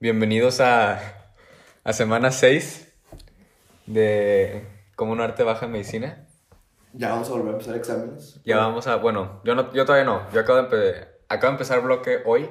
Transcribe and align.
Bienvenidos 0.00 0.60
a, 0.60 1.00
a 1.82 1.92
semana 1.92 2.30
6 2.30 2.94
de 3.86 4.64
Como 4.94 5.10
un 5.10 5.20
arte 5.20 5.42
baja 5.42 5.66
en 5.66 5.72
medicina. 5.72 6.28
Ya 6.92 7.10
vamos 7.10 7.28
a 7.28 7.32
volver 7.32 7.48
a 7.48 7.52
empezar 7.54 7.74
exámenes. 7.74 8.40
Ya 8.44 8.58
vamos 8.58 8.86
a, 8.86 8.94
bueno, 8.94 9.40
yo, 9.44 9.56
no, 9.56 9.72
yo 9.72 9.84
todavía 9.84 10.04
no, 10.04 10.30
yo 10.30 10.38
acabo 10.38 10.62
de, 10.62 11.08
acabo 11.28 11.50
de 11.50 11.54
empezar 11.54 11.82
bloque 11.82 12.22
hoy, 12.26 12.48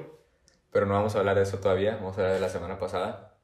pero 0.73 0.87
no 0.87 0.95
vamos 0.95 1.15
a 1.15 1.19
hablar 1.19 1.37
de 1.37 1.43
eso 1.43 1.59
todavía, 1.59 1.95
vamos 1.95 2.17
a 2.17 2.21
hablar 2.21 2.33
de 2.33 2.41
la 2.41 2.49
semana 2.49 2.79
pasada. 2.79 3.37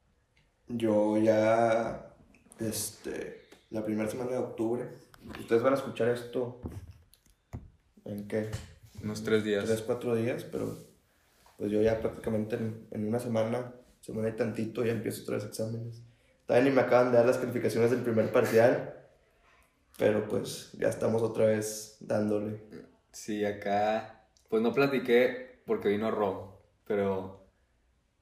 Yo 0.68 1.16
ya, 1.16 2.14
este, 2.60 3.40
la 3.70 3.86
primera 3.86 4.10
semana 4.10 4.32
de 4.32 4.36
octubre. 4.38 4.86
Ustedes 5.40 5.62
van 5.62 5.72
a 5.72 5.76
escuchar 5.76 6.08
esto 6.08 6.60
en 8.04 8.28
qué? 8.28 8.50
Unos 9.02 9.24
tres 9.24 9.44
días. 9.44 9.64
Tres, 9.64 9.80
cuatro 9.80 10.14
días, 10.14 10.44
pero 10.44 10.76
pues 11.56 11.70
yo 11.70 11.80
ya 11.80 11.98
prácticamente 12.00 12.56
en, 12.56 12.86
en 12.90 13.08
una 13.08 13.18
semana, 13.18 13.72
semana 14.04 14.28
y 14.28 14.32
tantito, 14.32 14.84
ya 14.84 14.92
empiezo 14.92 15.22
otra 15.22 15.38
exámenes. 15.38 16.02
Todavía 16.46 16.68
ni 16.68 16.76
me 16.76 16.82
acaban 16.82 17.10
de 17.10 17.16
dar 17.16 17.24
las 17.24 17.38
calificaciones 17.38 17.90
del 17.90 18.02
primer 18.02 18.30
parcial, 18.32 18.94
pero 19.96 20.28
pues 20.28 20.72
ya 20.72 20.88
estamos 20.88 21.22
otra 21.22 21.46
vez 21.46 21.96
dándole. 22.00 22.60
Sí, 23.12 23.46
acá, 23.46 24.26
pues 24.50 24.62
no 24.62 24.74
platiqué 24.74 25.62
porque 25.64 25.88
vino 25.88 26.10
Ro, 26.10 26.60
pero 26.86 27.46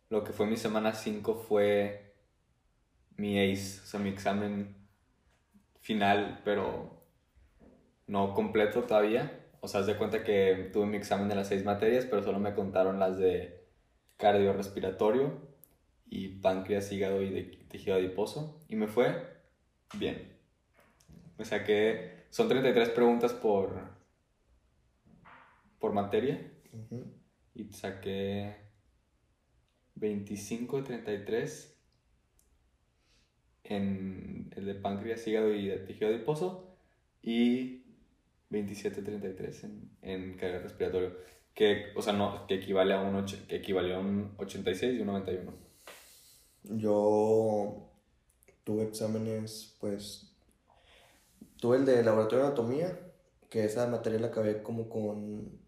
lo 0.08 0.22
que 0.22 0.32
fue 0.32 0.46
mi 0.46 0.56
semana 0.56 0.94
5 0.94 1.34
fue 1.34 2.14
mi 3.16 3.40
ACE, 3.40 3.80
o 3.82 3.86
sea, 3.86 3.98
mi 3.98 4.10
examen 4.10 4.76
final, 5.80 6.42
pero 6.44 7.02
no 8.06 8.34
completo 8.34 8.84
todavía. 8.84 9.48
O 9.60 9.66
sea, 9.66 9.80
haz 9.80 9.86
de 9.86 9.96
cuenta 9.96 10.22
que 10.22 10.70
tuve 10.72 10.86
mi 10.86 10.96
examen 10.96 11.28
de 11.28 11.34
las 11.34 11.48
seis 11.48 11.64
materias, 11.64 12.06
pero 12.06 12.22
solo 12.22 12.38
me 12.38 12.54
contaron 12.54 13.00
las 13.00 13.18
de 13.18 13.66
cardiorrespiratorio 14.16 15.51
y 16.12 16.28
páncreas, 16.28 16.92
hígado 16.92 17.22
y 17.22 17.30
de 17.30 17.42
tejido 17.70 17.96
adiposo. 17.96 18.62
Y 18.68 18.76
me 18.76 18.86
fue 18.86 19.14
bien. 19.94 20.30
Me 21.38 21.46
saqué, 21.46 22.26
son 22.28 22.48
33 22.48 22.90
preguntas 22.90 23.32
por, 23.32 23.80
por 25.78 25.94
materia 25.94 26.52
y 27.54 27.64
saqué 27.72 28.56
25 29.94 30.76
de 30.76 30.82
33 30.82 31.78
en 33.64 34.52
el 34.54 34.66
de 34.66 34.74
páncreas, 34.74 35.26
hígado 35.26 35.54
y 35.54 35.68
de 35.68 35.78
tejido 35.78 36.10
adiposo 36.10 36.76
y 37.22 37.86
27 38.50 39.00
de 39.00 39.06
33 39.06 39.64
en, 39.64 39.90
en 40.02 40.36
carga 40.36 40.58
respiratorio. 40.58 41.16
Que, 41.54 41.86
o 41.96 42.02
sea, 42.02 42.12
no, 42.12 42.46
que 42.46 42.56
equivale 42.56 42.92
a 42.92 43.00
un, 43.00 43.24
que 43.24 43.56
equivalió 43.56 43.96
a 43.96 44.00
un 44.00 44.34
86 44.36 44.98
y 44.98 45.00
un 45.00 45.06
91. 45.06 45.71
Yo 46.64 47.90
tuve 48.64 48.84
exámenes, 48.84 49.76
pues, 49.80 50.32
tuve 51.58 51.78
el 51.78 51.86
de 51.86 52.02
laboratorio 52.02 52.40
de 52.40 52.46
anatomía, 52.46 52.98
que 53.50 53.64
esa 53.64 53.86
materia 53.86 54.20
la 54.20 54.28
acabé 54.28 54.62
como 54.62 54.88
con 54.88 55.60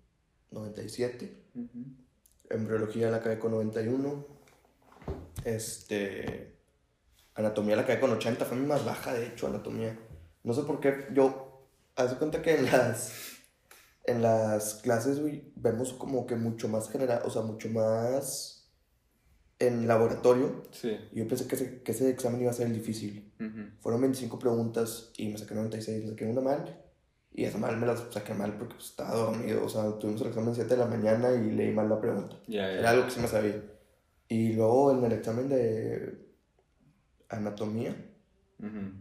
97, 0.50 1.37
embriología 2.50 3.11
la 3.11 3.19
acabé 3.19 3.39
con 3.39 3.53
91, 3.53 4.27
este, 5.45 6.56
anatomía 7.34 7.77
la 7.77 7.83
acabé 7.83 8.00
con 8.00 8.12
80, 8.12 8.45
fue 8.45 8.56
mi 8.56 8.67
más 8.67 8.84
baja, 8.84 9.12
de 9.12 9.27
hecho, 9.27 9.48
anatomía. 9.48 9.98
No 10.45 10.55
sé 10.55 10.62
por 10.62 10.81
qué, 10.81 11.09
yo, 11.12 11.67
haz 11.97 12.15
cuenta 12.15 12.42
que 12.42 12.55
en 12.55 12.67
las, 12.67 13.12
en 14.05 14.22
las 14.22 14.75
clases, 14.75 15.20
güey, 15.20 15.53
vemos 15.56 15.92
como 15.92 16.27
que 16.27 16.37
mucho 16.37 16.69
más 16.69 16.89
general, 16.91 17.22
o 17.25 17.31
sea, 17.31 17.42
mucho 17.42 17.69
más 17.69 18.63
en 19.66 19.86
laboratorio, 19.88 20.62
Sí. 20.70 20.96
y 21.12 21.18
Yo 21.20 21.28
pensé 21.28 21.46
que 21.46 21.54
ese, 21.56 21.82
que 21.82 21.92
ese 21.92 22.10
examen 22.10 22.40
iba 22.40 22.50
a 22.50 22.54
ser 22.54 22.66
el 22.68 22.74
difícil. 22.74 23.32
Ujú. 23.40 23.70
Fueron 23.80 24.00
25 24.02 24.38
preguntas 24.38 25.10
y 25.16 25.28
me 25.28 25.38
saqué 25.38 25.54
96, 25.54 26.04
me 26.04 26.10
saqué 26.10 26.24
una 26.26 26.40
mal. 26.40 26.80
Y 27.36 27.44
esa 27.44 27.58
mal 27.58 27.76
me 27.78 27.86
la 27.86 27.96
saqué 27.96 28.32
mal 28.32 28.56
porque 28.56 28.74
pues, 28.76 28.91
estaba 28.91 29.14
dormido. 29.14 29.64
O 29.64 29.69
sea, 29.69 29.98
tuvimos 29.98 30.20
el 30.22 30.28
examen 30.28 30.50
a 30.50 30.54
7 30.54 30.70
de 30.70 30.76
la 30.76 30.86
mañana 30.86 31.32
y 31.32 31.50
leí 31.50 31.72
mal 31.72 31.88
la 31.88 32.00
pregunta. 32.00 32.36
Ya, 32.47 32.62
ya. 32.69 32.78
Era 32.78 32.91
algo 32.91 33.04
que 33.06 33.10
sí 33.10 33.20
me 33.20 33.26
sabía. 33.26 33.60
Y 34.28 34.53
luego 34.53 34.92
en 34.92 35.04
el 35.04 35.12
examen 35.12 35.48
de 35.48 36.26
anatomía, 37.28 37.91
Ujú. 38.60 38.92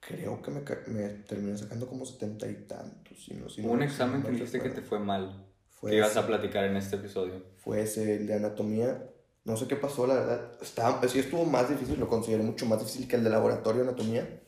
creo 0.00 0.40
que 0.42 0.50
me, 0.50 0.60
me 0.88 1.08
terminé 1.24 1.56
sacando 1.58 1.86
como 1.86 2.04
70 2.04 2.48
y 2.48 2.54
tantos. 2.66 3.24
Si 3.24 3.34
no, 3.34 3.48
si 3.48 3.60
un 3.62 3.82
examen 3.82 4.22
que 4.22 4.30
dijiste 4.30 4.60
que 4.60 4.70
te 4.70 4.82
fue 4.82 4.98
mal. 4.98 5.46
Fue 5.80 5.90
que 5.90 5.96
ibas 5.96 6.16
a 6.16 6.26
platicar 6.26 6.64
en 6.64 6.76
este 6.76 6.96
episodio. 6.96 7.42
fue 7.56 7.82
ese, 7.82 8.16
el 8.16 8.26
de 8.26 8.34
anatomía. 8.34 9.06
No 9.44 9.56
sé 9.56 9.66
qué 9.66 9.76
pasó, 9.76 10.06
la 10.06 10.14
verdad. 10.14 10.52
Estaba, 10.60 11.06
sí 11.08 11.18
estuvo 11.18 11.44
más 11.46 11.70
difícil, 11.70 11.98
lo 11.98 12.06
consideré 12.06 12.42
mucho 12.42 12.66
más 12.66 12.80
difícil 12.80 13.08
que 13.08 13.16
el 13.16 13.24
de 13.24 13.30
laboratorio 13.30 13.82
de 13.82 13.88
anatomía. 13.88 14.40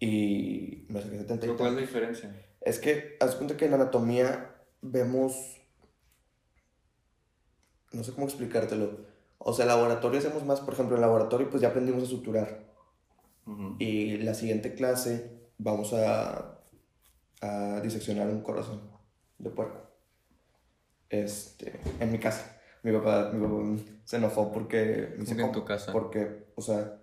Y 0.00 0.84
me 0.88 1.00
saqué 1.00 1.18
70 1.18 1.34
y 1.34 1.38
¿Pero 1.48 1.56
¿Cuál 1.56 1.68
es 1.70 1.74
la 1.76 1.80
diferencia? 1.80 2.46
Es 2.60 2.80
que, 2.80 3.16
haz 3.20 3.36
cuenta 3.36 3.56
que 3.56 3.66
en 3.66 3.74
anatomía 3.74 4.56
vemos. 4.82 5.56
No 7.92 8.02
sé 8.02 8.12
cómo 8.12 8.26
explicártelo. 8.26 9.06
O 9.38 9.52
sea, 9.52 9.64
en 9.64 9.68
laboratorio 9.68 10.18
hacemos 10.18 10.44
más, 10.44 10.60
por 10.60 10.74
ejemplo, 10.74 10.96
en 10.96 11.02
laboratorio, 11.02 11.48
pues 11.48 11.62
ya 11.62 11.68
aprendimos 11.68 12.02
a 12.02 12.06
suturar. 12.06 12.64
Ujú. 13.46 13.76
Y 13.78 14.18
la 14.18 14.34
siguiente 14.34 14.74
clase 14.74 15.38
vamos 15.56 15.94
a, 15.94 16.58
a 17.40 17.80
diseccionar 17.80 18.28
un 18.28 18.42
corazón 18.42 18.90
de 19.38 19.50
puerco. 19.50 19.87
Este, 21.10 21.80
en 22.00 22.12
mi 22.12 22.18
casa. 22.18 22.56
Mi 22.82 22.92
papá, 22.92 23.30
mi 23.32 23.40
papá 23.44 23.82
se 24.04 24.16
enojó 24.16 24.52
porque... 24.52 25.08
me 25.16 25.24
dice, 25.24 25.34
¿Cómo 25.36 25.52
que 25.52 25.58
en 25.58 25.62
tu 25.62 25.64
casa? 25.64 25.92
Porque, 25.92 26.46
o 26.54 26.62
sea, 26.62 26.98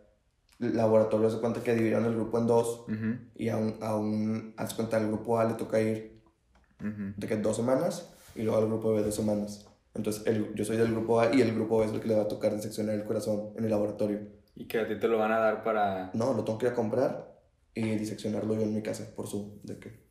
el 0.59 0.77
laboratorio 0.77 1.29
se 1.29 1.39
cuenta 1.39 1.61
que 1.61 1.73
dividieron 1.73 2.05
el 2.05 2.15
grupo 2.15 2.37
en 2.39 2.47
dos 2.47 2.85
Ujú. 2.87 3.17
y 3.35 3.49
a 3.49 3.57
un, 3.57 3.77
a 3.81 3.95
un, 3.95 4.53
haz 4.57 4.73
cuenta, 4.73 4.97
al 4.97 5.07
grupo 5.07 5.39
A 5.39 5.45
le 5.45 5.55
toca 5.55 5.81
ir 5.81 6.21
Ujú. 6.79 7.13
de 7.17 7.27
que 7.27 7.37
dos 7.37 7.57
semanas 7.57 8.13
y 8.35 8.43
luego 8.43 8.57
al 8.59 8.67
grupo 8.67 8.93
B 8.93 9.03
dos 9.03 9.15
semanas. 9.15 9.67
Entonces, 9.93 10.23
el, 10.25 10.53
yo 10.55 10.65
soy 10.65 10.77
del 10.77 10.91
grupo 10.91 11.19
A 11.19 11.33
y 11.33 11.41
el 11.41 11.53
grupo 11.53 11.79
B 11.79 11.85
es 11.85 11.91
el 11.91 12.01
que 12.01 12.07
le 12.09 12.15
va 12.15 12.23
a 12.23 12.27
tocar 12.27 12.53
diseccionar 12.55 12.95
el 12.95 13.05
corazón 13.05 13.53
en 13.57 13.63
el 13.63 13.69
laboratorio. 13.69 14.19
Y 14.55 14.67
que 14.67 14.79
a 14.79 14.87
ti 14.87 14.97
te 14.97 15.07
lo 15.07 15.17
van 15.17 15.31
a 15.31 15.39
dar 15.39 15.63
para... 15.63 16.11
No, 16.13 16.33
lo 16.33 16.43
tengo 16.43 16.57
que 16.57 16.65
ir 16.67 16.71
a 16.71 16.75
comprar 16.75 17.33
y 17.73 17.95
diseccionarlo 17.95 18.55
yo 18.55 18.61
en 18.61 18.73
mi 18.73 18.81
casa 18.81 19.13
por 19.15 19.27
Zoom. 19.27 19.59
¿De 19.63 19.79
qué? 19.79 20.05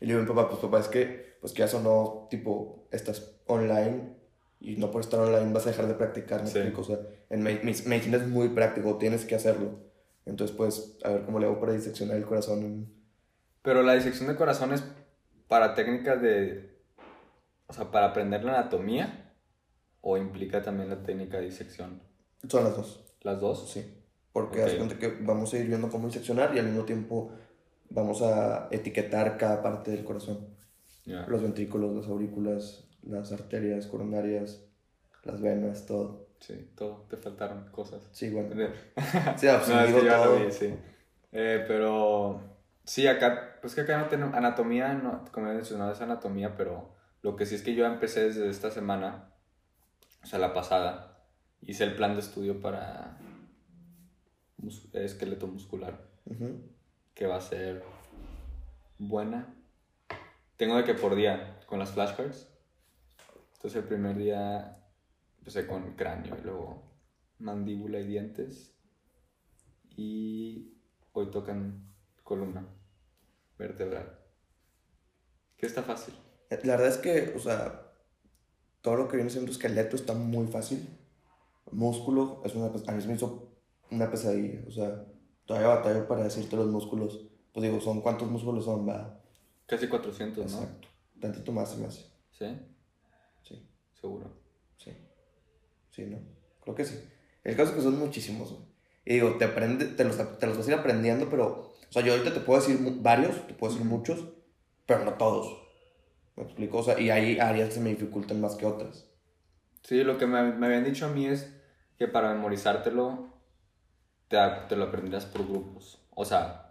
Y 0.00 0.06
le 0.06 0.18
digo 0.18 0.34
papá, 0.34 0.48
pues 0.48 0.60
papá, 0.60 0.80
es 0.80 0.88
que, 0.88 1.33
pues 1.44 1.52
que 1.52 1.58
ya 1.58 1.68
sonó, 1.68 2.26
tipo, 2.30 2.88
estás 2.90 3.36
online 3.46 4.14
y 4.60 4.76
no 4.76 4.90
por 4.90 5.02
estar 5.02 5.20
online 5.20 5.52
vas 5.52 5.66
a 5.66 5.68
dejar 5.72 5.86
de 5.88 5.92
practicar, 5.92 6.40
¿me 6.42 6.46
Sí. 6.48 6.72
O 6.74 6.82
sea, 6.82 7.00
en 7.28 7.42
me- 7.42 7.60
medicina 7.62 8.16
es 8.16 8.26
muy 8.26 8.48
práctico, 8.48 8.96
tienes 8.96 9.26
que 9.26 9.34
hacerlo. 9.34 9.72
Entonces, 10.24 10.56
pues, 10.56 10.96
a 11.04 11.10
ver 11.10 11.24
cómo 11.26 11.38
le 11.38 11.44
hago 11.44 11.60
para 11.60 11.74
diseccionar 11.74 12.16
el 12.16 12.24
corazón. 12.24 12.90
Pero 13.60 13.82
la 13.82 13.92
disección 13.92 14.26
de 14.30 14.36
corazón 14.36 14.72
es 14.72 14.84
para 15.46 15.74
técnicas 15.74 16.22
de... 16.22 16.78
O 17.66 17.74
sea, 17.74 17.90
para 17.90 18.06
aprender 18.06 18.42
la 18.42 18.60
anatomía 18.60 19.34
o 20.00 20.16
implica 20.16 20.62
también 20.62 20.88
la 20.88 21.02
técnica 21.02 21.36
de 21.40 21.44
disección. 21.44 22.00
Son 22.48 22.64
las 22.64 22.74
dos. 22.74 23.04
¿Las 23.20 23.38
dos? 23.38 23.70
Sí, 23.70 23.84
porque 24.32 24.62
Ok. 24.62 24.66
haz 24.68 24.74
cuenta 24.76 24.98
que 24.98 25.08
vamos 25.20 25.52
a 25.52 25.58
ir 25.58 25.66
viendo 25.66 25.90
cómo 25.90 26.06
diseccionar 26.06 26.56
y 26.56 26.58
al 26.58 26.64
mismo 26.68 26.84
tiempo 26.86 27.32
vamos 27.90 28.22
a 28.22 28.68
etiquetar 28.70 29.36
cada 29.36 29.62
parte 29.62 29.90
del 29.90 30.04
corazón. 30.06 30.54
Los 31.06 31.42
ventrículos, 31.42 31.94
las 31.94 32.06
aurículas, 32.06 32.88
las 33.02 33.30
arterias 33.32 33.86
coronarias, 33.86 34.64
las 35.24 35.40
venas, 35.40 35.86
todo. 35.86 36.28
Sí, 36.40 36.70
todo. 36.76 37.06
Te 37.08 37.16
faltaron 37.16 37.66
cosas. 37.70 38.06
Sí, 38.12 38.30
bueno. 38.30 38.48
No, 38.56 39.38
Sí, 39.38 40.06
todo. 40.24 40.44
vi, 40.44 40.50
sí. 40.52 40.74
Eh, 41.32 41.64
pero... 41.66 42.40
Sí, 42.84 43.06
acá... 43.06 43.58
Pues 43.60 43.74
que 43.74 43.82
acá 43.82 43.98
no 43.98 44.06
tenemos... 44.08 44.34
Anatomía, 44.34 44.92
no, 44.94 45.24
como 45.32 45.48
he 45.48 45.54
mencionado, 45.54 45.92
es 45.92 46.00
anatomía, 46.00 46.56
pero... 46.56 46.92
Lo 47.22 47.36
que 47.36 47.46
sí 47.46 47.54
es 47.54 47.62
que 47.62 47.74
yo 47.74 47.86
empecé 47.86 48.24
desde 48.24 48.48
esta 48.50 48.70
semana, 48.70 49.30
o 50.22 50.26
sea, 50.26 50.38
la 50.38 50.52
pasada, 50.52 51.24
hice 51.62 51.84
el 51.84 51.94
plan 51.96 52.12
de 52.14 52.20
estudio 52.20 52.60
para 52.60 53.16
mus- 54.58 54.88
esqueleto 54.94 55.46
muscular. 55.46 55.98
Que 57.14 57.26
va 57.26 57.36
a 57.36 57.40
ser 57.40 57.82
buena. 58.98 59.54
Tengo 60.56 60.76
de 60.76 60.84
que 60.84 60.94
por 60.94 61.14
día 61.14 61.60
con 61.66 61.78
las 61.78 61.92
flashcards. 61.92 62.48
Entonces 63.54 63.82
el 63.82 63.88
primer 63.88 64.16
día 64.16 64.78
empecé 65.38 65.66
con 65.66 65.94
cráneo 65.94 66.36
y 66.38 66.42
luego 66.42 66.82
mandíbula 67.38 67.98
y 67.98 68.06
dientes. 68.06 68.74
Y 69.96 70.74
hoy 71.12 71.30
tocan 71.30 71.94
columna 72.22 72.66
vertebral. 73.58 74.18
Que 75.56 75.66
está 75.66 75.82
fácil. 75.82 76.14
La 76.50 76.76
verdad 76.76 76.88
es 76.88 76.98
que, 76.98 77.32
o 77.36 77.38
sea, 77.38 77.92
todo 78.80 78.96
lo 78.96 79.08
que 79.08 79.16
viene 79.16 79.30
siendo 79.30 79.50
esqueleto 79.50 79.96
está 79.96 80.14
muy 80.14 80.46
fácil. 80.46 80.88
Músculo, 81.72 82.42
es 82.44 82.54
una, 82.54 82.66
a 82.66 82.92
mí 82.92 83.06
me 83.06 83.14
hizo 83.14 83.56
una 83.90 84.10
pesadilla. 84.10 84.60
O 84.68 84.70
sea, 84.70 85.04
todavía 85.46 85.68
batallo 85.68 86.06
para 86.06 86.24
decirte 86.24 86.56
los 86.56 86.68
músculos. 86.68 87.26
Pues 87.52 87.64
digo, 87.64 87.80
son 87.80 88.00
cuántos 88.02 88.30
músculos 88.30 88.64
son, 88.64 88.88
va. 88.88 89.23
Casi 89.66 89.88
400, 89.88 90.50
¿no? 90.52 90.58
Exacto. 90.58 90.88
Tantito 91.20 91.52
más 91.52 91.70
se 91.70 91.76
me 91.78 91.86
hace. 91.86 92.04
¿Sí? 92.30 92.46
Sí, 93.42 93.68
Seguro. 94.00 94.30
sí. 94.76 94.90
Sí, 95.90 96.04
¿no? 96.06 96.18
Creo 96.62 96.74
que 96.74 96.84
sí. 96.84 96.98
El 97.44 97.56
caso 97.56 97.70
es 97.70 97.76
que 97.76 97.82
son 97.82 97.98
muchísimos, 97.98 98.50
güey. 98.50 98.64
Y 99.06 99.14
digo, 99.14 99.36
te, 99.36 99.44
aprende, 99.44 99.86
te, 99.86 100.04
los, 100.04 100.16
te 100.38 100.46
los 100.46 100.56
vas 100.56 100.66
a 100.66 100.70
ir 100.72 100.78
aprendiendo, 100.78 101.28
pero... 101.28 101.74
O 101.88 101.92
sea, 101.92 102.02
yo 102.02 102.12
ahorita 102.12 102.34
te 102.34 102.40
puedo 102.40 102.60
decir 102.60 102.78
varios, 103.00 103.46
te 103.46 103.54
puedo 103.54 103.72
decir 103.72 103.86
muchos, 103.86 104.24
pero 104.86 105.04
no 105.04 105.14
todos. 105.14 105.62
¿Me 106.36 106.42
explico? 106.42 106.78
O 106.78 106.82
sea, 106.82 106.98
y 106.98 107.10
hay 107.10 107.38
áreas 107.38 107.68
que 107.68 107.74
se 107.76 107.80
me 107.80 107.90
dificultan 107.90 108.40
más 108.40 108.56
que 108.56 108.66
otras. 108.66 109.06
Sí, 109.82 110.02
lo 110.02 110.18
que 110.18 110.26
me, 110.26 110.52
me 110.54 110.66
habían 110.66 110.84
dicho 110.84 111.06
a 111.06 111.10
mí 111.10 111.26
es 111.26 111.54
que 111.98 112.08
para 112.08 112.32
memorizártelo 112.34 113.28
te, 114.28 114.38
te 114.68 114.76
lo 114.76 114.84
aprenderías 114.84 115.26
por 115.26 115.46
grupos. 115.46 116.00
O 116.14 116.24
sea, 116.24 116.63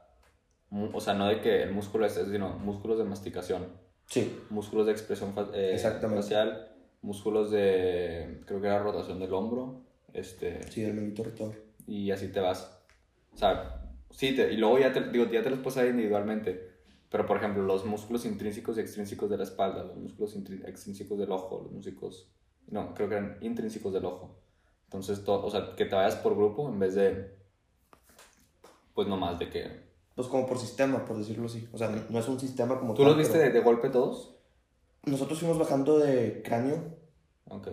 o 0.94 1.00
sea, 1.02 1.14
no 1.14 1.28
de 1.28 1.40
que 1.42 1.64
el 1.64 1.72
músculo 1.72 2.06
es, 2.06 2.14
sino 2.14 2.50
músculos 2.60 2.98
de 2.98 3.04
masticación, 3.04 3.68
Sí, 4.06 4.38
músculos 4.50 4.86
de 4.86 4.92
expresión 4.92 5.34
fa- 5.34 5.50
eh, 5.54 5.78
facial, 5.78 6.72
músculos 7.02 7.52
de, 7.52 8.42
creo 8.46 8.60
que 8.62 8.68
era 8.68 8.80
rotación 8.84 9.20
del 9.20 9.34
hombro, 9.34 9.82
este, 10.14 10.64
sí, 10.72 10.84
el 10.84 10.94
manguito 10.94 11.24
rotor. 11.24 11.54
y 11.88 12.12
así 12.12 12.28
te 12.30 12.40
vas. 12.40 12.80
O 13.34 13.38
sea, 13.38 13.82
sí, 14.12 14.36
te- 14.36 14.52
y 14.54 14.58
luego 14.58 14.78
ya 14.80 14.92
te, 14.94 15.02
digo, 15.10 15.26
ya 15.32 15.42
te 15.42 15.50
los 15.50 15.60
puedes 15.60 15.78
hacer 15.78 15.92
individualmente. 15.92 16.72
Pero, 17.10 17.26
por 17.28 17.38
ejemplo, 17.38 17.64
los 17.64 17.86
músculos 17.86 18.26
intrínsecos 18.26 18.78
y 18.78 18.82
extrínsecos 18.82 19.30
de 19.30 19.38
la 19.38 19.44
espalda, 19.44 19.84
los 19.84 19.96
músculos 19.98 20.36
extrínsecos 20.66 21.18
del 21.20 21.32
ojo, 21.32 21.62
los 21.64 21.72
músculos... 21.72 22.30
No, 22.68 22.94
creo 22.96 23.08
que 23.10 23.16
eran 23.16 23.38
intrínsecos 23.42 23.94
del 23.94 24.06
ojo. 24.06 24.40
Entonces, 24.86 25.24
to- 25.24 25.46
o 25.46 25.50
sea, 25.52 25.76
que 25.76 25.86
te 25.86 25.96
vayas 25.96 26.16
por 26.16 26.36
grupo 26.36 26.68
en 26.70 26.80
vez 26.80 26.96
de... 26.96 27.36
Pues 28.94 29.08
nomás 29.08 29.40
de 29.40 29.50
que... 29.50 29.93
Pues 30.16 30.28
como 30.28 30.46
por 30.46 30.60
sistema, 30.60 31.06
por 31.06 31.18
decirlo 31.18 31.48
así. 31.48 31.68
O 31.74 31.78
sea, 31.78 31.90
no- 31.90 32.20
es 32.20 32.28
un 32.28 32.40
sistema 32.40 32.80
como 32.80 32.94
¿Tú 32.94 33.02
tal, 33.02 33.10
los 33.12 33.18
viste 33.18 33.38
de, 33.38 33.50
de 33.52 33.60
golpe 33.62 33.90
todos? 33.90 34.36
Nosotros 35.06 35.40
fuimos 35.40 35.58
bajando 35.58 36.00
de 36.00 36.42
cráneo 36.44 36.98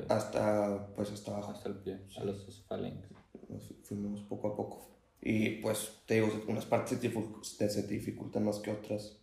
hasta, 0.08 0.88
pues, 0.96 1.12
hasta 1.12 1.32
abajo. 1.32 1.52
Hasta 1.52 1.68
el 1.68 1.76
pie, 1.76 2.00
a 2.16 2.24
los 2.24 2.44
fu- 3.68 3.74
fuimos 3.84 4.22
poco 4.22 4.48
a 4.48 4.56
poco. 4.56 4.90
Y 5.20 5.60
pues, 5.60 6.00
te 6.06 6.14
digo, 6.14 6.28
unas 6.48 6.64
partes 6.64 6.98
se 6.98 7.82
dificultan 7.86 8.44
más 8.44 8.58
que 8.58 8.70
otras. 8.72 9.18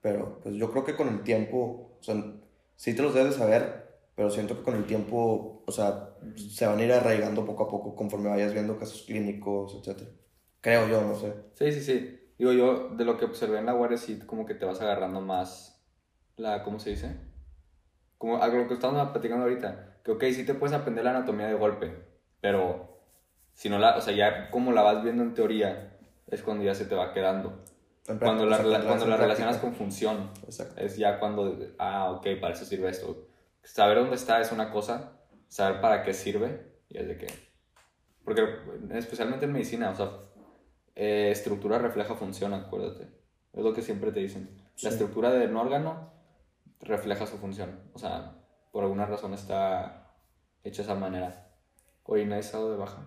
Pero 0.00 0.38
pues 0.40 0.54
yo 0.54 0.70
creo 0.70 0.84
que 0.84 0.96
con 0.96 1.08
el 1.08 1.22
tiempo, 1.22 1.96
o 2.00 2.02
sea, 2.02 2.14
sí 2.76 2.94
te 2.94 3.02
los 3.02 3.14
debes 3.14 3.32
de 3.32 3.38
saber, 3.38 3.98
pero 4.14 4.30
siento 4.30 4.56
que 4.56 4.62
con 4.62 4.76
el 4.76 4.86
tiempo, 4.86 5.62
o 5.66 5.72
sea, 5.72 6.16
se 6.36 6.66
van 6.66 6.78
a 6.78 6.84
ir 6.84 6.92
arraigando 6.92 7.44
poco 7.44 7.64
a 7.64 7.68
poco 7.68 7.96
conforme 7.96 8.28
vayas 8.30 8.52
viendo 8.52 8.78
casos 8.78 9.02
clínicos, 9.02 9.74
etc. 9.74 10.08
Creo 10.60 10.88
yo, 10.88 11.02
no 11.02 11.16
sé. 11.18 11.32
Sí, 11.54 11.72
sí, 11.72 11.80
sí. 11.80 12.20
Digo, 12.38 12.52
yo 12.52 12.90
de 12.90 13.04
lo 13.04 13.16
que 13.16 13.24
observé 13.24 13.58
en 13.58 13.66
la 13.66 13.72
guardia, 13.72 13.98
sí, 13.98 14.18
como 14.20 14.46
que 14.46 14.54
te 14.54 14.64
vas 14.64 14.80
agarrando 14.80 15.20
más 15.20 15.84
la, 16.36 16.62
¿cómo 16.62 16.78
se 16.78 16.90
dice? 16.90 17.16
Como 18.16 18.42
a 18.42 18.46
lo 18.48 18.68
que 18.68 18.74
estamos 18.74 19.08
platicando 19.10 19.44
ahorita, 19.44 19.98
que 20.04 20.12
ok, 20.12 20.24
sí 20.32 20.44
te 20.46 20.54
puedes 20.54 20.76
aprender 20.76 21.04
la 21.04 21.10
anatomía 21.10 21.46
de 21.48 21.54
golpe, 21.54 22.04
pero 22.40 23.00
si 23.54 23.68
no 23.68 23.78
la, 23.78 23.96
o 23.96 24.00
sea, 24.00 24.14
ya 24.14 24.50
como 24.50 24.72
la 24.72 24.82
vas 24.82 25.02
viendo 25.02 25.22
en 25.24 25.34
teoría, 25.34 25.98
es 26.28 26.42
cuando 26.42 26.64
ya 26.64 26.74
se 26.74 26.84
te 26.84 26.94
va 26.94 27.12
quedando. 27.12 27.64
En 28.06 28.18
Cuando 28.18 28.46
práctica, 28.46 28.68
la, 28.70 28.78
en 28.78 28.86
cuando 28.86 29.06
la 29.06 29.16
práctica. 29.16 29.16
relacionas 29.16 29.58
con 29.58 29.74
función, 29.74 30.30
Exacto. 30.44 30.80
es 30.80 30.96
ya 30.96 31.18
cuando, 31.18 31.58
ah, 31.78 32.12
ok, 32.12 32.26
para 32.40 32.54
eso 32.54 32.64
sirve 32.64 32.88
esto. 32.88 33.26
Saber 33.64 33.98
dónde 33.98 34.14
está 34.16 34.40
es 34.40 34.50
una 34.52 34.70
cosa, 34.70 35.20
saber 35.48 35.80
para 35.80 36.02
qué 36.02 36.14
sirve, 36.14 36.72
y 36.88 36.98
es 36.98 37.06
de 37.08 37.18
qué. 37.18 37.26
Porque 38.24 38.42
especialmente 38.92 39.44
en 39.44 39.52
medicina, 39.52 39.90
o 39.90 39.94
sea, 39.94 40.10
eh, 41.00 41.30
estructura 41.30 41.78
refleja 41.78 42.14
función, 42.16 42.52
acuérdate. 42.54 43.04
Es 43.52 43.62
lo 43.62 43.72
que 43.72 43.82
siempre 43.82 44.10
te 44.10 44.18
dicen. 44.20 44.50
La 44.58 44.74
Sí. 44.74 44.88
estructura 44.88 45.30
de 45.30 45.46
un 45.46 45.56
órgano 45.56 46.12
refleja 46.80 47.24
su 47.26 47.38
función. 47.38 47.80
O 47.92 47.98
sea, 47.98 48.34
por 48.72 48.82
alguna 48.82 49.06
razón 49.06 49.32
está 49.32 50.12
hecha 50.64 50.82
de 50.82 50.88
esa 50.88 50.94
manera. 50.96 51.50
Oye, 52.02 52.26
¿nadie 52.26 52.42
ha 52.48 52.52
dado 52.52 52.72
de 52.72 52.76
baja? 52.78 53.06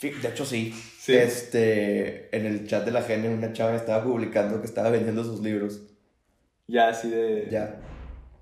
De 0.00 0.28
hecho 0.28 0.44
sí. 0.44 0.72
Sí. 0.72 1.14
Este, 1.14 2.34
en 2.36 2.46
el 2.46 2.66
chat 2.66 2.84
de 2.84 2.90
la 2.90 3.02
GN 3.02 3.28
una 3.28 3.52
chava 3.52 3.76
estaba 3.76 4.02
publicando 4.02 4.60
que 4.60 4.66
estaba 4.66 4.90
vendiendo 4.90 5.22
sus 5.22 5.40
libros. 5.40 5.80
Ya, 6.66 6.88
así 6.88 7.08
de... 7.10 7.48
Ya. 7.50 7.80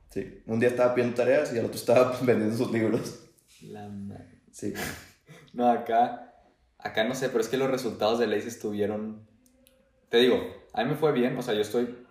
Sí. 0.09 0.43
Un 0.47 0.59
día 0.61 0.69
estaba 0.71 0.95
pidiendo 0.95 1.17
tareas 1.17 1.53
y 1.53 1.59
el 1.59 1.65
otro 1.67 1.77
estaba 1.77 2.17
vendiendo 2.23 2.57
sus 2.57 2.71
libros. 2.73 3.27
La 3.63 3.89
madre. 3.89 4.41
Sí. 4.53 4.73
No, 5.53 5.69
acá, 5.69 6.30
acá 6.83 7.05
no 7.05 7.15
sé, 7.15 7.29
pero 7.29 7.41
es 7.41 7.49
que 7.49 7.57
los 7.57 7.71
resultados 7.71 8.19
de 8.19 8.27
Lace 8.27 8.49
estuvieron... 8.49 9.27
Te 10.09 10.19
digo, 10.19 10.37
a 10.73 10.83
mí 10.83 10.91
me 10.91 10.97
fue 10.97 11.13
bien, 11.13 11.37
o 11.37 11.43
sea, 11.43 11.55
yo 11.55 11.61
estoy 11.61 12.07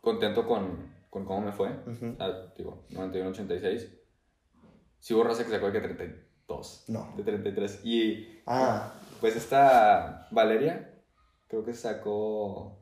contento 0.00 0.46
con, 0.46 0.92
con 1.10 1.24
cómo 1.24 1.40
me 1.42 1.52
fue. 1.52 1.68
Ujú. 1.86 2.14
O 2.14 2.16
sea, 2.16 2.52
digo, 2.56 2.86
91-86. 2.90 3.88
Sí 4.98 5.14
hubo 5.14 5.24
raza 5.24 5.44
que 5.44 5.50
sacó 5.50 5.66
de 5.70 5.80
que 5.80 5.80
32. 5.88 6.84
No. 6.88 7.12
De 7.16 7.22
33. 7.22 7.80
Y 7.84 8.40
Ah, 8.46 8.94
pues 9.20 9.36
esta 9.36 10.28
Valeria, 10.30 11.02
creo 11.48 11.64
que 11.64 11.74
sacó 11.74 12.80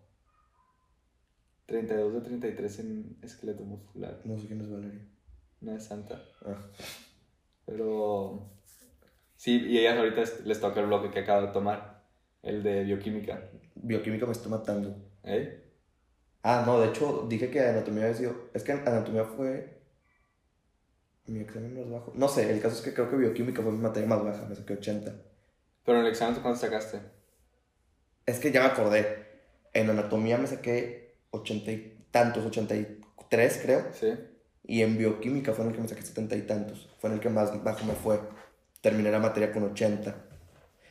32 1.66 2.12
de 2.14 2.20
33 2.20 2.78
en 2.80 3.18
esqueleto 3.22 3.64
muscular. 3.64 4.20
no 4.24 4.38
sé 4.38 4.46
quién 4.46 4.60
es 4.60 4.70
Valeria. 4.70 5.06
Una 5.62 5.76
es 5.76 5.84
santa. 5.86 6.22
Ah. 6.44 6.58
Pero 7.64 8.53
sí, 9.44 9.62
y 9.68 9.78
ellas 9.78 9.98
ahorita 9.98 10.22
es- 10.22 10.40
les 10.46 10.58
toca 10.58 10.80
el 10.80 10.86
bloque 10.86 11.10
que 11.10 11.18
acabo 11.20 11.42
de 11.46 11.52
tomar, 11.52 12.02
el 12.42 12.62
de 12.62 12.84
bioquímica. 12.84 13.50
Bioquímica 13.74 14.24
me 14.24 14.32
está 14.32 14.48
matando. 14.48 14.96
¿Eh? 15.22 15.62
Ah, 16.42 16.62
no, 16.66 16.80
de 16.80 16.88
hecho 16.88 17.26
dije 17.28 17.50
que 17.50 17.60
anatomía 17.60 18.04
había 18.04 18.16
sido. 18.16 18.34
Es 18.54 18.62
que 18.64 18.72
anatomía 18.72 19.24
fue. 19.24 19.82
Mi 21.26 21.40
examen 21.40 21.74
más 21.78 21.90
bajo. 21.90 22.12
No 22.14 22.28
sé, 22.28 22.50
el 22.50 22.60
caso 22.60 22.76
es 22.76 22.82
que 22.82 22.94
creo 22.94 23.10
que 23.10 23.16
bioquímica 23.16 23.62
fue 23.62 23.72
mi 23.72 23.78
materia 23.78 24.08
más 24.08 24.22
baja, 24.24 24.46
me 24.46 24.54
saqué 24.54 24.74
80. 24.74 25.14
Pero 25.84 25.98
en 25.98 26.04
el 26.04 26.10
examen, 26.10 26.34
¿tú 26.34 26.42
¿cuánto 26.42 26.60
sacaste? 26.60 27.00
Es 28.26 28.38
que 28.38 28.50
ya 28.50 28.60
me 28.60 28.66
acordé. 28.68 29.04
En 29.74 29.90
anatomía 29.90 30.38
me 30.38 30.46
saqué 30.46 31.16
80 31.30 31.70
y 31.70 32.06
tantos, 32.10 32.44
83 32.46 33.60
creo. 33.62 33.86
Sí. 33.92 34.14
Y 34.66 34.80
en 34.82 34.96
bioquímica 34.96 35.52
fue 35.52 35.64
en 35.64 35.70
el 35.70 35.76
que 35.76 35.82
me 35.82 35.88
saqué 35.88 36.02
70 36.02 36.36
y 36.36 36.42
tantos. 36.42 36.88
Fue 36.98 37.10
en 37.10 37.14
el 37.16 37.20
que 37.20 37.28
más 37.28 37.62
bajo 37.62 37.84
me 37.84 37.94
fue. 37.94 38.18
Terminé 38.84 39.10
la 39.10 39.18
materia 39.18 39.50
con 39.50 39.62
80. 39.62 40.14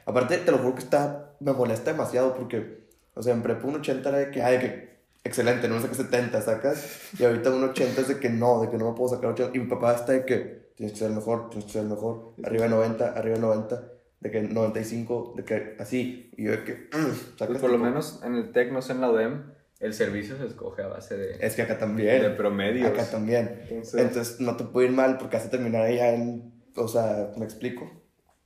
Aparte, 0.07 0.37
te 0.39 0.51
lo 0.51 0.57
juro 0.57 0.73
que 0.73 0.81
está, 0.81 1.29
me 1.39 1.53
molesta 1.53 1.91
demasiado 1.91 2.33
porque, 2.33 2.85
o 3.13 3.21
sea, 3.21 3.35
en 3.35 3.43
prepa 3.43 3.67
un 3.67 3.75
80 3.75 4.09
era 4.09 4.17
de 4.17 4.31
que, 4.31 4.41
ay, 4.41 4.57
que 4.57 4.97
excelente, 5.23 5.67
no 5.67 5.75
me 5.75 5.81
saqué 5.81 5.93
70, 5.93 6.41
sacas. 6.41 7.13
Y 7.19 7.23
ahorita 7.23 7.51
un 7.51 7.63
80 7.65 8.01
es 8.01 8.07
de 8.07 8.17
que 8.19 8.29
no, 8.31 8.61
de 8.63 8.71
que 8.71 8.77
no 8.79 8.89
me 8.89 8.97
puedo 8.97 9.13
sacar 9.13 9.29
80. 9.29 9.55
Y 9.55 9.59
mi 9.61 9.67
papá 9.67 9.93
está 9.93 10.13
de 10.13 10.25
que 10.25 10.71
tienes 10.75 10.93
que 10.93 10.99
ser 11.01 11.09
el 11.09 11.15
mejor, 11.17 11.51
tienes 11.51 11.67
que 11.67 11.73
ser 11.73 11.83
el 11.83 11.89
mejor. 11.89 12.33
Arriba 12.43 12.63
de 12.63 12.69
90, 12.71 13.09
arriba 13.13 13.35
de 13.35 13.41
90, 13.41 13.83
de 14.21 14.31
que 14.31 14.41
95, 14.41 15.33
de 15.37 15.43
que 15.45 15.75
así. 15.79 16.31
Y 16.35 16.45
yo 16.45 16.51
de 16.53 16.63
que, 16.63 16.73
mm, 16.91 17.37
sacas 17.37 17.47
Pues 17.47 17.59
por 17.59 17.69
lo 17.69 17.75
tipo- 17.77 17.85
menos 17.85 18.21
en 18.23 18.33
el 18.33 18.51
TEC, 18.51 18.71
no 18.71 18.81
sé, 18.81 18.93
en 18.93 19.01
la 19.01 19.11
UDEM, 19.11 19.51
el 19.79 19.93
servicio 19.93 20.35
se 20.37 20.47
escoge 20.47 20.81
a 20.81 20.87
base 20.87 21.15
de, 21.15 21.35
Es 21.45 21.55
que 21.55 21.61
acá 21.61 21.75
de 21.75 21.79
también. 21.79 22.35
promedios. 22.37 22.87
Acá 22.89 23.05
también. 23.05 23.59
Entonces, 23.69 24.01
Entonces 24.01 24.39
no 24.39 24.57
te 24.57 24.63
puede 24.63 24.87
ir 24.87 24.93
mal 24.93 25.19
porque 25.19 25.37
hace 25.37 25.49
terminar 25.49 25.83
allá 25.83 26.13
en. 26.15 26.51
O 26.75 26.87
sea, 26.87 27.31
me 27.37 27.45
explico. 27.45 27.89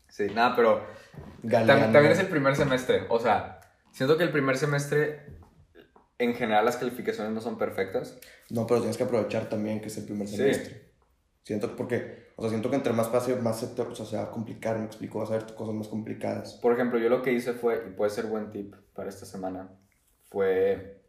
sí, 0.10 0.27
nada, 0.34 0.55
pero. 0.55 0.84
Tam- 1.43 1.65
También 1.91 2.12
es 2.12 2.19
el 2.19 2.27
primer 2.27 2.55
semestre. 2.55 3.05
O 3.10 3.19
sea, 3.19 3.60
siento 3.91 4.17
que 4.17 4.24
el 4.24 4.31
primer 4.31 4.57
semestre, 4.57 5.38
en 6.19 6.34
general, 6.36 6.65
las 6.65 6.77
calificaciones 6.77 7.34
no 7.34 7.41
son 7.41 7.57
perfectas. 7.57 8.17
No, 8.50 8.65
pero 8.67 8.79
tienes 8.79 8.98
que 8.98 9.03
aprovechar 9.03 9.50
también 9.50 9.79
que 9.81 9.88
es 9.88 9.98
el 9.98 10.05
primer 10.05 10.27
Sí. 10.27 10.38
semestre. 10.38 10.91
Siento 11.43 11.75
porque. 11.75 12.27
O 12.36 12.41
sea, 12.41 12.50
siento 12.51 12.69
que 12.69 12.75
entre 12.75 12.93
más 12.93 13.07
pase, 13.07 13.36
más 13.38 13.60
se, 13.60 13.67
te- 13.67 13.81
o 13.81 13.96
sea, 13.96 14.05
se 14.05 14.15
va 14.17 14.24
a 14.24 14.31
complicar, 14.31 14.77
me 14.77 14.86
explico. 14.86 15.19
Vas 15.19 15.31
a 15.31 15.38
ver 15.38 15.46
cosas 15.55 15.74
más 15.74 15.88
complicadas. 15.88 16.53
Por 16.62 16.74
ejemplo, 16.74 17.00
yo 17.00 17.10
lo 17.10 17.22
que 17.24 17.31
hice 17.34 17.53
fue, 17.53 17.84
y 17.88 17.91
puede 17.96 18.12
ser 18.12 18.25
buen 18.27 18.51
tip 18.51 18.75
para 18.93 19.10
esta 19.10 19.25
semana, 19.25 19.69
fue. 20.29 21.01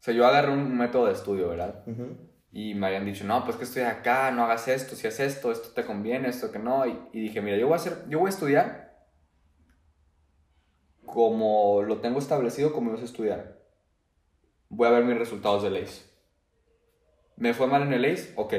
O 0.00 0.02
sea, 0.04 0.12
yo 0.12 0.26
agarré 0.26 0.50
un 0.52 0.76
método 0.76 1.06
de 1.06 1.12
estudio, 1.12 1.48
¿verdad? 1.48 1.82
Ujú. 1.86 2.16
Y 2.52 2.74
me 2.74 2.86
habían 2.86 3.06
dicho, 3.06 3.24
no, 3.24 3.44
pues 3.44 3.56
que 3.56 3.64
estoy 3.64 3.82
acá, 3.82 4.30
no 4.30 4.44
hagas 4.44 4.68
esto, 4.68 4.94
si 4.94 5.06
haces 5.06 5.36
esto, 5.36 5.50
esto 5.50 5.70
te 5.70 5.86
conviene, 5.86 6.28
esto 6.28 6.52
que 6.52 6.58
no. 6.58 6.86
Y, 6.86 6.98
y 7.12 7.20
dije, 7.20 7.40
mira, 7.40 7.56
yo 7.56 7.66
voy 7.66 7.74
a 7.74 7.76
hacer, 7.76 8.04
yo 8.08 8.18
voy 8.18 8.26
a 8.26 8.30
estudiar 8.30 8.82
como 11.12 11.82
lo 11.82 11.98
tengo 11.98 12.18
establecido, 12.18 12.72
como 12.72 12.90
yo 12.90 12.96
sé 12.96 13.04
estudiar. 13.04 13.58
Voy 14.68 14.88
a 14.88 14.92
ver 14.92 15.04
mis 15.04 15.18
resultados 15.18 15.62
del 15.62 15.76
ACE. 15.76 16.10
¿Me 17.36 17.52
fue 17.54 17.66
mal 17.66 17.82
en 17.82 17.92
el 17.92 18.04
ACE? 18.04 18.32
Ok, 18.36 18.54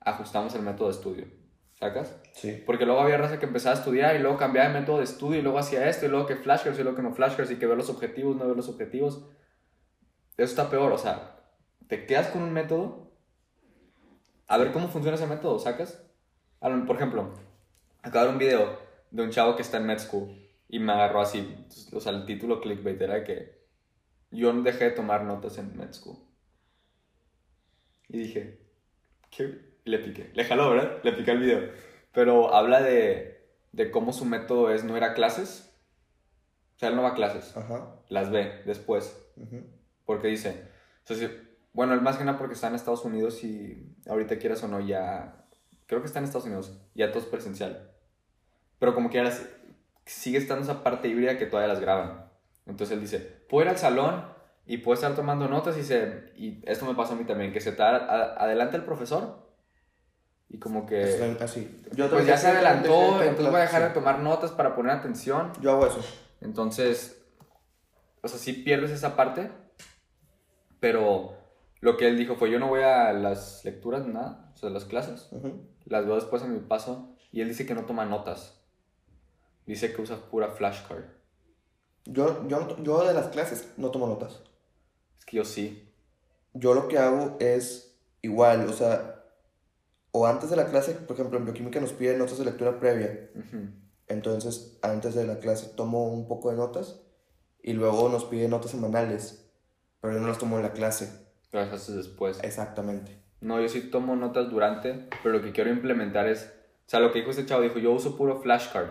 ajustamos 0.00 0.54
el 0.54 0.62
método 0.62 0.88
de 0.88 0.94
estudio. 0.94 1.26
¿Sacas? 1.74 2.16
Sí. 2.32 2.62
Porque 2.64 2.86
luego 2.86 3.00
había 3.00 3.18
raza 3.18 3.38
que 3.38 3.46
empezaba 3.46 3.74
a 3.74 3.78
estudiar 3.78 4.16
y 4.16 4.20
luego 4.20 4.38
cambiaba 4.38 4.68
de 4.68 4.80
método 4.80 4.98
de 4.98 5.04
estudio 5.04 5.40
y 5.40 5.42
luego 5.42 5.58
hacía 5.58 5.88
esto 5.88 6.06
y 6.06 6.08
luego 6.08 6.26
que 6.26 6.36
flashcards 6.36 6.78
y 6.78 6.82
luego 6.82 6.96
que 6.96 7.02
no 7.02 7.12
flashcards 7.12 7.50
y 7.50 7.56
que 7.56 7.66
ver 7.66 7.76
los 7.76 7.90
objetivos, 7.90 8.36
no 8.36 8.46
ver 8.46 8.56
los 8.56 8.68
objetivos. 8.68 9.28
Eso 10.36 10.50
está 10.50 10.70
peor, 10.70 10.92
o 10.92 10.98
sea, 10.98 11.40
te 11.88 12.06
quedas 12.06 12.28
con 12.28 12.42
un 12.42 12.52
método 12.52 13.05
a 14.46 14.58
ver 14.58 14.72
cómo 14.72 14.88
funciona 14.88 15.16
ese 15.16 15.26
método, 15.26 15.58
¿sacas? 15.58 16.02
Por 16.60 16.96
ejemplo, 16.96 17.34
acabo 18.02 18.26
de 18.26 18.26
ver 18.26 18.32
un 18.32 18.38
video 18.38 18.78
de 19.10 19.22
un 19.22 19.30
chavo 19.30 19.56
que 19.56 19.62
está 19.62 19.76
en 19.76 19.86
med 19.86 19.98
school 19.98 20.48
y 20.68 20.78
me 20.78 20.92
agarró 20.92 21.20
así, 21.20 21.66
o 21.92 22.00
sea, 22.00 22.12
el 22.12 22.24
título 22.26 22.60
clickbait 22.60 23.00
era 23.00 23.22
que 23.24 23.64
yo 24.30 24.52
dejé 24.62 24.84
de 24.86 24.90
tomar 24.92 25.22
notas 25.24 25.58
en 25.58 25.76
med 25.76 25.92
school. 25.92 26.16
Y 28.08 28.18
dije, 28.18 28.60
¿qué? 29.30 29.76
Y 29.84 29.90
le 29.90 29.98
piqué. 29.98 30.30
Le 30.34 30.44
jaló, 30.44 30.70
¿verdad? 30.70 30.98
Le 31.02 31.12
piqué 31.12 31.32
el 31.32 31.40
video. 31.40 31.70
Pero 32.12 32.54
habla 32.54 32.80
de, 32.80 33.44
de 33.72 33.90
cómo 33.90 34.12
su 34.12 34.24
método 34.24 34.70
es 34.70 34.84
no 34.84 34.96
ir 34.96 35.04
a 35.04 35.14
clases. 35.14 35.72
O 36.76 36.78
sea, 36.78 36.88
él 36.90 36.96
no 36.96 37.02
va 37.02 37.10
a 37.10 37.14
clases, 37.14 37.56
Ajá. 37.56 37.96
las 38.08 38.30
ve 38.30 38.62
después. 38.66 39.16
Porque 40.04 40.28
dice, 40.28 40.68
o 41.04 41.06
sea, 41.06 41.16
si- 41.16 41.45
bueno, 41.76 41.92
el 41.92 42.00
más 42.00 42.16
que 42.16 42.24
nada 42.24 42.38
porque 42.38 42.54
está 42.54 42.68
en 42.68 42.74
Estados 42.74 43.04
Unidos 43.04 43.44
y 43.44 43.94
ahorita 44.08 44.38
quieras 44.38 44.62
o 44.64 44.68
no 44.68 44.80
ya, 44.80 45.44
creo 45.86 46.00
que 46.00 46.06
está 46.06 46.18
en 46.20 46.24
Estados 46.24 46.46
Unidos, 46.46 46.72
ya 46.94 47.10
todo 47.10 47.20
es 47.20 47.26
presencial. 47.26 47.90
Pero 48.78 48.94
como 48.94 49.10
quieras, 49.10 49.46
sigue 50.06 50.38
estando 50.38 50.64
esa 50.64 50.82
parte 50.82 51.06
híbrida 51.08 51.36
que 51.38 51.44
todavía 51.44 51.68
las 51.72 51.80
graban. 51.80 52.30
Entonces 52.64 52.94
él 52.94 53.02
dice, 53.02 53.18
puedo 53.48 53.64
ir 53.66 53.70
al 53.70 53.78
salón 53.78 54.24
y 54.64 54.78
puedo 54.78 54.94
estar 54.94 55.14
tomando 55.14 55.48
notas 55.48 55.76
y, 55.76 55.82
se, 55.84 56.32
y 56.34 56.62
esto 56.66 56.86
me 56.86 56.94
pasa 56.94 57.12
a 57.12 57.16
mí 57.16 57.24
también, 57.24 57.52
que 57.52 57.60
se 57.60 57.70
está 57.70 57.90
a- 57.94 58.34
adelante 58.42 58.76
el 58.78 58.84
profesor 58.84 59.46
y 60.48 60.58
como 60.58 60.86
que... 60.86 61.36
Así. 61.40 61.76
Yo 61.92 62.08
Pues 62.08 62.24
ya 62.26 62.38
se 62.38 62.48
adelantó, 62.48 63.18
de 63.18 63.26
entonces 63.28 63.50
voy 63.52 63.60
a 63.60 63.64
dejar 63.64 63.82
de 63.82 63.88
sí. 63.88 63.94
tomar 63.94 64.18
notas 64.20 64.50
para 64.50 64.74
poner 64.74 64.92
atención. 64.92 65.52
Yo 65.60 65.72
hago 65.72 65.86
eso. 65.86 66.00
Entonces, 66.40 67.22
o 68.22 68.28
sea, 68.28 68.38
sí 68.38 68.52
pierdes 68.54 68.92
esa 68.92 69.14
parte, 69.14 69.50
pero 70.80 71.34
lo 71.80 71.96
que 71.96 72.08
él 72.08 72.16
dijo 72.16 72.36
fue, 72.36 72.50
yo 72.50 72.58
no 72.58 72.68
voy 72.68 72.82
a 72.82 73.12
las 73.12 73.64
lecturas, 73.64 74.06
nada, 74.06 74.50
o 74.54 74.56
sea, 74.56 74.70
las 74.70 74.84
clases, 74.84 75.28
las 75.84 76.06
veo 76.06 76.14
después 76.14 76.42
en 76.42 76.54
mi 76.54 76.60
paso, 76.60 77.14
y 77.32 77.40
él 77.40 77.48
dice 77.48 77.66
que 77.66 77.74
no 77.74 77.84
toma 77.84 78.06
notas, 78.06 78.60
dice 79.66 79.92
que 79.92 80.02
usa 80.02 80.30
pura 80.30 80.50
flashcard. 80.50 81.04
Yo, 82.04 82.46
yo, 82.48 82.76
yo 82.82 83.04
de 83.04 83.14
las 83.14 83.28
clases 83.28 83.72
no 83.76 83.90
tomo 83.90 84.06
notas. 84.06 84.40
Es 85.18 85.24
que 85.26 85.36
yo 85.38 85.44
sí. 85.44 85.92
Yo 86.54 86.72
lo 86.72 86.86
que 86.86 86.98
hago 86.98 87.36
es 87.40 87.98
igual, 88.22 88.68
o 88.68 88.72
sea, 88.72 89.24
o 90.12 90.26
antes 90.26 90.48
de 90.48 90.56
la 90.56 90.66
clase, 90.66 90.92
por 90.92 91.14
ejemplo, 91.14 91.38
en 91.38 91.44
bioquímica 91.44 91.78
nos 91.78 91.92
piden 91.92 92.18
notas 92.18 92.38
de 92.38 92.46
lectura 92.46 92.80
previa. 92.80 93.30
Entonces, 94.06 94.78
antes 94.80 95.14
de 95.14 95.26
la 95.26 95.40
clase 95.40 95.74
tomo 95.76 96.08
un 96.08 96.26
poco 96.26 96.50
de 96.50 96.56
notas 96.56 97.02
y 97.62 97.74
luego 97.74 98.08
nos 98.08 98.24
piden 98.24 98.50
notas 98.50 98.70
semanales, 98.70 99.50
pero 100.00 100.14
yo 100.14 100.20
no 100.20 100.28
las 100.28 100.38
tomo 100.38 100.56
en 100.56 100.62
la 100.62 100.72
clase. 100.72 101.25
Las 101.52 101.72
haces 101.72 101.96
después. 101.96 102.38
Exactamente. 102.42 103.16
No, 103.40 103.60
yo 103.60 103.68
sí 103.68 103.80
tomo 103.90 104.16
notas 104.16 104.50
durante, 104.50 105.08
pero 105.22 105.36
lo 105.36 105.42
que 105.42 105.52
quiero 105.52 105.70
implementar 105.70 106.26
es, 106.26 106.52
o 106.86 106.88
sea, 106.90 107.00
lo 107.00 107.12
que 107.12 107.18
dijo 107.20 107.30
este 107.30 107.46
chavo, 107.46 107.62
dijo, 107.62 107.78
yo 107.78 107.92
uso 107.92 108.16
puro 108.16 108.40
flashcard, 108.40 108.88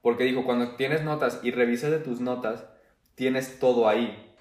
porque 0.00 0.24
dijo, 0.24 0.44
cuando 0.44 0.76
tienes 0.76 1.02
notas 1.04 1.40
y 1.42 1.50
revisas 1.50 1.90
de 1.90 1.98
tus 1.98 2.20
notas, 2.20 2.64
tienes 3.14 3.58
todo 3.60 3.88
ahí. 3.88 4.34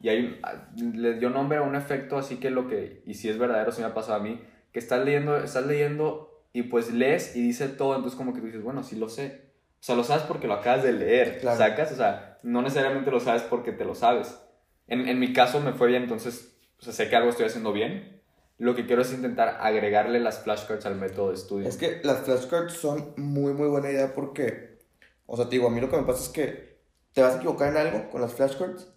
Y 0.00 0.08
hay 0.08 0.18
un- 0.26 0.36
ah, 0.42 0.68
le 0.94 1.14
dio 1.14 1.30
nombre 1.30 1.58
a 1.58 1.62
un 1.62 1.76
efecto, 1.76 2.18
así 2.18 2.36
que 2.36 2.50
lo 2.50 2.66
que, 2.68 3.02
y 3.06 3.14
si 3.14 3.28
es 3.28 3.38
verdadero, 3.38 3.72
si 3.72 3.80
me 3.82 3.86
ha 3.88 3.94
pasado 3.94 4.16
a 4.18 4.22
mí, 4.22 4.40
que 4.72 4.78
estás 4.78 5.04
leyendo, 5.04 5.36
estás 5.36 5.66
leyendo 5.66 6.42
y 6.52 6.64
pues 6.64 6.92
lees 6.92 7.36
y 7.36 7.42
dice 7.42 7.68
todo, 7.68 7.94
entonces 7.94 8.16
como 8.16 8.32
que 8.34 8.40
tú 8.40 8.46
dices, 8.46 8.62
bueno, 8.62 8.82
sí 8.82 8.96
lo 8.96 9.08
sé. 9.08 9.52
O 9.80 9.86
sea, 9.86 9.94
lo 9.96 10.02
sabes 10.04 10.24
porque 10.24 10.46
lo 10.46 10.54
acabas 10.54 10.82
de 10.82 10.92
leer, 10.92 11.38
Claro. 11.40 11.58
¿sacas? 11.58 11.92
O 11.92 11.96
sea, 11.96 12.38
no 12.42 12.62
necesariamente 12.62 13.10
lo 13.10 13.20
sabes 13.20 13.42
porque 13.42 13.70
te 13.72 13.84
lo 13.84 13.94
sabes. 13.94 14.40
En, 14.88 15.06
en 15.08 15.18
mi 15.18 15.32
caso 15.32 15.60
me 15.60 15.72
fue 15.72 15.88
bien, 15.88 16.02
entonces, 16.04 16.53
o 16.78 16.82
sea, 16.82 16.92
sé 16.92 17.08
que 17.08 17.16
algo 17.16 17.30
estoy 17.30 17.46
haciendo 17.46 17.72
bien. 17.72 18.20
Lo 18.58 18.74
que 18.76 18.86
quiero 18.86 19.02
es 19.02 19.12
intentar 19.12 19.58
agregarle 19.60 20.20
las 20.20 20.38
flashcards 20.40 20.86
al 20.86 20.94
método 20.94 21.28
de 21.30 21.34
estudio. 21.34 21.68
Es 21.68 21.76
que 21.76 22.00
las 22.04 22.20
flashcards 22.20 22.74
son 22.74 23.12
muy, 23.16 23.52
muy 23.52 23.66
buena 23.68 23.90
idea 23.90 24.14
porque, 24.14 24.78
o 25.26 25.36
sea, 25.36 25.46
te 25.46 25.52
digo, 25.52 25.66
a 25.66 25.70
mí 25.70 25.80
lo 25.80 25.90
que 25.90 25.96
me 25.96 26.04
pasa 26.04 26.22
es 26.22 26.28
que 26.28 26.78
te 27.12 27.22
vas 27.22 27.34
a 27.34 27.36
equivocar 27.38 27.70
en 27.70 27.78
algo 27.78 28.10
con 28.10 28.20
las 28.20 28.32
flashcards, 28.34 28.88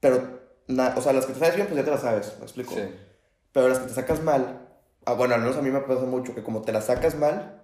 pero, 0.00 0.40
na- 0.66 0.94
o 0.96 1.00
sea, 1.00 1.12
las 1.12 1.26
que 1.26 1.32
te 1.34 1.38
sabes 1.40 1.56
bien, 1.56 1.66
pues 1.66 1.78
ya 1.78 1.84
te 1.84 1.90
las 1.90 2.00
sabes, 2.00 2.34
¿me 2.38 2.44
explico? 2.44 2.74
Sí. 2.74 2.82
Pero 3.52 3.68
las 3.68 3.78
que 3.78 3.86
te 3.88 3.94
sacas 3.94 4.22
mal, 4.22 4.68
ah, 5.04 5.12
bueno, 5.14 5.34
al 5.34 5.40
menos 5.42 5.56
a 5.56 5.62
mí 5.62 5.70
me 5.70 5.80
pasa 5.80 6.02
mucho 6.04 6.34
que 6.34 6.42
como 6.42 6.62
te 6.62 6.72
las 6.72 6.86
sacas 6.86 7.14
mal, 7.16 7.62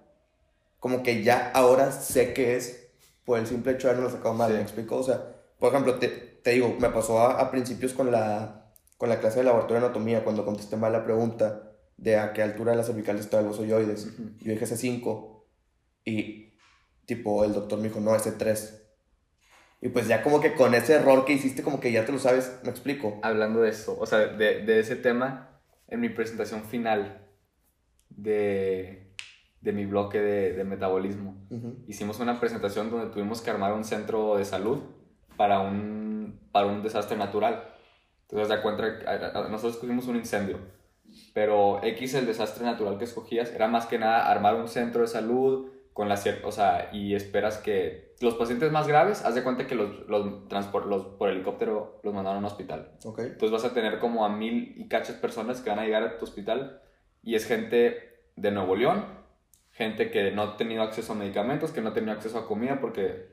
como 0.79 1.03
que 1.03 1.23
ya 1.23 1.51
ahora 1.53 1.91
sé 1.91 2.33
que 2.33 2.55
es 2.55 2.87
por 3.25 3.37
el 3.39 3.45
simple 3.47 3.73
hecho 3.73 3.87
de 3.87 3.93
haberme 3.95 4.11
sacado 4.11 4.33
mal, 4.33 4.49
Sí. 4.51 4.55
¿me 4.57 4.61
explico? 4.63 4.97
O 4.97 5.03
sea, 5.03 5.21
por 5.59 5.69
ejemplo, 5.69 5.95
te, 5.95 6.07
te 6.07 6.51
digo, 6.51 6.75
me 6.79 6.89
pasó 6.89 7.19
a, 7.19 7.39
a 7.39 7.51
principios 7.51 7.93
con 7.93 8.11
la, 8.11 8.60
con 9.01 9.09
la 9.09 9.19
clase 9.19 9.39
de 9.39 9.45
laboratorio 9.45 9.79
de 9.79 9.87
anatomía, 9.87 10.23
cuando 10.23 10.45
contesté 10.45 10.77
mal 10.77 10.91
la 10.91 11.03
pregunta 11.03 11.71
de 11.97 12.17
a 12.17 12.33
qué 12.33 12.43
altura 12.43 12.69
de 12.69 12.77
las 12.77 12.85
cervicales 12.85 13.23
están 13.23 13.47
los 13.47 13.57
oyoides. 13.57 14.05
Ujú. 14.05 14.29
Yo 14.41 14.51
dije 14.51 14.67
C5 14.67 15.43
y 16.05 16.53
tipo 17.07 17.43
el 17.43 17.51
doctor 17.51 17.79
me 17.79 17.87
dijo, 17.87 17.99
no, 17.99 18.15
ese 18.15 18.33
3. 18.33 18.79
Y 19.81 19.89
pues 19.89 20.07
ya 20.07 20.21
como 20.21 20.39
que 20.39 20.53
con 20.53 20.75
ese 20.75 20.93
error 20.93 21.25
que 21.25 21.33
hiciste 21.33 21.63
como 21.63 21.79
que 21.79 21.91
ya 21.91 22.05
te 22.05 22.11
lo 22.11 22.19
sabes, 22.19 22.59
me 22.61 22.69
explico. 22.69 23.17
Hablando 23.23 23.61
de 23.61 23.71
eso, 23.71 23.97
o 23.99 24.05
sea, 24.05 24.19
de, 24.19 24.61
de 24.61 24.79
ese 24.79 24.95
tema, 24.95 25.59
en 25.87 25.99
mi 25.99 26.09
presentación 26.09 26.63
final 26.63 27.27
de, 28.11 29.15
de 29.61 29.71
mi 29.71 29.87
bloque 29.87 30.19
de, 30.19 30.53
de 30.53 30.63
metabolismo, 30.63 31.47
hicimos 31.87 32.19
una 32.19 32.39
presentación 32.39 32.91
donde 32.91 33.11
tuvimos 33.11 33.41
que 33.41 33.49
armar 33.49 33.73
un 33.73 33.83
centro 33.83 34.37
de 34.37 34.45
salud 34.45 34.77
para 35.37 35.59
un, 35.59 36.39
para 36.51 36.67
un 36.67 36.83
desastre 36.83 37.17
natural. 37.17 37.67
Entonces, 38.31 38.47
da 38.47 38.61
cuenta, 38.61 38.99
que 38.99 39.49
nosotros 39.49 39.75
escogimos 39.75 40.07
un 40.07 40.15
incendio, 40.15 40.57
pero 41.33 41.83
X, 41.83 42.13
el 42.13 42.25
desastre 42.25 42.65
natural 42.65 42.97
que 42.97 43.03
escogías, 43.03 43.51
era 43.53 43.67
más 43.67 43.85
que 43.85 43.99
nada 43.99 44.31
armar 44.31 44.55
un 44.55 44.69
centro 44.69 45.01
de 45.01 45.07
salud 45.07 45.69
con 45.93 46.07
la 46.07 46.17
o 46.45 46.51
sea, 46.53 46.89
y 46.93 47.15
esperas 47.15 47.57
que 47.57 48.15
los 48.21 48.35
pacientes 48.35 48.71
más 48.71 48.87
graves, 48.87 49.25
haz 49.25 49.35
de 49.35 49.43
cuenta 49.43 49.67
que 49.67 49.75
los, 49.75 50.07
los, 50.07 50.47
transpor- 50.47 50.85
los 50.85 51.03
por 51.17 51.29
helicóptero 51.29 51.99
los 52.03 52.13
mandaron 52.13 52.37
a 52.37 52.39
un 52.39 52.45
hospital. 52.45 52.91
Ok. 53.03 53.19
Entonces 53.19 53.51
vas 53.51 53.65
a 53.65 53.73
tener 53.73 53.99
como 53.99 54.23
a 54.23 54.29
mil 54.29 54.73
y 54.77 54.87
cachas 54.87 55.17
personas 55.17 55.59
que 55.59 55.69
van 55.69 55.79
a 55.79 55.83
llegar 55.83 56.03
a 56.03 56.17
tu 56.17 56.23
hospital 56.23 56.81
y 57.21 57.35
es 57.35 57.45
gente 57.45 58.29
de 58.37 58.51
Nuevo 58.51 58.77
León, 58.77 59.03
gente 59.71 60.11
que 60.11 60.31
no 60.31 60.43
ha 60.43 60.57
tenido 60.57 60.81
acceso 60.83 61.11
a 61.11 61.15
medicamentos, 61.15 61.71
que 61.71 61.81
no 61.81 61.89
ha 61.89 61.93
tenido 61.93 62.13
acceso 62.13 62.37
a 62.37 62.47
comida 62.47 62.79
porque 62.79 63.27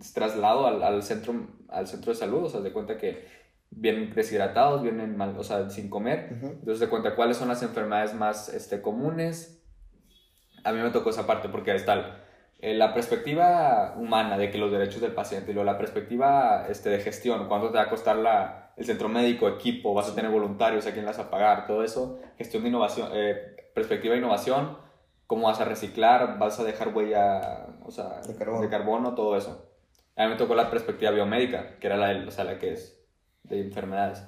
es 0.00 0.12
traslado 0.14 0.66
al, 0.66 0.82
al 0.82 1.02
centro, 1.02 1.34
al 1.68 1.86
centro 1.86 2.12
de 2.12 2.18
salud, 2.18 2.44
o 2.44 2.48
sea, 2.48 2.60
de 2.60 2.72
cuenta 2.72 2.96
que 2.96 3.26
vienen 3.70 4.14
deshidratados, 4.14 4.82
vienen 4.82 5.16
mal, 5.16 5.36
o 5.38 5.42
sea, 5.44 5.68
sin 5.70 5.88
comer. 5.90 6.30
Ujú. 6.36 6.46
Entonces 6.46 6.80
de 6.80 6.88
cuenta 6.88 7.14
cuáles 7.14 7.36
son 7.36 7.48
las 7.48 7.62
enfermedades 7.62 8.14
más 8.14 8.48
este, 8.48 8.80
comunes. 8.80 9.62
A 10.64 10.72
mí 10.72 10.80
me 10.80 10.90
tocó 10.90 11.10
esa 11.10 11.26
parte 11.26 11.48
porque 11.48 11.74
está 11.74 11.94
el- 11.94 12.04
eh, 12.60 12.74
la 12.74 12.94
perspectiva 12.94 13.94
humana 13.98 14.38
de 14.38 14.50
que 14.50 14.56
los 14.58 14.70
derechos 14.72 15.00
del 15.02 15.12
paciente 15.12 15.50
y 15.50 15.54
luego 15.54 15.70
la 15.70 15.76
perspectiva 15.76 16.66
este, 16.68 16.88
de 16.88 17.00
gestión, 17.00 17.46
cuánto 17.48 17.68
te 17.70 17.76
va 17.76 17.82
a 17.84 17.90
costar 17.90 18.16
la, 18.16 18.72
el 18.76 18.86
centro 18.86 19.08
médico, 19.08 19.48
equipo, 19.48 19.92
vas 19.92 20.08
a 20.08 20.14
tener 20.14 20.30
voluntarios, 20.30 20.86
a 20.86 20.92
quién 20.92 21.04
vas 21.04 21.18
a 21.18 21.30
pagar, 21.30 21.66
todo 21.66 21.84
eso, 21.84 22.18
gestión 22.38 22.62
de 22.62 22.70
innovación, 22.70 23.10
eh, 23.12 23.70
perspectiva 23.74 24.12
de 24.14 24.20
innovación, 24.20 24.78
cómo 25.26 25.48
vas 25.48 25.60
a 25.60 25.64
reciclar, 25.66 26.38
vas 26.38 26.58
a 26.58 26.64
dejar 26.64 26.88
huella, 26.96 27.66
o 27.84 27.90
sea, 27.90 28.20
De 28.26 28.34
carbono. 28.36 28.62
de 28.62 28.68
carbono, 28.70 29.14
todo 29.14 29.36
eso. 29.36 29.68
A 30.16 30.24
mí 30.24 30.30
me 30.30 30.36
tocó 30.36 30.54
la 30.54 30.70
perspectiva 30.70 31.10
biomédica, 31.10 31.78
que 31.80 31.86
era 31.88 31.96
la, 31.96 32.26
o 32.26 32.30
sea, 32.30 32.44
la 32.44 32.58
que 32.58 32.72
es 32.72 33.03
de 33.44 33.60
enfermedades. 33.60 34.22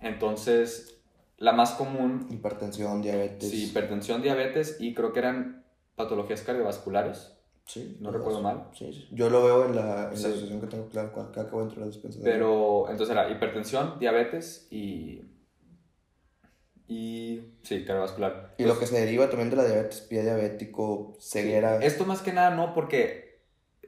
Entonces, 0.00 1.00
la 1.38 1.52
más 1.52 1.72
común 1.72 2.26
Hipertensión, 2.30 3.02
diabetes. 3.02 3.50
Sí, 3.50 3.64
hipertensión, 3.70 4.22
diabetes 4.22 4.76
y 4.80 4.94
creo 4.94 5.12
que 5.12 5.18
eran 5.20 5.64
patologías 5.96 6.42
cardiovasculares. 6.42 7.32
Sí, 7.66 7.96
No 8.00 8.10
recuerdo 8.10 8.42
mal. 8.42 8.68
Sí, 8.74 8.92
sí. 8.92 9.08
Yo 9.10 9.30
lo 9.30 9.42
veo 9.42 9.64
en 9.66 9.74
la, 9.76 10.10
en 10.10 10.16
Sí. 10.16 10.22
la 10.24 10.28
asociación 10.28 10.60
que 10.60 10.66
tengo 10.66 10.86
claro 10.88 11.12
cuando 11.12 11.32
cada 11.32 11.46
que 11.46 11.52
voy 11.54 11.60
a 11.62 11.64
entrar 11.64 11.78
a 11.82 11.86
la 11.86 11.92
despensa. 11.92 12.18
de- 12.18 12.24
Pero 12.24 12.90
entonces 12.90 13.10
era 13.16 13.30
hipertensión, 13.30 13.98
diabetes 13.98 14.66
y. 14.70 15.22
Y. 16.86 17.40
Sí, 17.62 17.84
cardiovascular. 17.86 18.54
Y 18.58 18.64
lo 18.64 18.78
que 18.78 18.86
se 18.86 19.00
deriva 19.00 19.28
también 19.30 19.48
de 19.48 19.56
la 19.56 19.64
diabetes, 19.64 20.02
pie 20.02 20.22
diabético, 20.22 21.16
ceguera. 21.18 21.78
Esto 21.82 22.04
más 22.04 22.20
que 22.20 22.34
nada 22.34 22.50
no 22.50 22.74
porque 22.74 23.40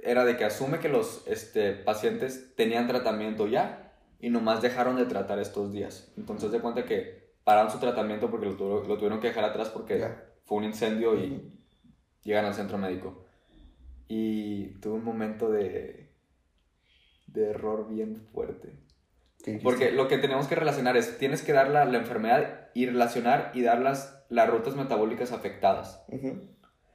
era 0.02 0.24
de 0.24 0.38
que 0.38 0.46
asume 0.46 0.78
que 0.78 0.88
los 0.88 1.22
este, 1.26 1.72
pacientes 1.72 2.54
tenían 2.56 2.86
tratamiento 2.86 3.46
ya 3.46 3.85
y 4.20 4.30
nomás 4.30 4.62
dejaron 4.62 4.96
de 4.96 5.06
tratar 5.06 5.38
estos 5.38 5.72
días. 5.72 6.12
Entonces 6.16 6.50
de 6.50 6.60
cuenta 6.60 6.84
que 6.84 7.34
pararon 7.44 7.70
su 7.70 7.78
tratamiento 7.78 8.30
porque 8.30 8.46
lo, 8.46 8.56
tuvieron 8.56 9.20
que 9.20 9.28
dejar 9.28 9.44
atrás 9.44 9.68
porque 9.70 10.12
fue 10.44 10.58
un 10.58 10.64
incendio 10.64 11.14
y 11.18 11.32
Ujú. 11.32 11.50
llegan 12.22 12.44
al 12.46 12.54
centro 12.54 12.78
médico. 12.78 13.24
Y 14.08 14.78
tuve 14.80 14.94
un 14.94 15.04
momento 15.04 15.50
de, 15.50 16.12
de 17.26 17.50
error 17.50 17.88
bien 17.88 18.16
fuerte. 18.32 18.72
Porque 19.62 19.92
lo 19.92 20.08
que 20.08 20.18
tenemos 20.18 20.48
que 20.48 20.56
relacionar 20.56 20.96
es, 20.96 21.18
tienes 21.18 21.42
que 21.42 21.52
dar 21.52 21.68
la, 21.70 21.84
la 21.84 21.98
enfermedad 21.98 22.68
y 22.74 22.86
relacionar 22.86 23.52
y 23.54 23.62
dar 23.62 23.78
las, 23.80 24.24
las 24.28 24.50
rutas 24.50 24.74
metabólicas 24.74 25.30
afectadas. 25.30 26.02
Ujú. 26.08 26.26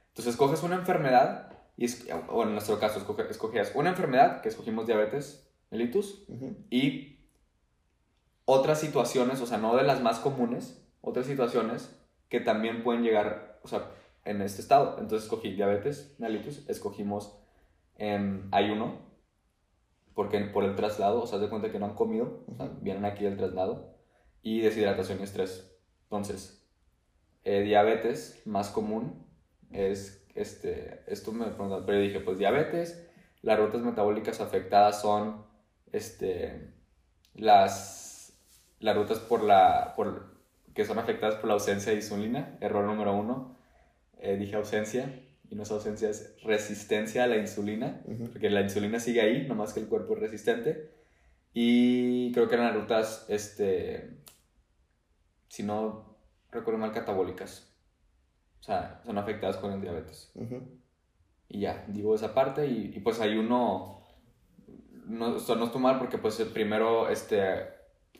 Entonces 0.08 0.34
escoges 0.34 0.62
una 0.62 0.74
enfermedad, 0.76 1.50
y 1.78 1.86
es- 1.86 2.06
o 2.28 2.42
en 2.42 2.52
nuestro 2.52 2.78
caso 2.78 3.00
escoge- 3.00 3.30
escogías 3.30 3.72
una 3.74 3.88
enfermedad, 3.90 4.42
que 4.42 4.50
escogimos 4.50 4.86
diabetes 4.86 5.48
Ujú. 5.72 6.56
y 6.70 7.18
otras 8.44 8.80
situaciones, 8.80 9.40
o 9.40 9.46
sea, 9.46 9.58
no 9.58 9.76
de 9.76 9.84
las 9.84 10.02
más 10.02 10.18
comunes, 10.18 10.84
otras 11.00 11.26
situaciones 11.26 11.98
que 12.28 12.40
también 12.40 12.82
pueden 12.82 13.02
llegar, 13.02 13.60
o 13.62 13.68
sea, 13.68 13.90
en 14.24 14.42
este 14.42 14.60
estado. 14.60 14.96
Entonces 14.98 15.24
escogí 15.24 15.52
diabetes 15.52 16.14
mellitus, 16.18 16.68
escogimos 16.68 17.38
em, 17.96 18.48
ayuno, 18.52 18.98
porque 20.14 20.38
por 20.40 20.64
el 20.64 20.74
traslado, 20.74 21.22
o 21.22 21.26
sea, 21.26 21.38
de 21.38 21.48
cuenta 21.48 21.70
que 21.72 21.78
no 21.78 21.86
han 21.86 21.94
comido, 21.94 22.44
o 22.46 22.54
sea, 22.54 22.66
Ujú. 22.66 22.80
vienen 22.80 23.04
aquí 23.04 23.24
del 23.24 23.36
traslado, 23.36 23.94
y 24.42 24.60
deshidratación 24.60 25.20
y 25.20 25.22
estrés. 25.22 25.74
Entonces, 26.04 26.68
eh, 27.44 27.62
diabetes 27.62 28.42
más 28.44 28.68
común 28.70 29.24
es 29.70 30.22
este, 30.34 31.02
esto 31.06 31.32
me 31.32 31.46
preguntaron, 31.46 31.84
pero 31.86 31.98
dije, 32.00 32.20
pues 32.20 32.38
diabetes, 32.38 33.08
las 33.42 33.58
rutas 33.58 33.82
metabólicas 33.82 34.40
afectadas 34.40 35.00
son, 35.02 35.44
este, 35.92 36.72
las, 37.34 38.34
las 38.80 38.96
rutas 38.96 39.18
por 39.18 39.42
la, 39.42 39.94
por, 39.96 40.34
que 40.74 40.84
son 40.84 40.98
afectadas 40.98 41.36
por 41.36 41.46
la 41.46 41.54
ausencia 41.54 41.92
de 41.92 41.98
insulina, 41.98 42.58
error 42.60 42.84
número 42.84 43.14
uno, 43.14 43.56
Eh, 44.24 44.36
dije 44.36 44.54
ausencia, 44.54 45.20
y 45.50 45.56
no 45.56 45.64
es 45.64 45.70
ausencia, 45.72 46.08
es 46.08 46.36
resistencia 46.44 47.24
a 47.24 47.26
la 47.26 47.38
insulina, 47.38 48.00
porque 48.30 48.50
la 48.50 48.60
insulina 48.60 49.00
sigue 49.00 49.20
ahí, 49.20 49.48
nomás 49.48 49.72
que 49.72 49.80
el 49.80 49.88
cuerpo 49.88 50.14
es 50.14 50.20
resistente, 50.20 50.92
y 51.52 52.30
creo 52.30 52.46
que 52.46 52.54
eran 52.54 52.68
las 52.68 52.76
rutas, 52.76 53.26
este, 53.28 54.22
si 55.48 55.64
no 55.64 56.16
recuerdo 56.52 56.78
mal, 56.78 56.92
catabólicas. 56.92 57.74
O 58.60 58.62
sea, 58.62 59.00
son 59.04 59.18
afectadas 59.18 59.56
con 59.56 59.72
el 59.72 59.80
diabetes. 59.80 60.30
Y 61.48 61.58
ya, 61.62 61.84
digo 61.88 62.14
esa 62.14 62.32
parte 62.32 62.68
y, 62.68 62.92
y 62.94 63.00
pues 63.00 63.18
hay 63.18 63.36
uno, 63.36 64.01
no, 65.04 65.36
o 65.36 65.38
sea, 65.38 65.56
no 65.56 65.66
estoy 65.66 65.80
mal 65.80 65.98
porque 65.98 66.18
pues 66.18 66.36
primero 66.54 67.08
este, 67.08 67.68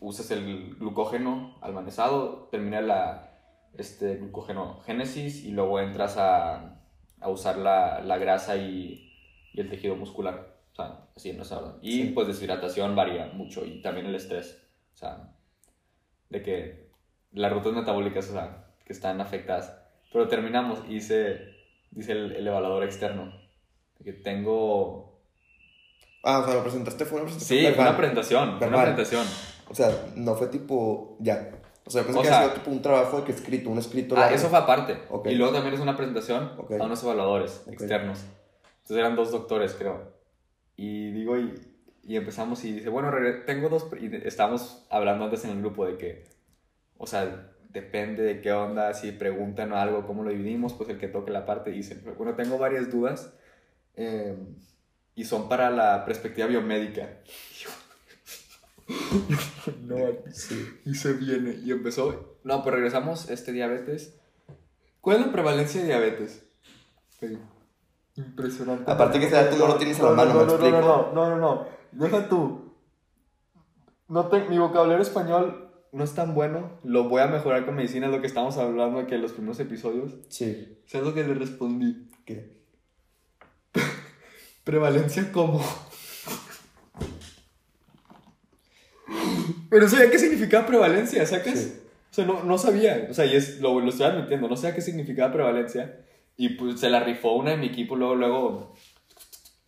usas 0.00 0.30
el 0.30 0.74
glucógeno 0.76 1.56
almacenado, 1.60 2.48
termina 2.50 2.80
la 2.80 3.30
este, 3.76 4.16
glucógeno 4.16 4.80
génesis 4.80 5.44
y 5.44 5.52
luego 5.52 5.80
entras 5.80 6.16
a, 6.18 6.80
a 7.20 7.28
usar 7.28 7.56
la, 7.58 8.00
la 8.00 8.18
grasa 8.18 8.56
y, 8.56 9.12
y 9.52 9.60
el 9.60 9.70
tejido 9.70 9.96
muscular. 9.96 10.56
O 10.72 10.74
sea, 10.74 11.06
así 11.14 11.30
en 11.30 11.40
esa 11.40 11.58
orden. 11.58 11.74
Y 11.82 11.92
Sí. 11.92 12.08
pues 12.14 12.26
deshidratación 12.26 12.96
varía 12.96 13.26
mucho 13.26 13.64
y 13.64 13.82
también 13.82 14.06
el 14.06 14.14
estrés. 14.14 14.66
O 14.94 14.96
sea, 14.96 15.34
de 16.30 16.42
que 16.42 16.90
las 17.32 17.52
rutas 17.52 17.72
metabólicas, 17.74 18.28
o 18.30 18.32
sea, 18.32 18.66
que 18.86 18.92
están 18.92 19.20
afectadas. 19.20 19.78
Pero 20.12 20.28
terminamos 20.28 20.80
y 20.88 20.94
dice, 20.94 21.54
dice 21.90 22.12
el, 22.12 22.32
el 22.32 22.46
evaluador 22.46 22.84
externo 22.84 23.32
que 24.02 24.12
tengo... 24.14 25.11
Ah, 26.22 26.38
o 26.40 26.44
sea, 26.44 26.54
lo 26.54 26.62
presentaste, 26.62 27.04
fue 27.04 27.16
una 27.20 27.24
presentación. 27.24 27.58
Sí, 27.58 27.64
verbal. 27.64 27.88
una 27.88 27.96
presentación, 27.96 28.58
fue 28.58 28.68
una 28.68 28.76
Verbal. 28.76 28.94
presentación. 28.94 29.26
O 29.68 29.74
sea, 29.74 29.90
no 30.16 30.34
fue 30.34 30.46
tipo, 30.48 31.16
ya. 31.20 31.50
O 31.84 31.90
sea, 31.90 32.04
pensé 32.04 32.18
O 32.18 32.22
que 32.22 32.28
sea- 32.28 32.42
sido 32.44 32.54
tipo 32.54 32.70
un 32.70 32.80
trabajo 32.82 33.18
de 33.18 33.24
que 33.24 33.32
escrito, 33.32 33.70
un 33.70 33.78
escrito. 33.78 34.14
Ah, 34.16 34.20
largo. 34.20 34.36
eso 34.36 34.48
fue 34.48 34.58
aparte. 34.58 34.98
Ok. 35.10 35.26
Y 35.28 35.34
luego 35.34 35.52
también 35.52 35.74
es 35.74 35.80
una 35.80 35.96
presentación 35.96 36.52
Ok. 36.58 36.72
a 36.80 36.84
unos 36.84 37.02
evaluadores 37.02 37.62
Ok. 37.66 37.72
externos. 37.72 38.20
Entonces 38.82 38.96
eran 38.98 39.16
dos 39.16 39.32
doctores, 39.32 39.74
creo. 39.74 40.12
Y 40.76 41.10
digo, 41.10 41.36
y, 41.38 41.54
y 42.04 42.16
empezamos 42.16 42.64
y 42.64 42.72
dice, 42.74 42.88
bueno, 42.88 43.10
tengo 43.46 43.68
dos... 43.68 43.86
Y 44.00 44.14
estábamos 44.26 44.86
hablando 44.90 45.24
antes 45.24 45.44
en 45.44 45.50
el 45.50 45.58
grupo 45.60 45.86
de 45.86 45.96
que, 45.98 46.24
o 46.98 47.06
sea, 47.06 47.48
depende 47.70 48.22
de 48.22 48.40
qué 48.40 48.52
onda, 48.52 48.92
si 48.94 49.10
preguntan 49.12 49.72
o 49.72 49.76
algo, 49.76 50.06
cómo 50.06 50.22
lo 50.22 50.30
dividimos, 50.30 50.72
pues 50.74 50.88
el 50.90 50.98
que 50.98 51.08
toque 51.08 51.30
la 51.32 51.46
parte 51.46 51.70
dice, 51.70 52.00
bueno, 52.16 52.34
tengo 52.34 52.58
varias 52.58 52.90
dudas 52.92 53.32
eh, 53.96 54.36
y 55.14 55.24
son 55.24 55.48
para 55.48 55.70
la 55.70 56.04
perspectiva 56.04 56.46
biomédica. 56.46 57.18
no, 59.82 59.96
Sí. 60.32 60.80
y 60.84 60.94
se 60.94 61.12
viene. 61.14 61.54
Y 61.64 61.70
empezó. 61.70 62.38
No, 62.44 62.62
pues 62.62 62.74
regresamos. 62.74 63.30
Este 63.30 63.52
diabetes. 63.52 64.18
¿Cuál 65.00 65.20
es 65.20 65.26
la 65.26 65.32
prevalencia 65.32 65.80
de 65.80 65.86
diabetes? 65.88 66.44
Sí. 67.20 67.38
Impresionante. 68.16 68.90
Aparte 68.90 69.18
que 69.18 69.26
ese 69.26 69.36
dato 69.36 69.56
no 69.56 69.68
lo 69.68 69.76
tienes 69.76 69.98
a 70.00 70.04
la 70.04 70.10
mano, 70.10 70.34
¿me 70.34 70.40
no, 70.40 70.44
no, 70.46 70.52
explico? 70.52 70.80
no, 70.80 71.12
no, 71.12 71.30
no, 71.30 71.36
no. 71.38 71.66
Deja 71.92 72.28
tú. 72.28 72.74
No 74.08 74.26
te- 74.28 74.48
mi 74.48 74.58
vocabulario 74.58 75.02
español 75.02 75.70
no 75.92 76.04
es 76.04 76.14
tan 76.14 76.34
bueno. 76.34 76.78
Lo 76.84 77.04
voy 77.08 77.22
a 77.22 77.26
mejorar 77.28 77.64
con 77.64 77.74
medicina, 77.74 78.06
es 78.06 78.12
lo 78.12 78.20
que 78.20 78.26
estamos 78.26 78.58
hablando 78.58 78.98
aquí 78.98 79.14
en 79.14 79.22
los 79.22 79.32
primeros 79.32 79.58
episodios. 79.60 80.14
Sí. 80.28 80.78
¿Sabes 80.86 81.06
lo 81.06 81.14
que 81.14 81.24
le 81.24 81.34
respondí? 81.34 82.10
¿Qué? 82.26 82.62
¿Prevalencia 84.64 85.32
cómo? 85.32 85.60
Pero 89.68 89.82
no 89.82 89.88
sabía 89.88 90.10
qué 90.10 90.18
significaba 90.18 90.66
prevalencia, 90.66 91.24
¿sacas? 91.26 91.58
Sí. 91.58 91.72
O 92.10 92.14
sea, 92.14 92.26
no, 92.26 92.44
no 92.44 92.58
sabía. 92.58 93.06
O 93.10 93.14
sea, 93.14 93.24
y 93.24 93.34
es, 93.34 93.60
lo, 93.60 93.80
lo 93.80 93.88
estoy 93.88 94.06
admitiendo, 94.06 94.48
no 94.48 94.56
sabía 94.56 94.74
qué 94.74 94.82
significaba 94.82 95.32
prevalencia. 95.32 96.04
Y 96.36 96.50
pues 96.50 96.78
se 96.80 96.90
la 96.90 97.00
rifó 97.00 97.32
una 97.32 97.52
de 97.52 97.56
mi 97.56 97.66
equipo 97.66 97.96
luego, 97.96 98.14
luego 98.14 98.74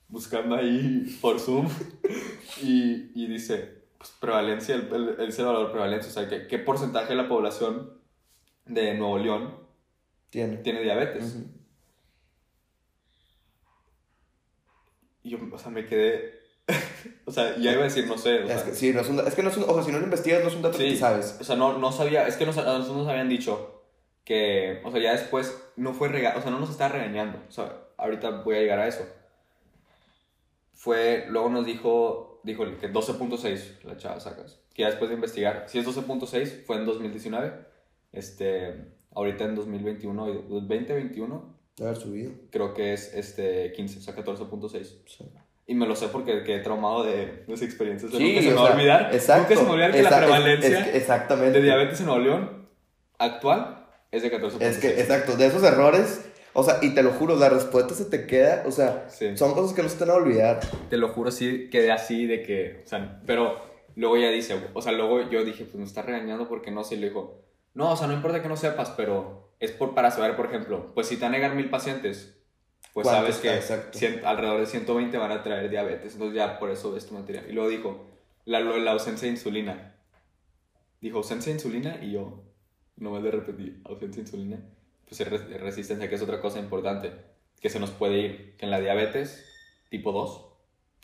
buscando 0.08 0.54
ahí 0.56 1.18
por 1.20 1.40
Zoom. 1.40 1.68
Y, 2.62 3.10
y 3.14 3.26
dice, 3.26 3.84
pues 3.98 4.10
prevalencia, 4.20 4.74
el, 4.74 4.92
el, 4.92 5.16
el 5.18 5.44
valor 5.44 5.72
prevalencia. 5.72 6.10
O 6.10 6.14
sea, 6.14 6.28
¿qué, 6.28 6.46
qué 6.46 6.58
porcentaje 6.58 7.08
de 7.08 7.16
la 7.16 7.28
población 7.28 7.98
de 8.66 8.94
Nuevo 8.94 9.18
León 9.18 9.54
Tiene. 10.30 10.58
tiene 10.58 10.82
diabetes? 10.82 11.34
Ujú. 11.34 11.53
Y 15.24 15.30
yo, 15.30 15.38
o 15.52 15.58
sea, 15.58 15.70
me 15.72 15.84
quedé. 15.86 16.38
o 17.26 17.32
sea, 17.32 17.56
ya 17.56 17.72
iba 17.72 17.80
a 17.80 17.84
decir, 17.84 18.06
no 18.06 18.16
sé. 18.16 18.44
O 18.44 18.46
sea, 18.46 18.56
Es 18.56 18.62
que, 18.62 18.74
sí, 18.74 18.92
no 18.92 19.00
es 19.00 19.08
un, 19.08 19.18
es 19.26 19.34
que 19.34 19.42
no 19.42 19.48
es 19.50 19.56
un, 19.56 19.64
o 19.66 19.74
sea, 19.74 19.82
si 19.82 19.90
no 19.90 19.98
lo 19.98 20.04
investigas, 20.04 20.42
no 20.42 20.48
es 20.48 20.54
un 20.54 20.62
dato 20.62 20.78
que 20.78 20.84
Sí. 20.84 20.92
tú 20.92 20.98
sabes. 21.00 21.36
O 21.40 21.44
sea, 21.44 21.56
no, 21.56 21.76
no 21.78 21.90
sabía, 21.90 22.28
es 22.28 22.36
que 22.36 22.46
nos, 22.46 22.54
nos 22.56 23.08
habían 23.08 23.28
dicho 23.28 23.82
que, 24.24 24.80
o 24.84 24.90
sea, 24.92 25.00
ya 25.00 25.12
después 25.12 25.58
no 25.76 25.92
fue 25.92 26.08
rega, 26.08 26.34
o 26.38 26.40
sea, 26.42 26.50
no 26.52 26.60
nos 26.60 26.70
estaba 26.70 26.92
regañando. 26.92 27.38
O 27.48 27.50
sea, 27.52 27.76
ahorita 27.96 28.30
voy 28.42 28.56
a 28.56 28.60
llegar 28.60 28.78
a 28.78 28.86
eso. 28.86 29.04
Fue, 30.72 31.26
luego 31.28 31.48
nos 31.48 31.64
dijo, 31.66 32.40
dijo 32.44 32.64
que 32.78 32.92
12.6 32.92 33.82
la 33.84 33.96
chava 33.96 34.20
sacas. 34.20 34.60
Que 34.74 34.82
ya 34.82 34.88
después 34.88 35.08
de 35.08 35.14
investigar, 35.14 35.64
si 35.68 35.78
es 35.78 35.86
12.6, 35.86 36.64
fue 36.66 36.76
en 36.76 36.84
2019. 36.84 37.52
Este, 38.12 38.74
ahorita 39.14 39.44
en 39.44 39.54
2021, 39.54 40.28
y- 40.28 40.44
2021, 40.48 41.54
De 41.76 41.84
haber 41.84 41.96
subido. 41.96 42.32
creo 42.50 42.72
que 42.74 42.92
es 42.92 43.12
este 43.14 43.72
15, 43.72 43.98
o 43.98 44.02
sea, 44.02 44.14
14.6. 44.14 45.02
Sí. 45.06 45.24
Y 45.66 45.74
me 45.74 45.86
lo 45.86 45.96
sé 45.96 46.08
porque 46.08 46.44
quedé 46.44 46.60
traumado 46.60 47.04
de, 47.04 47.44
de 47.46 47.54
esa 47.54 47.64
experiencia. 47.64 48.06
O 48.06 48.10
sea, 48.10 48.20
Sí, 48.20 48.26
nunca 48.28 48.42
se 48.42 48.48
me 48.48 48.54
va 48.54 48.68
a 48.68 48.72
olvidar. 48.74 49.14
Exacto. 49.14 49.42
Nunca 49.42 49.54
se 49.56 49.60
me 49.62 49.66
va 49.66 49.70
a 49.70 49.74
olvidar 49.74 49.92
que 49.92 50.02
la 50.02 50.08
es- 50.10 50.16
prevalencia 50.16 50.78
es 50.80 50.84
que- 50.88 50.96
exactamente. 50.98 51.58
de 51.58 51.64
diabetes 51.64 52.00
en 52.00 52.06
Nuevo 52.06 52.20
León 52.22 52.68
actual 53.18 53.86
es 54.12 54.22
de 54.22 54.30
14.6. 54.30 54.60
Es 54.62 54.78
que, 54.78 55.00
exacto, 55.00 55.36
de 55.36 55.46
esos 55.46 55.62
errores, 55.64 56.30
o 56.52 56.62
sea, 56.62 56.78
y 56.82 56.94
te 56.94 57.02
lo 57.02 57.10
juro, 57.12 57.34
la 57.36 57.48
respuesta 57.48 57.94
se 57.94 58.04
te 58.04 58.26
queda, 58.26 58.62
o 58.66 58.70
sea, 58.70 59.06
Sí. 59.08 59.36
son 59.36 59.54
cosas 59.54 59.74
que 59.74 59.82
no 59.82 59.88
se 59.88 59.96
te 59.98 60.04
van 60.04 60.10
a 60.10 60.18
olvidar. 60.22 60.60
Te 60.90 60.96
lo 60.96 61.08
juro, 61.08 61.30
sí 61.30 61.68
quedé 61.70 61.90
así 61.90 62.26
de 62.26 62.42
que, 62.42 62.82
o 62.84 62.88
sea, 62.88 63.20
pero 63.26 63.56
luego 63.96 64.16
ya 64.16 64.28
dice, 64.30 64.56
o 64.74 64.82
sea, 64.82 64.92
luego 64.92 65.28
yo 65.30 65.44
dije, 65.44 65.64
pues 65.64 65.76
me 65.76 65.84
está 65.84 66.02
regañando 66.02 66.48
porque 66.48 66.70
no 66.70 66.84
sé, 66.84 66.94
y 66.94 66.98
le 66.98 67.08
dijo, 67.08 67.42
no, 67.74 67.92
o 67.92 67.96
sea, 67.96 68.06
no 68.06 68.12
importa 68.12 68.40
que 68.42 68.48
no 68.48 68.56
sepas, 68.56 68.90
pero 68.90 69.43
es 69.64 69.72
por, 69.72 69.94
para 69.94 70.10
saber, 70.10 70.36
por 70.36 70.46
ejemplo, 70.46 70.92
pues 70.94 71.06
si 71.08 71.16
te 71.16 71.22
van 71.22 71.34
a 71.34 71.38
negar 71.38 71.54
mil 71.54 71.70
pacientes, 71.70 72.36
pues 72.92 73.06
sabes 73.06 73.36
que 73.38 73.48
cien- 73.92 74.22
alrededor 74.24 74.60
de 74.60 74.66
120 74.66 75.16
van 75.18 75.32
a 75.32 75.42
traer 75.42 75.68
diabetes, 75.70 76.12
entonces 76.12 76.36
ya 76.36 76.58
por 76.58 76.70
eso 76.70 76.92
ves 76.92 77.06
tu 77.06 77.14
material. 77.14 77.44
Y 77.48 77.52
luego 77.52 77.68
dijo, 77.68 78.06
la, 78.44 78.60
la 78.60 78.90
ausencia 78.92 79.26
de 79.26 79.32
insulina. 79.34 79.96
Dijo, 81.00 81.18
ausencia 81.18 81.50
de 81.52 81.58
insulina, 81.58 81.98
y 82.02 82.12
yo, 82.12 82.42
nomás 82.96 83.22
le 83.22 83.30
repetí, 83.30 83.80
ausencia 83.84 84.22
de 84.22 84.28
insulina, 84.28 84.60
pues 85.08 85.20
es 85.20 85.28
res- 85.28 85.60
resistencia, 85.60 86.08
que 86.08 86.14
es 86.14 86.22
otra 86.22 86.40
cosa 86.40 86.58
importante, 86.60 87.12
que 87.60 87.68
se 87.68 87.80
nos 87.80 87.90
puede 87.90 88.18
ir, 88.18 88.56
que 88.56 88.64
en 88.64 88.70
la 88.70 88.80
diabetes 88.80 89.44
tipo 89.90 90.12
2, 90.12 90.46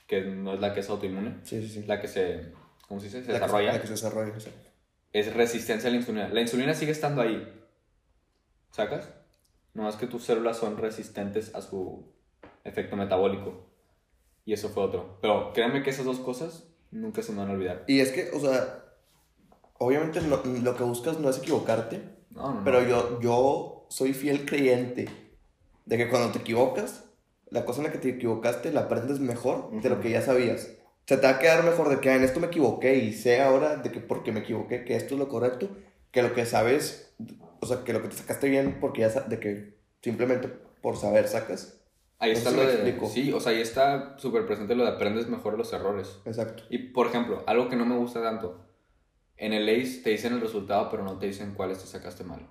que 0.06 0.22
no 0.22 0.54
es 0.54 0.60
la 0.60 0.72
que 0.74 0.80
es 0.80 0.88
autoinmune, 0.90 1.36
Sí, 1.44 1.60
sí, 1.62 1.68
sí. 1.68 1.82
la 1.86 2.00
que 2.00 2.08
se, 2.08 2.52
¿cómo 2.88 2.98
se 3.00 3.06
dice? 3.06 3.22
Se 3.24 3.32
La 3.32 3.38
que 3.38 3.44
desarrolla, 3.44 3.72
la 3.72 3.80
que 3.80 3.86
se 3.86 3.92
desarrolla, 3.92 4.32
exacto. 4.34 4.68
es 5.12 5.34
resistencia 5.34 5.88
a 5.88 5.92
la 5.92 5.98
insulina. 5.98 6.28
La 6.28 6.40
insulina 6.40 6.72
sigue 6.74 6.92
estando 6.92 7.20
ahí, 7.22 7.46
¿sacas? 8.70 9.08
No 9.74 9.88
es 9.88 9.96
que 9.96 10.06
tus 10.06 10.24
células 10.24 10.56
son 10.56 10.76
resistentes 10.76 11.54
a 11.54 11.62
su 11.62 12.12
efecto 12.64 12.96
metabólico. 12.96 13.66
Y 14.44 14.52
eso 14.52 14.68
fue 14.70 14.82
otro. 14.84 15.18
Pero 15.20 15.52
créanme 15.52 15.82
que 15.82 15.90
esas 15.90 16.04
dos 16.06 16.18
cosas 16.18 16.64
nunca 16.90 17.22
se 17.22 17.32
me 17.32 17.38
van 17.38 17.50
a 17.50 17.52
olvidar. 17.52 17.84
Y 17.86 18.00
es 18.00 18.10
que, 18.10 18.30
o 18.32 18.40
sea, 18.40 18.84
obviamente 19.78 20.20
no- 20.22 20.42
lo 20.62 20.76
que 20.76 20.82
buscas 20.82 21.18
no 21.20 21.30
es 21.30 21.38
equivocarte, 21.38 22.00
No, 22.30 22.42
no, 22.48 22.54
no. 22.54 22.64
pero 22.64 22.82
yo, 22.82 23.20
yo 23.20 23.86
soy 23.90 24.12
fiel 24.12 24.44
creyente 24.46 25.08
de 25.86 25.96
que 25.96 26.08
cuando 26.08 26.32
te 26.32 26.38
equivocas, 26.38 27.04
la 27.50 27.64
cosa 27.64 27.80
en 27.80 27.86
la 27.86 27.92
que 27.92 27.98
te 27.98 28.10
equivocaste 28.10 28.72
la 28.72 28.82
aprendes 28.82 29.18
mejor 29.20 29.70
de 29.82 29.88
lo 29.88 30.00
que 30.00 30.10
ya 30.10 30.22
sabías. 30.22 30.68
O 30.78 31.02
sea, 31.06 31.20
te 31.20 31.26
va 31.26 31.34
a 31.34 31.38
quedar 31.40 31.64
mejor 31.64 31.88
de 31.88 31.98
que 32.00 32.10
"Ah, 32.10 32.14
en 32.16 32.22
esto 32.22 32.38
me 32.38 32.46
equivoqué 32.46 32.96
y 32.96 33.12
sé 33.12 33.40
ahora 33.40 33.76
de 33.76 33.90
que 33.90 34.00
porque 34.00 34.30
me 34.32 34.40
equivoqué 34.40 34.84
que 34.84 34.94
esto 34.94 35.14
es 35.14 35.18
lo 35.20 35.28
correcto, 35.28 35.68
que 36.12 36.22
lo 36.22 36.32
que 36.34 36.46
sabes, 36.46 37.12
o 37.60 37.66
sea, 37.66 37.84
que 37.84 37.92
lo 37.92 38.02
que 38.02 38.08
te 38.08 38.16
sacaste 38.16 38.48
bien 38.48 38.78
porque 38.80 39.02
ya 39.02 39.08
de 39.08 39.38
que 39.38 39.78
simplemente 40.02 40.48
por 40.48 40.96
saber 40.96 41.28
sacas. 41.28 41.80
Ahí 42.18 42.32
está 42.32 42.50
lo 42.50 42.62
de... 42.62 42.98
Sí, 43.08 43.32
o 43.32 43.40
sea, 43.40 43.52
ahí 43.52 43.60
está 43.60 44.18
súper 44.18 44.44
presente 44.44 44.74
lo 44.74 44.84
de 44.84 44.90
aprendes 44.90 45.28
mejor 45.28 45.56
los 45.56 45.72
errores. 45.72 46.20
Exacto. 46.26 46.64
Y, 46.68 46.78
por 46.78 47.06
ejemplo, 47.06 47.42
algo 47.46 47.68
que 47.68 47.76
no 47.76 47.86
me 47.86 47.96
gusta 47.96 48.22
tanto. 48.22 48.66
En 49.38 49.54
el 49.54 49.68
ACE 49.68 50.02
te 50.02 50.10
dicen 50.10 50.34
el 50.34 50.40
resultado, 50.40 50.90
pero 50.90 51.02
no 51.02 51.18
te 51.18 51.26
dicen 51.26 51.54
cuáles 51.54 51.78
te 51.78 51.86
sacaste 51.86 52.24
mal. 52.24 52.46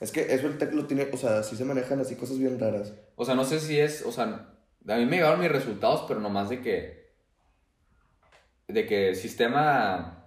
Es 0.00 0.10
que 0.10 0.32
eso 0.34 0.46
el 0.46 0.56
tech 0.56 0.72
lo 0.72 0.86
tiene, 0.86 1.08
o 1.12 1.16
sea, 1.18 1.42
sí 1.42 1.56
se 1.56 1.64
manejan 1.64 2.00
así 2.00 2.16
cosas 2.16 2.38
bien 2.38 2.58
raras. 2.58 2.94
O 3.14 3.24
sea, 3.24 3.34
no 3.34 3.44
sé 3.44 3.60
si 3.60 3.78
es, 3.78 4.04
o 4.06 4.12
sea, 4.12 4.56
a 4.86 4.96
mí 4.96 5.04
me 5.04 5.16
llegaron 5.16 5.40
mis 5.40 5.52
resultados, 5.52 6.04
pero 6.08 6.20
nomás 6.20 6.48
de 6.48 6.60
que, 6.60 7.12
de 8.68 8.86
que 8.86 9.14
sistema, 9.14 10.26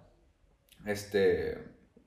este, 0.85 1.57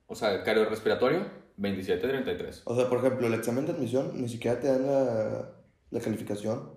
o 0.06 0.14
sea, 0.14 0.42
cardiorrespiratorio, 0.44 1.41
27, 1.62 2.08
33. 2.08 2.62
O 2.64 2.76
sea, 2.76 2.88
por 2.88 2.98
ejemplo, 2.98 3.26
el 3.26 3.34
examen 3.34 3.66
de 3.66 3.72
admisión 3.72 4.10
ni 4.20 4.28
siquiera 4.28 4.58
te 4.60 4.66
dan 4.68 4.86
la, 4.86 5.50
la 5.90 6.00
calificación. 6.00 6.72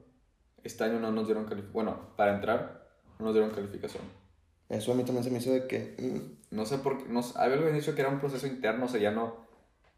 Este 0.64 0.84
año 0.84 1.00
no 1.00 1.12
nos 1.12 1.26
dieron 1.28 1.46
calificación. 1.46 1.74
Bueno, 1.74 2.16
para 2.16 2.36
entrar, 2.36 2.88
no 3.20 3.26
nos 3.26 3.34
dieron 3.34 3.52
calificación. 3.52 4.04
Eso 4.70 4.92
a 4.92 4.96
mí 4.96 5.04
también 5.04 5.24
se 5.24 5.32
me 5.32 5.38
hizo 5.40 5.52
de 5.52 5.68
que... 5.68 5.96
mm, 6.00 6.56
No 6.56 6.66
sé 6.66 6.78
por 6.80 6.98
qué. 7.00 7.10
No, 7.10 7.22
había 7.36 7.58
dicho 7.72 7.94
que 7.96 8.02
era 8.02 8.10
un 8.10 8.20
proceso 8.20 8.48
interno, 8.48 8.86
o 8.86 8.88
sea, 8.88 9.00
ya 9.00 9.12
no. 9.12 9.46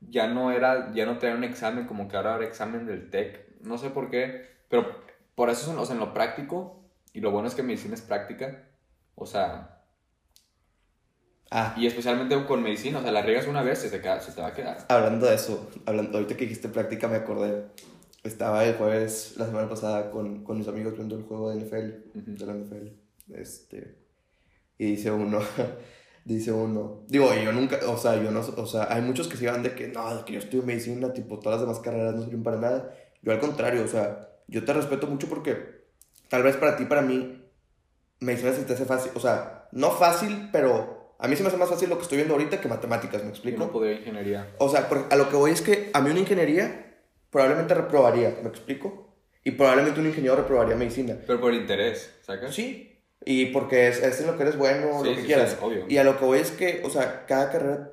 Ya 0.01 0.27
no 0.27 0.51
era. 0.51 0.93
Ya 0.93 1.05
no 1.05 1.17
traía 1.17 1.35
un 1.35 1.43
examen, 1.43 1.85
como 1.87 2.07
que 2.07 2.17
ahora 2.17 2.35
era 2.37 2.45
examen 2.45 2.85
del 2.85 3.09
TEC. 3.09 3.61
No 3.61 3.77
sé 3.77 3.89
por 3.89 4.09
qué. 4.09 4.45
Pero 4.69 4.85
por 5.35 5.49
eso, 5.49 5.79
o 5.79 5.85
sea, 5.85 5.95
en 5.95 5.99
lo 5.99 6.13
práctico. 6.13 6.81
Y 7.13 7.21
lo 7.21 7.31
bueno 7.31 7.47
es 7.47 7.55
que 7.55 7.63
medicina 7.63 7.95
es 7.95 8.01
práctica. 8.01 8.67
O 9.15 9.25
sea, 9.25 9.76
Ah, 11.49 11.73
y 11.77 11.87
especialmente 11.87 12.45
con 12.45 12.61
medicina, 12.61 12.99
o 12.99 13.01
sea, 13.01 13.11
la 13.11 13.21
riegas 13.21 13.47
una 13.47 13.61
vez, 13.63 13.79
se 13.79 13.89
te, 13.89 14.01
queda- 14.01 14.19
se 14.19 14.33
te 14.33 14.41
va 14.41 14.47
a 14.47 14.53
quedar. 14.53 14.85
hablando 14.89 15.25
de 15.27 15.35
eso, 15.35 15.69
hablando, 15.85 16.17
ahorita 16.17 16.35
que 16.35 16.43
dijiste 16.45 16.67
práctica 16.69 17.07
me 17.07 17.15
acordé. 17.17 17.65
Estaba 18.23 18.65
el 18.65 18.75
jueves, 18.75 19.35
la 19.37 19.45
semana 19.45 19.69
pasada, 19.69 20.11
con, 20.11 20.43
con 20.43 20.57
mis 20.57 20.67
amigos 20.67 20.95
viendo 20.95 21.15
el 21.15 21.23
juego 21.23 21.49
de 21.51 21.61
NFL, 21.61 22.17
Ujú. 22.19 22.31
de 22.37 22.45
la 22.45 22.53
NFL. 22.53 22.87
Este, 23.33 23.95
y 24.77 24.85
dice 24.91 25.11
uno, 25.11 25.39
dice 26.25 26.51
uno, 26.51 27.03
digo, 27.07 27.33
yo 27.33 27.53
nunca, 27.53 27.79
o 27.87 27.97
sea, 27.97 28.21
yo 28.21 28.31
no, 28.31 28.41
o 28.41 28.65
sea, 28.65 28.87
hay 28.93 29.01
muchos 29.01 29.29
que 29.29 29.37
se 29.37 29.49
van 29.49 29.63
de 29.63 29.73
que, 29.75 29.87
no, 29.87 30.25
que 30.25 30.33
yo 30.33 30.39
estudio 30.39 30.63
medicina, 30.63 31.13
tipo, 31.13 31.39
todas 31.39 31.59
las 31.61 31.67
demás 31.67 31.81
carreras 31.81 32.15
no 32.15 32.23
sirven 32.23 32.43
para 32.43 32.57
nada. 32.57 32.93
Yo 33.21 33.31
al 33.31 33.39
contrario, 33.39 33.83
o 33.83 33.87
sea, 33.87 34.29
yo 34.47 34.65
te 34.65 34.73
respeto 34.73 35.07
mucho 35.07 35.27
porque 35.29 35.85
tal 36.27 36.43
vez 36.43 36.57
para 36.57 36.75
ti, 36.75 36.83
para 36.85 37.01
mí, 37.01 37.41
medicina 38.19 38.51
se 38.51 38.63
te 38.63 38.73
hace 38.73 38.85
fácil, 38.85 39.11
o 39.15 39.19
sea, 39.21 39.69
no 39.71 39.91
fácil, 39.91 40.49
pero 40.51 40.96
a 41.19 41.27
mí 41.27 41.35
se 41.35 41.41
me 41.43 41.49
hace 41.49 41.57
más 41.57 41.69
fácil 41.69 41.89
lo 41.89 41.97
que 41.97 42.03
estoy 42.03 42.17
viendo 42.17 42.33
ahorita 42.35 42.61
que 42.61 42.67
matemáticas, 42.67 43.21
¿me 43.23 43.29
Yo 43.29 43.33
explico? 43.33 43.59
no 43.59 43.71
podría 43.71 43.93
ingeniería. 43.99 44.53
O 44.59 44.69
sea, 44.69 44.87
a 45.09 45.15
lo 45.15 45.29
que 45.29 45.35
voy 45.35 45.51
es 45.51 45.61
que 45.61 45.89
a 45.93 46.01
mí 46.01 46.11
una 46.11 46.19
ingeniería 46.19 46.95
probablemente 47.29 47.73
reprobaría, 47.73 48.37
¿me 48.41 48.49
explico? 48.49 49.15
Y 49.43 49.51
probablemente 49.51 49.99
un 49.99 50.07
ingeniero 50.07 50.35
reprobaría 50.35 50.75
medicina. 50.75 51.17
Pero 51.25 51.39
por 51.39 51.53
interés, 51.53 52.13
¿sacas? 52.21 52.53
Sí. 52.53 52.99
Y 53.25 53.47
porque 53.47 53.87
es, 53.87 54.01
es 54.03 54.19
en 54.21 54.27
lo 54.27 54.37
que 54.37 54.43
eres 54.43 54.57
bueno, 54.57 55.01
Sí, 55.03 55.09
lo 55.09 55.15
que 55.15 55.21
sí, 55.21 55.27
quieras. 55.27 55.51
sí, 55.51 55.57
obvio. 55.61 55.85
Y 55.89 55.97
a 55.97 56.03
lo 56.03 56.17
que 56.19 56.25
voy 56.25 56.39
es 56.39 56.51
que, 56.51 56.81
o 56.85 56.89
sea, 56.89 57.25
cada 57.25 57.51
carrera, 57.51 57.91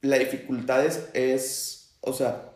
la 0.00 0.18
dificultad 0.18 0.84
es, 0.84 1.08
es 1.14 1.98
o 2.00 2.12
sea, 2.12 2.52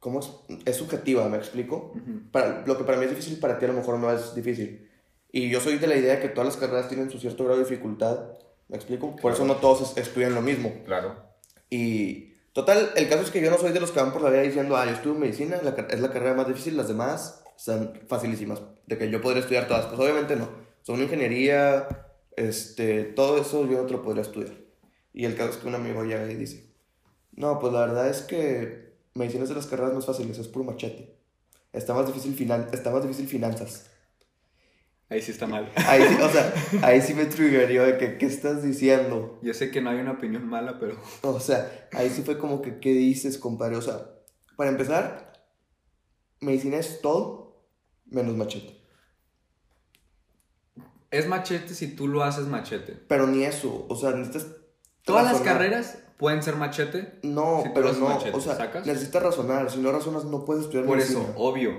¿cómo 0.00 0.20
es? 0.20 0.30
Es 0.64 0.76
subjetiva, 0.76 1.28
¿me 1.28 1.36
explico? 1.36 1.92
Ujú. 1.94 2.30
Para, 2.30 2.64
lo 2.66 2.76
que 2.76 2.84
para 2.84 2.98
mí 2.98 3.04
es 3.04 3.10
difícil, 3.10 3.38
para 3.38 3.58
ti 3.58 3.64
a 3.64 3.68
lo 3.68 3.74
mejor 3.74 3.98
no 3.98 4.10
es 4.12 4.34
difícil. 4.34 4.90
Y 5.32 5.48
yo 5.50 5.60
soy 5.60 5.78
de 5.78 5.86
la 5.86 5.96
idea 5.96 6.16
de 6.16 6.20
que 6.22 6.28
todas 6.28 6.46
las 6.46 6.56
carreras 6.56 6.88
tienen 6.88 7.10
su 7.10 7.18
cierto 7.18 7.44
grado 7.44 7.58
de 7.58 7.64
dificultad, 7.68 8.30
¿me 8.68 8.76
explico? 8.76 9.16
Por 9.16 9.32
eso 9.32 9.44
no 9.44 9.56
todos 9.56 9.96
es- 9.96 10.06
estudian 10.06 10.34
lo 10.34 10.42
mismo. 10.42 10.72
Claro. 10.84 11.16
Y 11.70 12.34
total, 12.52 12.90
el 12.96 13.08
caso 13.08 13.22
es 13.22 13.30
que 13.30 13.40
yo 13.40 13.50
no 13.50 13.58
soy 13.58 13.72
de 13.72 13.80
los 13.80 13.90
que 13.90 14.00
van 14.00 14.12
por 14.12 14.22
la 14.22 14.30
vida 14.30 14.42
diciendo, 14.42 14.76
ah, 14.76 14.84
yo 14.86 14.92
estudio 14.92 15.18
medicina, 15.18 15.60
la 15.62 15.70
es 15.70 16.00
la 16.00 16.10
carrera 16.12 16.34
más 16.34 16.48
difícil, 16.48 16.76
las 16.76 16.88
demás 16.88 17.42
son 17.56 18.00
facilísimas, 18.08 18.60
de 18.86 18.98
que 18.98 19.10
yo 19.10 19.20
podría 19.20 19.40
estudiar 19.42 19.66
todas. 19.68 19.86
Pues 19.86 19.98
obviamente 20.00 20.36
no. 20.36 20.48
Son 20.82 21.00
ingeniería, 21.00 21.88
este, 22.36 23.04
todo 23.04 23.38
eso 23.38 23.64
yo 23.66 23.78
no 23.82 23.86
te 23.86 23.92
lo 23.92 24.02
podría 24.02 24.22
estudiar. 24.22 24.54
Y 25.12 25.24
el 25.24 25.36
caso 25.36 25.50
es 25.50 25.56
que 25.58 25.68
un 25.68 25.74
amigo 25.74 26.02
llega 26.04 26.30
y 26.30 26.34
dice, 26.34 26.66
no, 27.32 27.58
pues 27.58 27.72
la 27.72 27.80
verdad 27.80 28.08
es 28.08 28.22
que 28.22 28.94
medicina 29.14 29.44
es 29.44 29.48
de 29.48 29.54
las 29.54 29.66
carreras 29.66 29.94
más 29.94 30.06
fáciles, 30.06 30.38
es 30.38 30.48
puro 30.48 30.64
machete. 30.64 31.14
Está 31.72 31.94
más 31.94 32.06
difícil, 32.06 32.34
finan 32.34 32.68
está 32.72 32.90
más 32.90 33.02
difícil 33.02 33.26
finanzas. 33.26 33.90
Ahí 35.10 35.20
sí 35.20 35.32
está 35.32 35.46
mal. 35.46 35.70
Ahí 35.76 36.02
sí, 36.02 36.16
o 36.20 36.28
sea, 36.28 36.54
ahí 36.82 37.00
sí 37.00 37.14
me 37.14 37.26
triggerió 37.26 37.84
de 37.84 37.98
que, 37.98 38.18
¿qué 38.18 38.26
estás 38.26 38.62
diciendo? 38.62 39.38
Yo 39.42 39.52
sé 39.54 39.70
que 39.70 39.80
no 39.80 39.90
hay 39.90 39.98
una 39.98 40.12
opinión 40.12 40.46
mala, 40.48 40.78
pero. 40.78 40.96
O 41.22 41.40
sea, 41.40 41.88
ahí 41.92 42.10
sí 42.10 42.22
fue 42.22 42.38
como 42.38 42.62
que, 42.62 42.80
¿qué 42.80 42.90
dices, 42.90 43.38
compadre? 43.38 43.76
O 43.76 43.82
sea, 43.82 44.10
para 44.56 44.70
empezar, 44.70 45.32
medicina 46.40 46.78
es 46.78 47.00
todo 47.00 47.44
menos 48.06 48.34
machete. 48.36 48.80
Es 51.10 51.28
machete 51.28 51.74
si 51.74 51.94
tú 51.94 52.08
lo 52.08 52.24
haces 52.24 52.46
machete. 52.46 52.92
Pero 52.92 53.26
ni 53.26 53.44
eso, 53.44 53.86
o 53.88 53.96
sea, 53.96 54.10
necesitas... 54.10 54.48
Todas 55.04 55.30
las 55.30 55.42
carreras 55.42 55.98
pueden 56.16 56.42
ser 56.42 56.56
machete. 56.56 57.20
No, 57.22 57.62
si 57.62 57.68
pero 57.74 57.92
no, 57.92 58.08
machete, 58.08 58.36
o 58.36 58.40
sea, 58.40 58.56
¿sacas? 58.56 58.86
necesitas 58.86 59.22
razonar. 59.22 59.70
Si 59.70 59.78
no 59.78 59.92
razonas, 59.92 60.24
no 60.24 60.44
puedes 60.44 60.64
estudiar 60.64 60.86
Por 60.86 60.96
medicina. 60.96 61.22
eso, 61.22 61.34
obvio. 61.36 61.72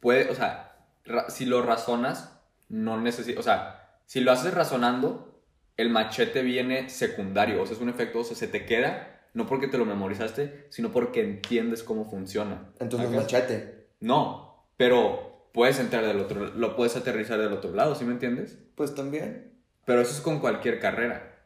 Puede, 0.00 0.30
o 0.30 0.34
sea, 0.34 0.88
si 1.28 1.44
lo 1.44 1.62
razonas, 1.62 2.33
no 2.68 3.00
necesitas. 3.00 3.40
O 3.40 3.42
sea, 3.42 3.98
si 4.06 4.20
lo 4.20 4.32
haces 4.32 4.54
razonando, 4.54 5.42
el 5.76 5.90
machete 5.90 6.42
viene 6.42 6.88
secundario. 6.88 7.62
O 7.62 7.66
sea, 7.66 7.76
es 7.76 7.82
un 7.82 7.88
efecto, 7.88 8.20
o 8.20 8.24
sea, 8.24 8.36
se 8.36 8.48
te 8.48 8.66
queda, 8.66 9.20
no 9.34 9.46
porque 9.46 9.68
te 9.68 9.78
lo 9.78 9.84
memorizaste, 9.84 10.66
sino 10.70 10.92
porque 10.92 11.22
entiendes 11.22 11.82
cómo 11.82 12.08
funciona. 12.08 12.70
Entonces 12.78 13.10
machete. 13.10 13.88
No, 14.00 14.68
pero 14.76 15.48
puedes 15.52 15.78
entrar 15.78 16.04
del 16.04 16.20
otro, 16.20 16.46
lo 16.46 16.76
puedes 16.76 16.96
aterrizar 16.96 17.38
del 17.38 17.52
otro 17.52 17.72
lado, 17.72 17.94
¿sí 17.94 18.04
me 18.04 18.12
entiendes? 18.12 18.58
Pues 18.74 18.94
también. 18.94 19.52
Pero 19.84 20.00
eso 20.00 20.12
es 20.12 20.20
con 20.20 20.40
cualquier 20.40 20.80
carrera. 20.80 21.36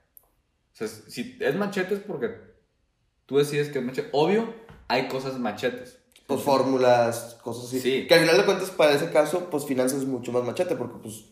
O 0.72 0.76
sea, 0.76 0.86
si 0.86 1.36
es 1.40 1.56
machete 1.56 1.94
es 1.94 2.00
porque 2.00 2.34
tú 3.26 3.38
decides 3.38 3.68
que 3.70 3.78
es 3.78 3.84
machete. 3.84 4.08
Obvio, 4.12 4.54
hay 4.88 5.08
cosas 5.08 5.38
machetes. 5.38 5.97
Pues 6.28 6.42
fórmulas, 6.42 7.38
cosas 7.42 7.64
así. 7.64 7.80
Sí. 7.80 8.06
Que 8.06 8.14
al 8.14 8.20
final 8.20 8.36
de 8.36 8.44
cuentas, 8.44 8.70
para 8.70 8.92
ese 8.92 9.10
caso, 9.10 9.48
pues 9.50 9.64
finanzas 9.64 10.00
es 10.02 10.06
mucho 10.06 10.30
más 10.30 10.44
machete, 10.44 10.76
porque 10.76 10.98
pues... 11.02 11.24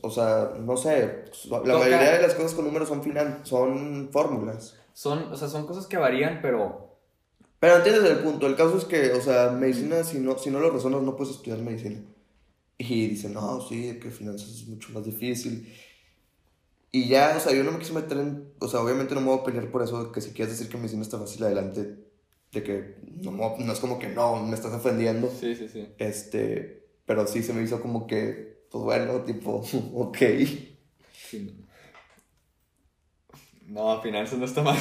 O 0.00 0.10
sea, 0.10 0.52
no 0.58 0.74
sé, 0.78 1.24
la 1.50 1.58
Toca- 1.60 1.78
mayoría 1.78 2.12
de 2.12 2.22
las 2.22 2.34
cosas 2.34 2.54
con 2.54 2.64
números 2.64 2.88
son, 2.88 3.02
finan 3.02 3.40
son 3.44 4.08
fórmulas. 4.10 4.74
Son, 4.94 5.30
o 5.30 5.36
sea, 5.36 5.48
son 5.48 5.66
cosas 5.66 5.86
que 5.86 5.98
varían, 5.98 6.40
pero 6.40 6.96
Pero 7.60 7.76
entiendes 7.76 8.04
el 8.10 8.20
punto. 8.20 8.46
El 8.46 8.56
caso 8.56 8.78
es 8.78 8.86
que, 8.86 9.12
o 9.12 9.20
sea, 9.20 9.50
medicina, 9.50 10.02
si 10.02 10.18
no, 10.18 10.38
si 10.38 10.48
no 10.50 10.60
lo 10.60 10.70
razonas, 10.70 11.02
no 11.02 11.14
puedes 11.14 11.34
estudiar 11.34 11.58
medicina. 11.60 12.00
Y 12.78 13.08
dicen, 13.08 13.34
no, 13.34 13.60
sí, 13.60 13.98
que 14.00 14.10
finanzas 14.10 14.48
es 14.48 14.66
mucho 14.66 14.92
más 14.94 15.04
difícil. 15.04 15.70
Y 16.90 17.08
ya, 17.08 17.34
o 17.36 17.40
sea, 17.40 17.52
yo 17.52 17.62
no 17.62 17.72
me 17.72 17.78
quise 17.78 17.92
meter 17.92 18.16
en. 18.16 18.52
O 18.60 18.68
sea, 18.68 18.80
obviamente 18.80 19.14
no 19.14 19.20
me 19.20 19.26
voy 19.28 19.40
a 19.40 19.44
pelear 19.44 19.70
por 19.70 19.82
eso, 19.82 20.10
que 20.10 20.22
si 20.22 20.30
quieres 20.30 20.56
decir 20.56 20.70
que 20.70 20.78
medicina 20.78 21.02
está 21.02 21.18
fácil 21.18 21.44
adelante, 21.44 21.98
de 22.56 22.62
que 22.62 22.96
no, 23.22 23.30
me- 23.32 23.64
no 23.64 23.72
es 23.72 23.80
como 23.80 23.98
que 23.98 24.08
no, 24.08 24.42
me 24.42 24.54
estás 24.54 24.72
ofendiendo. 24.74 25.28
sí, 25.28 25.54
sí, 25.54 25.68
sí. 25.68 25.88
Este, 25.98 26.88
pero 27.06 27.26
sí 27.26 27.42
se 27.42 27.52
me 27.52 27.62
hizo 27.62 27.80
como 27.80 28.06
que, 28.06 28.66
pues 28.70 28.84
bueno, 28.84 29.20
tipo, 29.22 29.62
ok. 29.94 30.18
Sí. 31.12 31.62
No, 33.68 34.00
finanzas 34.00 34.38
no 34.38 34.44
está 34.44 34.62
mal. 34.62 34.76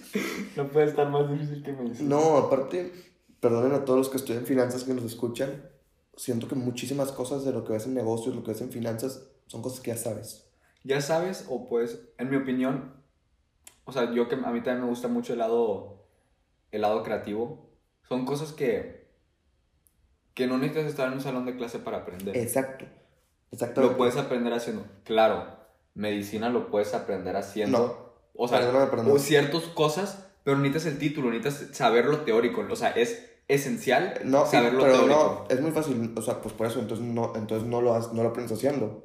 no 0.56 0.68
puede 0.70 0.86
estar 0.86 1.08
más 1.10 1.30
difícil 1.30 1.62
que 1.62 1.72
medicina. 1.72 2.08
No, 2.08 2.36
aparte, 2.38 2.92
perdonen 3.40 3.72
a 3.72 3.84
todos 3.84 3.98
los 3.98 4.08
que 4.08 4.16
estudian 4.16 4.46
finanzas 4.46 4.84
que 4.84 4.94
nos 4.94 5.04
escuchan. 5.04 5.62
Siento 6.16 6.48
que 6.48 6.54
muchísimas 6.54 7.12
cosas 7.12 7.44
de 7.44 7.52
lo 7.52 7.64
que 7.64 7.72
ves 7.74 7.86
en 7.86 7.94
negocios, 7.94 8.34
lo 8.34 8.42
que 8.42 8.52
ves 8.52 8.60
en 8.62 8.70
finanzas, 8.70 9.28
son 9.46 9.62
cosas 9.62 9.80
que 9.80 9.90
ya 9.90 9.96
sabes. 9.96 10.50
Ya 10.84 11.00
sabes, 11.02 11.46
o 11.48 11.66
pues, 11.68 12.00
en 12.18 12.30
mi 12.30 12.36
opinión, 12.36 12.94
o 13.84 13.92
sea, 13.92 14.12
yo 14.14 14.28
que 14.28 14.36
a 14.36 14.50
mí 14.50 14.62
también 14.62 14.82
me 14.82 14.88
gusta 14.88 15.08
mucho 15.08 15.32
el 15.34 15.40
lado, 15.40 15.99
el 16.72 16.82
lado 16.82 17.02
creativo, 17.02 17.70
son 18.08 18.24
cosas 18.24 18.52
que, 18.52 19.08
que 20.34 20.46
no 20.46 20.58
necesitas 20.58 20.86
estar 20.90 21.08
en 21.08 21.14
un 21.14 21.20
salón 21.20 21.46
de 21.46 21.56
clase 21.56 21.78
para 21.78 21.98
aprender. 21.98 22.36
Exacto. 22.36 22.86
Exacto. 23.52 23.80
Lo 23.82 23.96
puedes 23.96 24.16
aprender 24.16 24.52
haciendo. 24.52 24.84
Claro, 25.04 25.44
medicina 25.94 26.48
lo 26.48 26.70
puedes 26.70 26.94
aprender 26.94 27.36
haciendo. 27.36 27.78
No. 27.78 28.10
O 28.42 28.48
sea, 28.48 28.60
o 29.12 29.18
ciertas 29.18 29.64
cosas, 29.64 30.26
pero 30.44 30.56
necesitas 30.58 30.92
el 30.94 30.98
título, 30.98 31.30
necesitas 31.30 31.76
saber 31.76 32.06
lo 32.06 32.20
teórico. 32.20 32.64
O 32.70 32.76
sea, 32.76 32.90
es 32.90 33.26
esencial 33.48 34.20
No, 34.24 34.46
saber 34.46 34.72
lo 34.74 34.82
pero 34.82 34.94
teórico. 34.94 35.46
no, 35.48 35.54
es 35.54 35.60
muy 35.60 35.72
fácil. 35.72 36.14
O 36.16 36.22
sea, 36.22 36.40
pues 36.40 36.54
por 36.54 36.68
eso, 36.68 36.78
entonces 36.78 37.04
no, 37.04 37.32
entonces 37.34 37.68
no 37.68 37.82
lo, 37.82 37.94
has- 37.94 38.12
no 38.12 38.22
lo 38.22 38.28
aprendes 38.30 38.56
haciendo. 38.56 39.04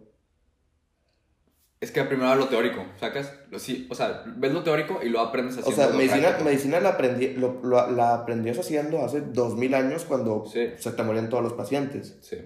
Es 1.85 1.91
que 1.91 2.03
primero 2.03 2.33
lo 2.35 2.47
teórico, 2.47 2.83
¿sacas? 2.99 3.31
Lo- 3.51 3.59
Sí, 3.59 3.87
o 3.91 3.95
sea, 3.95 4.23
ves 4.25 4.51
lo 4.51 4.63
teórico 4.63 4.99
y 5.03 5.09
lo 5.09 5.19
aprendes 5.19 5.57
O 5.57 5.59
haciendo. 5.59 5.81
sea, 5.83 5.91
lo 5.91 5.97
medicina, 5.97 6.37
medicina 6.43 6.79
la, 6.79 6.89
aprendí, 6.89 7.33
lo, 7.35 7.59
lo- 7.63 7.91
la 7.91 8.15
aprendías 8.15 8.57
haciendo 8.57 9.05
hace 9.05 9.21
dos 9.21 9.55
mil 9.55 9.73
años 9.75 10.03
cuando 10.05 10.45
Sí. 10.51 10.71
se 10.79 10.91
te 10.91 11.03
morían 11.03 11.29
todos 11.29 11.43
los 11.43 11.53
pacientes. 11.53 12.15
Sí. 12.21 12.37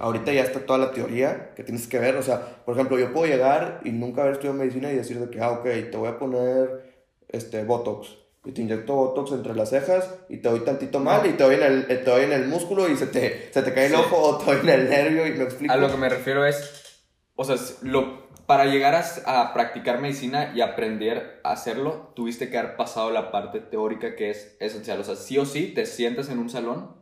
Ahorita 0.00 0.32
ya 0.32 0.42
está 0.42 0.60
toda 0.66 0.78
la 0.78 0.90
teoría 0.90 1.54
que 1.54 1.62
tienes 1.62 1.86
que 1.86 1.98
ver. 1.98 2.16
O 2.16 2.22
sea, 2.22 2.62
por 2.64 2.74
ejemplo, 2.74 2.98
yo 2.98 3.12
puedo 3.12 3.26
llegar 3.26 3.80
y 3.84 3.90
nunca 3.92 4.20
haber 4.22 4.34
estudiado 4.34 4.58
medicina 4.58 4.92
y 4.92 4.96
decir 4.96 5.18
de 5.20 5.30
que, 5.30 5.40
ah, 5.40 5.50
ok, 5.52 5.62
te 5.90 5.96
voy 5.96 6.08
a 6.08 6.18
poner 6.18 6.94
este, 7.28 7.64
Botox. 7.64 8.08
Y 8.44 8.52
te 8.52 8.62
inyecto 8.62 8.94
Botox 8.94 9.32
entre 9.32 9.54
las 9.54 9.70
cejas 9.70 10.08
y 10.28 10.38
te 10.38 10.48
doy 10.48 10.60
tantito 10.60 11.00
mal 11.00 11.24
y 11.26 11.32
te 11.34 11.44
doy 11.44 11.54
en 11.56 11.62
el, 11.62 11.80
eh, 11.90 11.96
te 11.96 12.10
doy 12.10 12.24
en 12.24 12.32
el 12.32 12.46
músculo 12.48 12.88
y 12.88 12.96
se 12.96 13.06
te, 13.06 13.50
se 13.52 13.62
te 13.62 13.72
cae 13.72 13.86
el 13.86 13.92
Sí. 13.92 13.98
ojo 13.98 14.16
o 14.16 14.38
te 14.38 14.44
doy 14.46 14.60
en 14.62 14.68
el 14.68 14.90
nervio 14.90 15.26
y 15.26 15.32
me 15.32 15.44
explico. 15.44 15.72
A 15.72 15.76
lo 15.76 15.90
que 15.90 15.96
me 15.96 16.08
refiero 16.08 16.44
es, 16.44 17.00
o 17.36 17.44
sea, 17.44 17.56
lo, 17.82 18.27
para 18.48 18.64
llegar 18.64 18.94
a, 18.94 19.52
practicar 19.52 20.00
medicina 20.00 20.54
y 20.56 20.62
aprender 20.62 21.38
a 21.44 21.52
hacerlo, 21.52 22.14
tuviste 22.16 22.48
que 22.48 22.56
haber 22.56 22.76
pasado 22.76 23.10
la 23.10 23.30
parte 23.30 23.60
teórica 23.60 24.16
que 24.16 24.30
es 24.30 24.56
esencial. 24.58 24.98
O 25.00 25.04
sea, 25.04 25.16
sí 25.16 25.36
o 25.36 25.44
sí 25.44 25.72
te 25.74 25.84
sientas 25.84 26.30
en 26.30 26.38
un 26.38 26.48
salón 26.48 26.96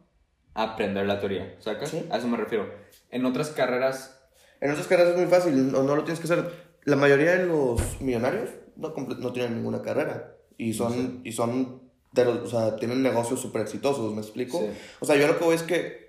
a 0.55 0.73
aprender 0.73 1.07
la 1.07 1.21
teoría, 1.21 1.55
¿sacas? 1.61 1.91
Sí. 1.91 2.05
A 2.11 2.17
eso 2.17 2.27
me 2.27 2.37
refiero. 2.37 2.69
En 3.11 3.25
otras 3.25 3.51
carreras, 3.51 4.21
En 4.61 4.73
otras 4.73 4.89
carreras 4.89 5.13
es 5.13 5.19
muy 5.21 5.29
fácil, 5.29 5.71
no, 5.71 5.85
no 5.85 5.95
lo 5.95 6.03
tienes 6.03 6.19
que 6.19 6.25
hacer. 6.25 6.51
La 6.83 6.97
mayoría 6.97 7.37
de 7.37 7.47
los 7.47 8.01
millonarios 8.01 8.51
no, 8.75 8.93
tienen 9.33 9.55
ninguna 9.55 9.83
carrera 9.83 10.35
y 10.59 10.75
son, 10.75 11.21
y 11.23 11.31
son 11.31 11.81
de 12.11 12.25
los- 12.25 12.39
o 12.39 12.47
sea, 12.49 12.75
tienen 12.75 13.05
negocios 13.05 13.41
súper 13.41 13.63
exitosos, 13.63 14.13
¿me 14.15 14.21
explico? 14.21 14.59
Sí. 14.59 14.67
O 14.99 15.07
sea, 15.07 15.15
yo 15.15 15.29
lo 15.29 15.39
que 15.39 15.45
voy 15.45 15.55
es 15.55 15.63
que, 15.63 16.06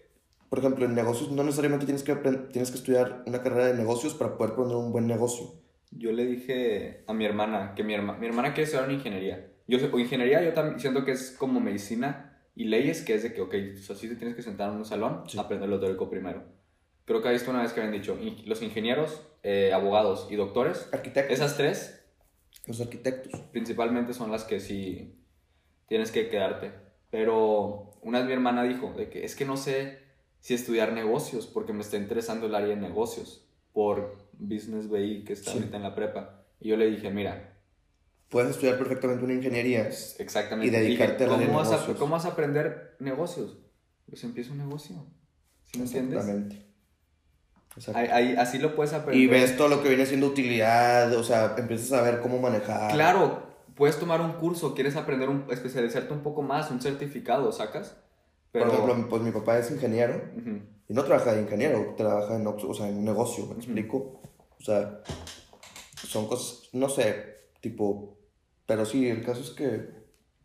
por 0.49 0.59
ejemplo, 0.59 0.85
en 0.85 0.95
negocios 0.95 1.31
no 1.31 1.43
necesariamente 1.43 1.85
tienes 1.85 2.03
que, 2.03 2.15
tienes 2.15 2.71
que 2.71 2.77
estudiar 2.77 3.23
una 3.25 3.41
carrera 3.41 3.67
de 3.67 3.73
negocios 3.75 4.13
para 4.13 4.37
poder 4.37 4.53
poner 4.55 4.75
un 4.75 4.91
buen 4.91 5.07
negocio. 5.07 5.53
Yo 5.91 6.11
le 6.11 6.25
dije 6.25 7.03
a 7.07 7.13
mi 7.13 7.25
hermana 7.25 7.73
que 7.75 7.83
mi, 7.83 7.93
herma- 7.93 8.17
mi 8.17 8.27
hermana 8.27 8.49
quiere 8.53 8.63
estudiar 8.63 8.85
una 8.85 8.93
ingeniería. 8.97 9.51
Yo 9.67 9.79
sé- 9.79 9.89
o 9.91 9.99
ingeniería, 9.99 10.41
yo 10.43 10.53
también 10.53 10.79
siento 10.79 11.03
que 11.05 11.11
es 11.11 11.31
como 11.37 11.59
medicina 11.59 12.39
y 12.55 12.65
leyes, 12.65 13.01
que 13.03 13.13
es 13.15 13.23
de 13.23 13.33
que, 13.33 13.41
ok, 13.41 13.55
o 13.75 13.81
sea, 13.83 13.95
sí 13.95 14.07
te 14.07 14.15
tienes 14.15 14.35
que 14.35 14.41
sentar 14.41 14.69
en 14.71 14.77
un 14.77 14.85
salón, 14.85 15.23
Sí. 15.27 15.37
aprender 15.37 15.69
lo 15.69 15.79
teórico 15.79 16.09
primero. 16.09 16.43
Creo 17.05 17.21
que 17.21 17.29
he 17.29 17.31
visto 17.33 17.51
una 17.51 17.61
vez 17.61 17.71
que 17.73 17.79
habían 17.81 17.93
dicho, 17.93 18.17
"In- 18.19 18.47
los 18.47 18.61
ingenieros, 18.61 19.21
eh, 19.43 19.71
abogados 19.73 20.27
y 20.29 20.35
doctores, 20.35 20.89
Arquitectos. 20.91 21.33
esas 21.37 21.55
tres 21.57 22.03
Los 22.65 22.81
arquitectos. 22.81 23.39
principalmente 23.51 24.13
son 24.13 24.31
las 24.31 24.43
que 24.43 24.59
sí 24.59 25.15
tienes 25.87 26.11
que 26.11 26.29
quedarte. 26.29 26.71
Pero 27.11 27.91
una 28.01 28.19
vez 28.19 28.27
mi 28.27 28.33
hermana 28.33 28.63
dijo 28.63 28.93
de 28.93 29.09
que 29.09 29.23
es 29.23 29.35
que 29.35 29.45
no 29.45 29.55
sé 29.55 29.99
si 30.39 30.53
estudiar 30.53 30.93
negocios 30.93 31.47
porque 31.47 31.73
me 31.73 31.81
está 31.81 31.97
interesando 31.97 32.47
el 32.47 32.55
área 32.55 32.69
de 32.69 32.77
negocios 32.77 33.45
por 33.73 34.17
Business 34.33 34.89
BI 34.89 35.23
que 35.23 35.33
está 35.33 35.51
Sí. 35.51 35.57
ahorita 35.57 35.77
en 35.77 35.83
la 35.83 35.95
prepa. 35.95 36.43
Y 36.59 36.69
yo 36.69 36.77
le 36.77 36.89
dije, 36.89 37.09
mira, 37.11 37.53
Puedes 38.29 38.51
estudiar 38.51 38.77
perfectamente 38.77 39.23
una 39.23 39.33
ingeniería. 39.35 39.87
exactamente. 39.87 40.67
Y 40.67 40.69
dedicarte 40.69 41.23
Dije, 41.23 41.23
al 41.25 41.29
área 41.35 41.39
de 41.39 41.45
¿cómo, 41.47 41.59
vas 41.59 41.67
a, 41.69 41.71
negocios. 41.71 41.97
¿Cómo 41.97 42.11
vas 42.11 42.25
a 42.25 42.29
aprender 42.29 42.95
negocios? 42.99 43.57
Pues 44.09 44.21
empieza 44.25 44.51
un 44.51 44.57
negocio. 44.57 44.95
¿Sí 45.65 45.79
me 45.79 45.85
entiendes? 45.85 46.17
Exactamente. 46.19 46.65
Exacto. 47.77 47.99
Ahí- 47.99 48.07
ahí- 48.11 48.35
así 48.35 48.57
lo 48.57 48.75
puedes 48.75 48.91
aprender. 48.93 49.23
Y 49.23 49.27
ves 49.27 49.55
todo 49.55 49.69
lo 49.69 49.81
que 49.81 49.89
viene 49.89 50.05
siendo 50.05 50.27
utilidad, 50.27 51.13
o 51.13 51.23
sea, 51.23 51.55
empiezas 51.57 51.91
a 51.93 52.01
ver 52.01 52.19
cómo 52.19 52.39
manejar. 52.39 52.91
Claro, 52.91 53.47
puedes 53.75 53.97
tomar 53.99 54.19
un 54.19 54.33
curso, 54.33 54.73
quieres 54.73 54.95
aprender, 54.97 55.29
un, 55.29 55.45
especializarte 55.49 56.11
un 56.13 56.21
poco 56.21 56.41
más, 56.41 56.69
un 56.71 56.81
certificado, 56.81 57.51
¿sacas? 57.51 57.95
Pero... 58.51 58.65
Por 58.67 58.73
ejemplo, 58.89 59.09
pues 59.09 59.21
mi 59.21 59.31
papá 59.31 59.57
es 59.59 59.69
ingeniero 59.71 60.15
Ujú. 60.37 60.59
y 60.87 60.93
no 60.93 61.03
trabaja 61.03 61.33
de 61.33 61.41
ingeniero, 61.41 61.93
trabaja 61.97 62.35
en, 62.35 62.47
o 62.47 62.73
sea, 62.73 62.87
en 62.87 62.97
un 62.97 63.05
negocio, 63.05 63.45
¿me 63.47 63.55
explico? 63.55 64.21
O 64.59 64.63
sea, 64.63 65.01
son 66.07 66.27
cosas, 66.27 66.69
no 66.73 66.89
sé, 66.89 67.49
tipo, 67.61 68.17
pero 68.65 68.85
sí, 68.85 69.07
el 69.09 69.23
caso 69.23 69.41
es 69.41 69.49
que 69.51 69.89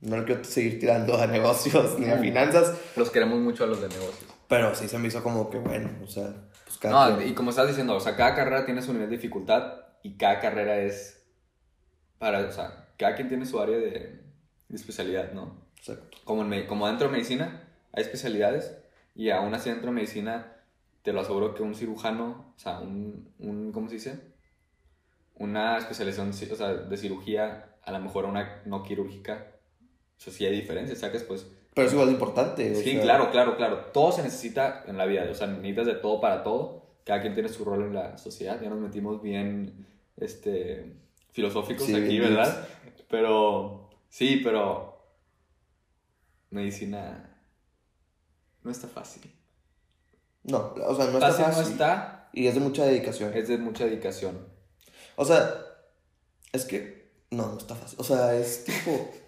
no 0.00 0.16
le 0.16 0.24
quiero 0.24 0.42
seguir 0.44 0.80
tirando 0.80 1.16
a 1.16 1.26
negocios 1.26 1.98
ni 1.98 2.06
a 2.10 2.18
finanzas, 2.18 2.76
Los 2.96 3.10
queremos 3.10 3.38
mucho 3.38 3.64
a 3.64 3.66
los 3.68 3.80
de 3.80 3.88
negocios. 3.88 4.30
pero 4.48 4.74
sí 4.74 4.88
se 4.88 4.98
me 4.98 5.08
hizo 5.08 5.22
como 5.22 5.48
que, 5.48 5.58
bueno, 5.58 5.90
o 6.02 6.06
sea, 6.08 6.34
pues 6.64 6.76
cada 6.78 7.10
No, 7.10 7.16
quien. 7.18 7.30
y 7.30 7.34
como 7.34 7.50
estás 7.50 7.68
diciendo, 7.68 7.94
o 7.96 8.00
sea, 8.00 8.16
cada 8.16 8.34
carrera 8.34 8.64
tiene 8.66 8.82
su 8.82 8.92
nivel 8.92 9.08
de 9.10 9.16
dificultad 9.16 9.74
y 10.02 10.16
cada 10.16 10.40
carrera 10.40 10.78
es 10.78 11.22
para, 12.18 12.40
o 12.40 12.52
sea, 12.52 12.88
cada 12.98 13.14
quien 13.14 13.28
tiene 13.28 13.46
su 13.46 13.60
área 13.60 13.78
de, 13.78 13.90
de 14.68 14.76
especialidad, 14.76 15.32
¿no? 15.32 15.62
Exacto. 15.78 16.18
Como, 16.24 16.42
en 16.52 16.66
como 16.66 16.86
dentro 16.88 17.06
de 17.06 17.12
medicina 17.12 17.61
hay 17.92 18.02
especialidades 18.02 18.76
y 19.14 19.30
aún 19.30 19.54
así 19.54 19.70
dentro 19.70 19.88
de 19.88 19.94
medicina 19.94 20.56
te 21.02 21.12
lo 21.12 21.20
aseguro 21.20 21.54
que 21.54 21.62
un 21.62 21.74
cirujano, 21.74 22.52
o 22.56 22.58
sea, 22.58 22.78
un, 22.78 23.28
un 23.38 23.72
¿cómo 23.72 23.88
se 23.88 23.94
dice? 23.96 24.20
Una 25.34 25.78
especialización 25.78 26.32
ci- 26.32 26.50
o 26.52 26.56
sea, 26.56 26.74
de 26.74 26.96
cirugía, 26.96 27.74
a 27.82 27.92
lo 27.92 27.98
mejor 28.00 28.24
una 28.26 28.62
no 28.66 28.82
quirúrgica, 28.82 29.52
o 30.16 30.20
sea, 30.20 30.32
sí 30.32 30.46
hay 30.46 30.52
diferencias, 30.54 30.98
¿sabes? 31.00 31.24
Pues 31.24 31.46
Pero 31.74 31.86
es 31.88 31.92
igual 31.92 32.08
de 32.08 32.12
importante. 32.14 32.74
Sí, 32.76 32.92
sea, 32.92 33.02
claro, 33.02 33.30
claro, 33.30 33.56
claro. 33.56 33.76
Todo 33.92 34.12
se 34.12 34.22
necesita 34.22 34.84
en 34.86 34.96
la 34.98 35.06
vida, 35.06 35.26
o 35.30 35.34
sea, 35.34 35.48
necesitas 35.48 35.86
de 35.86 35.94
todo 35.94 36.20
para 36.20 36.42
todo. 36.44 36.82
Cada 37.04 37.20
quien 37.20 37.34
tiene 37.34 37.48
su 37.48 37.64
rol 37.64 37.82
en 37.82 37.94
la 37.94 38.16
sociedad. 38.18 38.60
Ya 38.62 38.68
nos 38.70 38.78
metimos 38.78 39.20
bien 39.20 39.84
este, 40.16 40.94
filosóficos 41.32 41.86
Sí, 41.86 41.94
aquí, 41.96 42.20
¿verdad? 42.20 42.68
Pero, 43.08 43.90
sí, 44.08 44.40
pero 44.44 45.02
medicina 46.50 47.31
no 48.64 48.70
está 48.70 48.88
fácil. 48.88 49.22
No, 50.44 50.74
o 50.74 50.94
sea, 50.96 51.06
no 51.06 51.12
está 51.18 51.28
Fácil 51.30 51.44
fácil. 51.44 51.62
no 51.64 51.70
está, 51.70 52.28
Y 52.32 52.46
es 52.46 52.54
de 52.54 52.60
mucha 52.60 52.84
dedicación. 52.84 53.32
es 53.34 53.48
de 53.48 53.58
mucha 53.58 53.84
dedicación. 53.84 54.46
O 55.16 55.24
sea, 55.24 55.54
es 56.52 56.64
que, 56.64 57.12
no, 57.30 57.48
no 57.52 57.58
está 57.58 57.74
fácil. 57.74 57.98
O 58.00 58.04
sea, 58.04 58.34
es 58.36 58.64
tipo... 58.64 59.10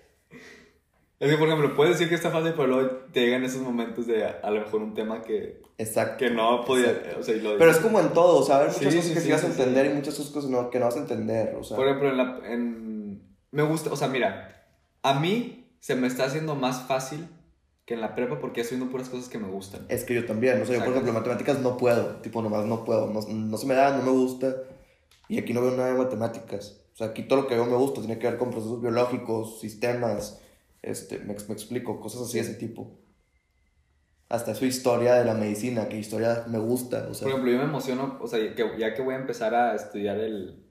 Es 1.20 1.30
que, 1.30 1.38
por 1.38 1.46
ejemplo, 1.48 1.74
puedes 1.76 1.94
decir 1.94 2.08
que 2.08 2.16
está 2.16 2.30
fácil, 2.32 2.52
pero 2.54 2.66
luego 2.66 2.90
te 3.12 3.20
llegan 3.20 3.44
esos 3.44 3.62
momentos 3.62 4.06
de 4.06 4.26
a, 4.26 4.40
a 4.42 4.50
lo 4.50 4.60
mejor 4.60 4.82
un 4.82 4.94
tema 4.94 5.22
que, 5.22 5.62
Exacto. 5.78 6.16
que 6.18 6.28
no 6.30 6.64
podía. 6.64 6.90
Exacto. 6.90 7.20
O 7.20 7.22
sea, 7.22 7.36
lo 7.36 7.56
Pero 7.56 7.70
es 7.70 7.78
como 7.78 8.00
en 8.00 8.12
todo, 8.12 8.38
o 8.40 8.42
sea, 8.44 8.58
hay 8.58 8.66
muchas 8.66 8.78
Sí, 8.80 8.84
cosas 8.86 9.04
sí, 9.04 9.14
que 9.14 9.20
sí, 9.20 9.30
vas 9.30 9.44
a 9.44 9.46
entender 9.46 9.86
y 9.86 9.94
muchas 9.94 10.16
cosas 10.18 10.50
no, 10.50 10.68
que 10.70 10.80
no 10.80 10.86
vas 10.86 10.96
a 10.96 10.98
entender, 10.98 11.54
o 11.54 11.62
sea. 11.62 11.76
Por 11.76 11.86
ejemplo, 11.86 12.10
en 12.10 12.16
la, 12.18 12.40
en- 12.52 13.36
me 13.52 13.62
gusta, 13.62 13.90
o 13.92 13.96
sea, 13.96 14.08
mira, 14.08 14.66
a 15.02 15.18
mí 15.20 15.72
se 15.78 15.94
me 15.94 16.08
está 16.08 16.24
haciendo 16.24 16.56
más 16.56 16.82
fácil 16.88 17.26
que 17.84 17.94
en 17.94 18.00
la 18.00 18.14
prepa 18.14 18.40
porque 18.40 18.62
estoy 18.62 18.76
haciendo 18.76 18.90
puras 18.90 19.08
cosas 19.08 19.28
que 19.28 19.38
me 19.38 19.48
gustan. 19.48 19.84
Es 19.88 20.04
que 20.04 20.14
yo 20.14 20.24
también, 20.24 20.60
o 20.62 20.64
sea, 20.64 20.76
yo 20.76 20.84
por 20.84 20.92
ejemplo, 20.92 21.12
matemáticas 21.12 21.60
no 21.60 21.76
puedo, 21.76 22.16
tipo, 22.22 22.40
nomás 22.40 22.64
no 22.64 22.84
puedo, 22.84 23.10
no, 23.12 23.20
no 23.20 23.56
se 23.58 23.66
me 23.66 23.74
da, 23.74 23.96
no 23.96 24.02
me 24.02 24.10
gusta, 24.10 24.56
y 25.28 25.38
aquí 25.38 25.52
no 25.52 25.60
veo 25.60 25.72
nada 25.72 25.88
de 25.92 25.98
matemáticas. 25.98 26.80
O 26.94 26.96
sea, 26.96 27.08
aquí 27.08 27.24
todo 27.24 27.42
lo 27.42 27.46
que 27.48 27.54
veo 27.54 27.66
me 27.66 27.76
gusta, 27.76 28.00
tiene 28.00 28.18
que 28.18 28.28
ver 28.28 28.38
con 28.38 28.50
procesos 28.50 28.80
biológicos, 28.80 29.60
sistemas, 29.60 30.40
este, 30.80 31.18
me, 31.18 31.34
me 31.34 31.54
explico, 31.54 32.00
cosas 32.00 32.22
así 32.22 32.38
de 32.38 32.44
ese 32.44 32.54
tipo. 32.54 32.98
Hasta 34.30 34.54
su 34.54 34.64
historia 34.64 35.14
de 35.16 35.24
la 35.24 35.34
medicina, 35.34 35.88
que 35.88 35.98
historia 35.98 36.44
me 36.48 36.58
gusta, 36.58 37.06
o 37.10 37.14
sea. 37.14 37.24
Por 37.26 37.32
ejemplo, 37.32 37.52
yo 37.52 37.58
me 37.58 37.64
emociono, 37.64 38.18
o 38.20 38.26
sea, 38.26 38.38
que, 38.54 38.70
ya 38.78 38.94
que 38.94 39.02
voy 39.02 39.14
a 39.14 39.18
empezar 39.18 39.54
a 39.54 39.74
estudiar 39.74 40.18
el, 40.18 40.64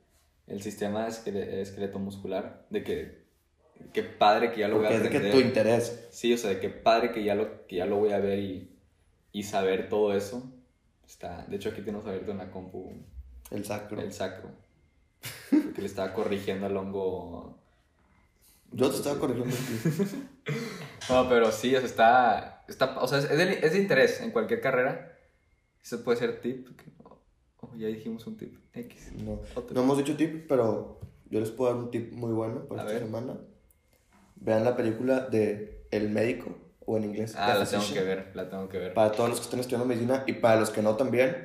el 0.47 0.62
sistema 0.63 1.08
esquele- 1.08 1.62
esqueleto 1.62 1.99
muscular, 1.99 2.65
de 2.71 2.84
que, 2.84 3.22
qué 3.91 4.03
padre 4.03 4.51
que 4.51 4.61
ya 4.61 4.67
lo 4.67 4.77
voy 4.77 4.85
a 4.87 4.91
es 4.91 5.03
de 5.03 5.09
que 5.09 5.19
tu 5.19 5.39
interés. 5.39 6.07
Sí, 6.11 6.33
o 6.33 6.37
sea, 6.37 6.51
de 6.51 6.59
qué 6.59 6.69
padre 6.69 7.11
que 7.11 7.23
ya 7.23 7.35
lo, 7.35 7.65
que 7.67 7.77
ya 7.77 7.85
lo 7.85 7.97
voy 7.97 8.11
a 8.11 8.19
ver 8.19 8.39
y, 8.39 8.71
y 9.31 9.43
saber 9.43 9.89
todo 9.89 10.13
eso. 10.15 10.49
Está, 11.07 11.45
de 11.47 11.55
hecho, 11.57 11.69
aquí 11.69 11.81
tenemos 11.81 12.05
abierto 12.07 12.31
en 12.31 12.37
la 12.37 12.49
compu 12.49 12.91
El 13.51 13.65
sacro. 13.65 14.01
el 14.01 14.13
sacro. 14.13 14.49
Porque 15.49 15.81
le 15.81 15.87
estaba 15.87 16.13
corrigiendo 16.13 16.65
al 16.65 16.75
hongo 16.75 17.57
Yo 18.71 18.89
te 18.89 18.97
estaba 18.97 19.19
corrigiendo 19.19 19.55
aquí. 19.55 20.15
No, 21.09 21.27
pero 21.27 21.51
sí, 21.51 21.75
o 21.75 21.79
sea, 21.79 21.85
está, 21.87 22.63
está 22.69 22.99
o 23.01 23.07
sea, 23.07 23.19
es 23.19 23.29
de, 23.37 23.59
es 23.61 23.73
de 23.73 23.79
interés 23.79 24.21
en 24.21 24.31
cualquier 24.31 24.61
carrera. 24.61 25.17
Eso 25.83 26.01
puede 26.03 26.17
ser 26.17 26.39
tip. 26.39 26.67
oh, 27.59 27.75
ya 27.75 27.87
dijimos 27.87 28.25
un 28.25 28.37
tip. 28.37 28.55
X. 28.73 29.11
No. 29.21 29.41
No 29.73 29.81
hemos 29.81 29.97
dicho 29.97 30.15
tip, 30.15 30.45
pero 30.47 30.99
yo 31.29 31.39
les 31.41 31.51
puedo 31.51 31.73
dar 31.73 31.83
un 31.83 31.91
tip 31.91 32.13
muy 32.13 32.31
bueno 32.31 32.65
para 32.67 32.81
A 32.81 32.85
esta 32.85 32.93
ver. 32.99 33.03
semana. 33.03 33.37
Vean 34.43 34.65
la 34.65 34.75
película 34.75 35.21
de 35.21 35.88
El 35.89 36.10
Médico, 36.10 36.56
o 36.86 36.97
en 36.97 37.06
inglés. 37.06 37.34
Ah, 37.38 37.56
la 37.58 37.65
tengo 37.65 37.84
que 37.93 38.01
ver, 38.01 38.32
la 38.34 38.49
tengo 38.49 38.67
que 38.67 38.77
ver. 38.77 38.93
Para 38.93 39.12
todos 39.12 39.29
los 39.29 39.39
que 39.39 39.45
estén 39.45 39.60
estudiando 39.60 39.86
medicina 39.86 40.23
y 40.27 40.34
para 40.34 40.60
los 40.60 40.69
que 40.69 40.82
no 40.82 40.95
también, 40.95 41.38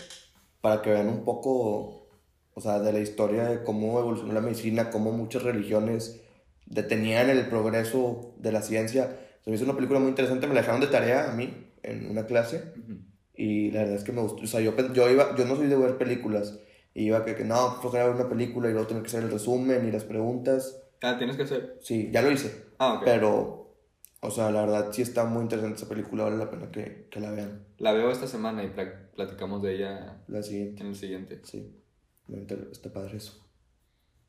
para 0.60 0.82
que 0.82 0.90
vean 0.90 1.08
un 1.08 1.24
poco, 1.24 2.08
o 2.54 2.60
sea, 2.60 2.80
de 2.80 2.92
la 2.92 2.98
historia 2.98 3.44
de 3.44 3.62
cómo 3.62 3.98
evolucionó 4.00 4.32
la 4.32 4.40
medicina, 4.40 4.90
cómo 4.90 5.12
muchas 5.12 5.44
religiones 5.44 6.20
detenían 6.66 7.30
el 7.30 7.46
progreso 7.46 8.34
de 8.38 8.52
la 8.52 8.62
ciencia. 8.62 9.16
Se 9.44 9.50
me 9.50 9.56
hizo 9.56 9.64
una 9.64 9.76
película 9.76 10.00
muy 10.00 10.08
interesante, 10.08 10.46
me 10.46 10.54
la 10.54 10.60
dejaron 10.60 10.80
de 10.80 10.88
tarea 10.88 11.30
a 11.30 11.34
mí 11.34 11.72
en 11.82 12.10
una 12.10 12.26
clase. 12.26 12.72
Ujú. 12.76 12.98
Y 13.34 13.70
la 13.70 13.80
verdad 13.80 13.96
es 13.96 14.04
que 14.04 14.12
me 14.12 14.20
gustó. 14.22 14.42
O 14.42 14.46
sea, 14.48 14.60
yo, 14.60 14.74
yo, 14.92 15.08
iba, 15.08 15.36
yo 15.36 15.44
no 15.44 15.54
soy 15.54 15.68
de 15.68 15.76
ver 15.76 15.96
películas. 15.96 16.58
Y 16.92 17.04
iba 17.04 17.24
que, 17.24 17.36
que 17.36 17.44
no, 17.44 17.80
flojera 17.80 18.06
ver 18.06 18.16
una 18.16 18.28
película 18.28 18.68
y 18.68 18.72
luego 18.72 18.88
tener 18.88 19.04
que 19.04 19.08
hacer 19.08 19.22
el 19.22 19.30
resumen 19.30 19.86
y 19.86 19.92
las 19.92 20.02
preguntas. 20.02 20.82
Ah, 21.00 21.16
tienes 21.16 21.36
que 21.36 21.44
hacer. 21.44 21.78
Sí, 21.80 22.10
ya 22.12 22.22
lo 22.22 22.32
hice. 22.32 22.67
Ah, 22.78 22.94
ok. 22.94 23.02
Pero, 23.04 23.74
o 24.20 24.30
sea, 24.30 24.50
la 24.50 24.62
verdad 24.62 24.88
sí 24.92 25.02
está 25.02 25.24
muy 25.24 25.42
interesante 25.42 25.76
esa 25.76 25.88
película. 25.88 26.24
Vale 26.24 26.36
la 26.36 26.50
pena 26.50 26.70
que, 26.70 27.08
que 27.10 27.20
la 27.20 27.30
vean. 27.30 27.64
La 27.78 27.92
veo 27.92 28.10
esta 28.10 28.26
semana 28.26 28.62
y 28.64 28.68
pla- 28.68 29.08
platicamos 29.14 29.62
de 29.62 29.74
ella 29.76 30.22
La 30.28 30.42
siguiente. 30.42 30.82
en 30.82 30.88
el 30.88 30.96
siguiente. 30.96 31.40
Sí. 31.44 31.74
Está 32.72 32.92
padre 32.92 33.16
eso. 33.16 33.44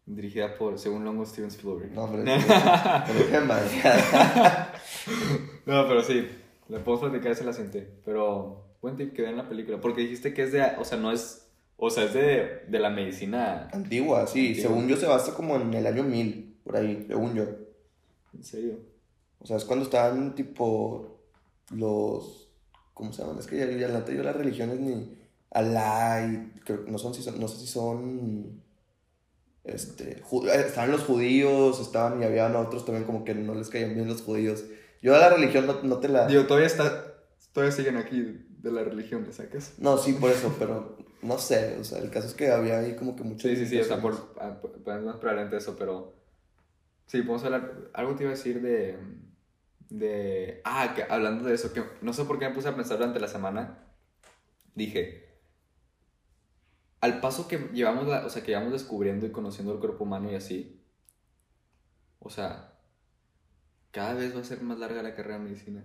Dirigida 0.06 0.58
por, 0.58 0.80
según 0.80 1.04
Longo, 1.06 1.26
Steven 1.26 1.50
Spielberg. 1.50 1.92
No, 1.92 2.08
mal. 2.08 2.24
No, 5.66 5.88
pero 5.88 6.02
sí, 6.02 6.28
le 6.68 6.80
podemos 6.80 7.10
platicar 7.10 7.32
esa 7.32 7.44
la 7.44 7.54
siguiente. 7.54 7.88
Pero 8.06 8.76
buen 8.82 8.96
tip 8.98 9.14
que 9.14 9.22
vean 9.22 9.38
la 9.38 9.48
película. 9.48 9.80
Porque 9.80 10.02
dijiste 10.02 10.34
que 10.34 10.44
es 10.44 10.52
de, 10.52 10.64
o 10.80 10.86
sea, 10.86 10.98
no 10.98 11.12
es, 11.12 11.48
o 11.78 11.90
sea, 11.90 12.06
es 12.06 12.14
de, 12.14 12.64
de 12.68 12.80
la 12.80 12.90
medicina. 12.90 13.68
Antigua, 13.72 14.26
sí. 14.28 14.50
Antigua. 14.50 14.70
Según 14.70 14.88
yo 14.88 14.98
se 14.98 15.06
basa 15.06 15.34
como 15.36 15.56
en 15.58 15.74
el 15.74 15.86
año 15.86 16.04
1000, 16.04 16.60
por 16.64 16.78
ahí, 16.78 17.06
según 17.08 17.36
yo. 17.36 17.46
En 18.34 18.44
serio. 18.44 18.80
O 19.40 19.46
sea, 19.46 19.58
es 19.58 19.66
cuando 19.66 19.86
estaban 19.86 20.36
tipo 20.36 21.20
los... 21.72 22.50
¿Cómo 22.94 23.14
se 23.14 23.22
llaman? 23.22 23.40
Es 23.40 23.48
que 23.48 23.58
ya, 23.58 23.66
ya 23.66 23.88
la 23.88 24.06
yo 24.06 24.24
las 24.24 24.36
religiones 24.36 24.80
ni... 24.80 25.18
Alá 25.52 26.28
y 26.28 26.60
creo 26.60 26.84
no 26.88 27.00
son 27.00 27.14
si 27.14 27.24
son, 27.24 27.40
no 27.40 27.48
sé 27.48 27.58
si 27.58 27.68
son... 27.68 28.62
Este, 29.64 30.20
eh, 30.20 30.64
estaban 30.66 30.92
los 30.92 31.04
judíos, 31.04 31.80
estaban 31.80 32.22
y 32.22 32.26
había 32.26 32.48
otros 32.60 32.86
también 32.86 33.06
como 33.06 33.24
que 33.24 33.36
no 33.36 33.54
les 33.54 33.70
caían 33.70 33.94
bien 33.94 34.08
los 34.08 34.22
judíos. 34.22 34.64
Yo 35.02 35.16
a 35.16 35.20
la 35.20 35.30
religión 35.30 35.66
no, 35.68 35.82
no 35.84 36.00
te 36.00 36.10
la... 36.10 36.28
Digo, 36.28 36.46
todavía 36.46 36.68
está, 36.68 37.16
todavía 37.54 37.76
siguen 37.76 37.98
aquí 37.98 38.46
de 38.60 38.72
la 38.72 38.84
religión, 38.84 39.24
¿me 39.26 39.34
sacas? 39.34 39.74
No, 39.78 39.98
sí, 39.98 40.14
por 40.14 40.32
eso, 40.32 40.54
pero 40.60 40.98
no 41.22 41.38
sé, 41.38 41.78
o 41.80 41.84
sea, 41.84 42.00
el 42.00 42.10
caso 42.10 42.28
es 42.28 42.34
que 42.34 42.52
había 42.52 42.80
ahí 42.80 42.96
como 42.96 43.16
que 43.16 43.24
muchas... 43.24 43.44
Sí, 43.52 43.56
sí, 43.58 43.66
sí, 43.66 43.80
o 43.80 43.84
sea, 43.84 44.02
por, 44.02 44.34
ah, 44.40 44.60
por- 44.62 44.72
por- 44.84 45.02
más 45.02 45.18
probablemente 45.18 45.58
eso, 45.58 45.76
pero 45.78 46.19
sí, 47.10 47.22
podemos 47.24 47.44
hablar, 47.46 47.92
algo 47.94 48.16
te 48.16 48.24
iba 48.24 48.32
a 48.34 48.36
decir 48.36 48.62
de, 48.62 49.00
de... 49.90 50.62
Ah, 50.66 50.94
que 50.96 51.04
hablando 51.04 51.46
de 51.50 51.56
eso, 51.56 51.74
que 51.74 51.84
no 52.02 52.14
sé 52.14 52.26
por 52.26 52.40
qué 52.40 52.50
me 52.50 52.56
puse 52.56 52.70
a 52.70 52.76
pensar 52.76 52.98
durante 53.00 53.20
la 53.22 53.28
semana. 53.30 53.86
Dije, 54.76 55.40
al 57.02 57.20
paso 57.20 57.48
que 57.50 57.58
llevamos, 57.74 58.08
la- 58.08 58.26
o 58.26 58.30
sea, 58.30 58.42
que 58.42 58.52
llevamos 58.52 58.72
descubriendo 58.74 59.26
y 59.26 59.32
conociendo 59.34 59.74
el 59.74 59.80
cuerpo 59.80 60.04
humano 60.06 60.32
y 60.32 60.36
así, 60.36 60.82
o 62.20 62.30
sea, 62.30 62.80
cada 63.92 64.16
vez 64.16 64.36
va 64.36 64.42
a 64.42 64.44
ser 64.44 64.62
más 64.64 64.80
larga 64.80 65.04
la 65.04 65.14
carrera 65.14 65.38
de 65.38 65.44
medicina. 65.46 65.84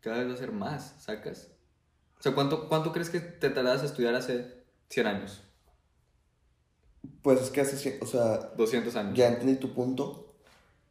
Cada 0.00 0.18
vez 0.18 0.28
va 0.28 0.34
a 0.34 0.36
ser 0.36 0.52
más, 0.52 0.96
¿sacas? 1.02 1.52
O 2.18 2.22
sea, 2.22 2.34
¿cuánto, 2.34 2.68
cuánto 2.68 2.92
crees 2.92 3.10
que 3.10 3.20
te 3.20 3.50
tardabas 3.50 3.82
a 3.82 3.86
estudiar 3.86 4.14
hace 4.16 4.64
100 4.90 5.06
años? 5.08 5.42
Pues 7.22 7.40
es 7.40 7.50
que 7.50 7.60
hace, 7.62 7.98
o 8.00 8.06
sea, 8.06 8.36
200 8.56 8.94
años. 8.96 9.16
ya 9.16 9.28
entendí 9.28 9.56
tu 9.56 9.72
punto. 9.72 10.26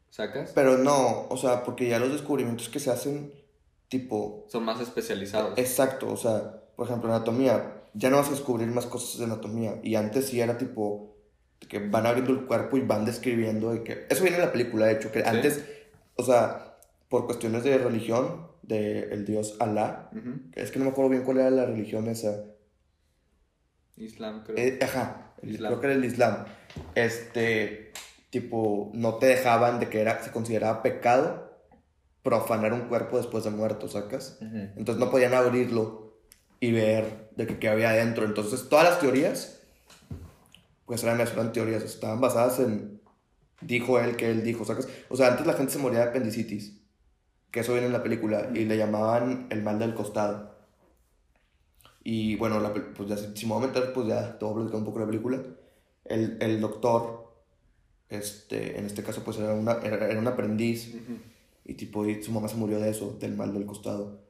¿Sacas? 0.09 0.51
Pero 0.55 0.77
no, 0.77 1.27
o 1.29 1.37
sea, 1.37 1.63
porque 1.63 1.87
ya 1.87 1.99
los 1.99 2.11
descubrimientos 2.11 2.67
que 2.69 2.79
se 2.79 2.89
hacen, 2.91 3.31
tipo, 3.89 4.45
Son 4.49 4.63
más 4.63 4.79
especializados. 4.81 5.57
exacto, 5.57 6.11
o 6.11 6.17
sea, 6.17 6.61
por 6.75 6.87
ejemplo, 6.87 7.13
anatomía, 7.13 7.83
ya 7.93 8.09
no 8.09 8.17
vas 8.17 8.27
a 8.27 8.31
descubrir 8.31 8.67
más 8.69 8.85
cosas 8.87 9.19
de 9.19 9.25
anatomía. 9.25 9.79
Y 9.83 9.95
antes 9.95 10.25
sí 10.27 10.41
era 10.41 10.57
tipo, 10.57 11.15
que 11.67 11.79
van 11.79 12.05
abriendo 12.07 12.31
el 12.31 12.45
cuerpo 12.47 12.77
y 12.77 12.81
van 12.81 13.05
describiendo, 13.05 13.75
y 13.75 13.83
que, 13.83 14.07
eso 14.09 14.23
viene 14.23 14.37
en 14.37 14.45
la 14.45 14.51
película, 14.51 14.87
de 14.87 14.93
hecho, 14.93 15.11
que 15.11 15.23
antes, 15.23 15.63
o 16.15 16.23
sea, 16.23 16.77
por 17.07 17.25
cuestiones 17.27 17.63
de 17.63 17.77
religión, 17.77 18.47
del 18.63 19.25
dios 19.25 19.57
Alá, 19.59 20.09
Ujú. 20.15 20.41
es 20.53 20.71
que 20.71 20.79
no 20.79 20.85
me 20.85 20.91
acuerdo 20.91 21.09
bien 21.11 21.23
cuál 21.23 21.37
era 21.39 21.49
la 21.51 21.65
religión 21.65 22.07
esa. 22.07 22.45
Islam, 23.97 24.43
creo. 24.43 24.57
Eh, 24.57 24.79
ajá, 24.81 25.28
Islam. 25.43 25.71
creo 25.71 25.81
que 25.81 25.87
era 25.87 25.95
el 25.95 26.05
Islam. 26.05 26.45
Este, 26.95 27.91
tipo, 28.29 28.91
no 28.93 29.15
te 29.15 29.27
dejaban 29.27 29.79
de 29.79 29.89
que 29.89 30.01
era, 30.01 30.21
se 30.23 30.31
consideraba 30.31 30.81
pecado 30.81 31.49
profanar 32.23 32.73
un 32.73 32.81
cuerpo 32.81 33.17
después 33.17 33.43
de 33.43 33.49
muerto, 33.49 33.87
¿sacas? 33.87 34.37
Entonces 34.41 34.97
no 34.97 35.09
podían 35.09 35.33
abrirlo 35.33 36.19
y 36.59 36.71
ver 36.71 37.29
de 37.35 37.47
qué 37.47 37.69
había 37.69 37.89
adentro. 37.89 38.25
Entonces 38.25 38.69
todas 38.69 38.85
las 38.85 38.99
teorías, 38.99 39.61
pues 40.85 41.03
eran 41.03 41.19
eran 41.19 41.53
teorías, 41.53 41.83
estaban 41.83 42.19
basadas 42.19 42.59
en, 42.59 43.01
dijo 43.61 43.99
él 43.99 44.15
que 44.15 44.29
él 44.29 44.43
dijo, 44.43 44.65
¿sacas? 44.65 44.87
O 45.09 45.15
sea, 45.15 45.29
antes 45.29 45.47
la 45.47 45.53
gente 45.53 45.73
se 45.73 45.79
moría 45.79 45.99
de 45.99 46.09
apendicitis, 46.09 46.81
que 47.51 47.61
eso 47.61 47.71
viene 47.71 47.87
en 47.87 47.93
la 47.93 48.03
película, 48.03 48.49
y 48.53 48.65
le 48.65 48.77
llamaban 48.77 49.47
el 49.49 49.63
mal 49.63 49.79
del 49.79 49.95
costado. 49.95 50.58
Y 52.03 52.35
bueno, 52.37 52.59
la 52.59 52.73
pues 52.73 53.09
ya, 53.09 53.17
si 53.17 53.45
me 53.45 53.53
voy 53.53 53.63
a 53.63 53.67
meter, 53.67 53.93
pues 53.93 54.07
ya 54.07 54.37
te 54.37 54.45
voy 54.45 54.53
a 54.53 54.55
platicar 54.57 54.79
un 54.79 54.85
poco 54.85 54.99
de 54.99 55.05
la 55.05 55.11
película. 55.11 55.43
El, 56.05 56.37
el 56.41 56.61
doctor, 56.61 57.33
este, 58.09 58.79
en 58.79 58.85
este 58.85 59.03
caso, 59.03 59.23
pues 59.23 59.37
era, 59.37 59.53
una, 59.53 59.73
era, 59.83 60.09
era 60.09 60.19
un 60.19 60.27
aprendiz. 60.27 60.95
Ujú. 60.95 61.17
Y 61.65 61.75
tipo, 61.75 62.05
y 62.07 62.23
su 62.23 62.31
mamá 62.31 62.47
se 62.47 62.55
murió 62.55 62.79
de 62.79 62.89
eso, 62.89 63.17
del 63.19 63.35
mal 63.35 63.53
del 63.53 63.65
costado. 63.65 64.21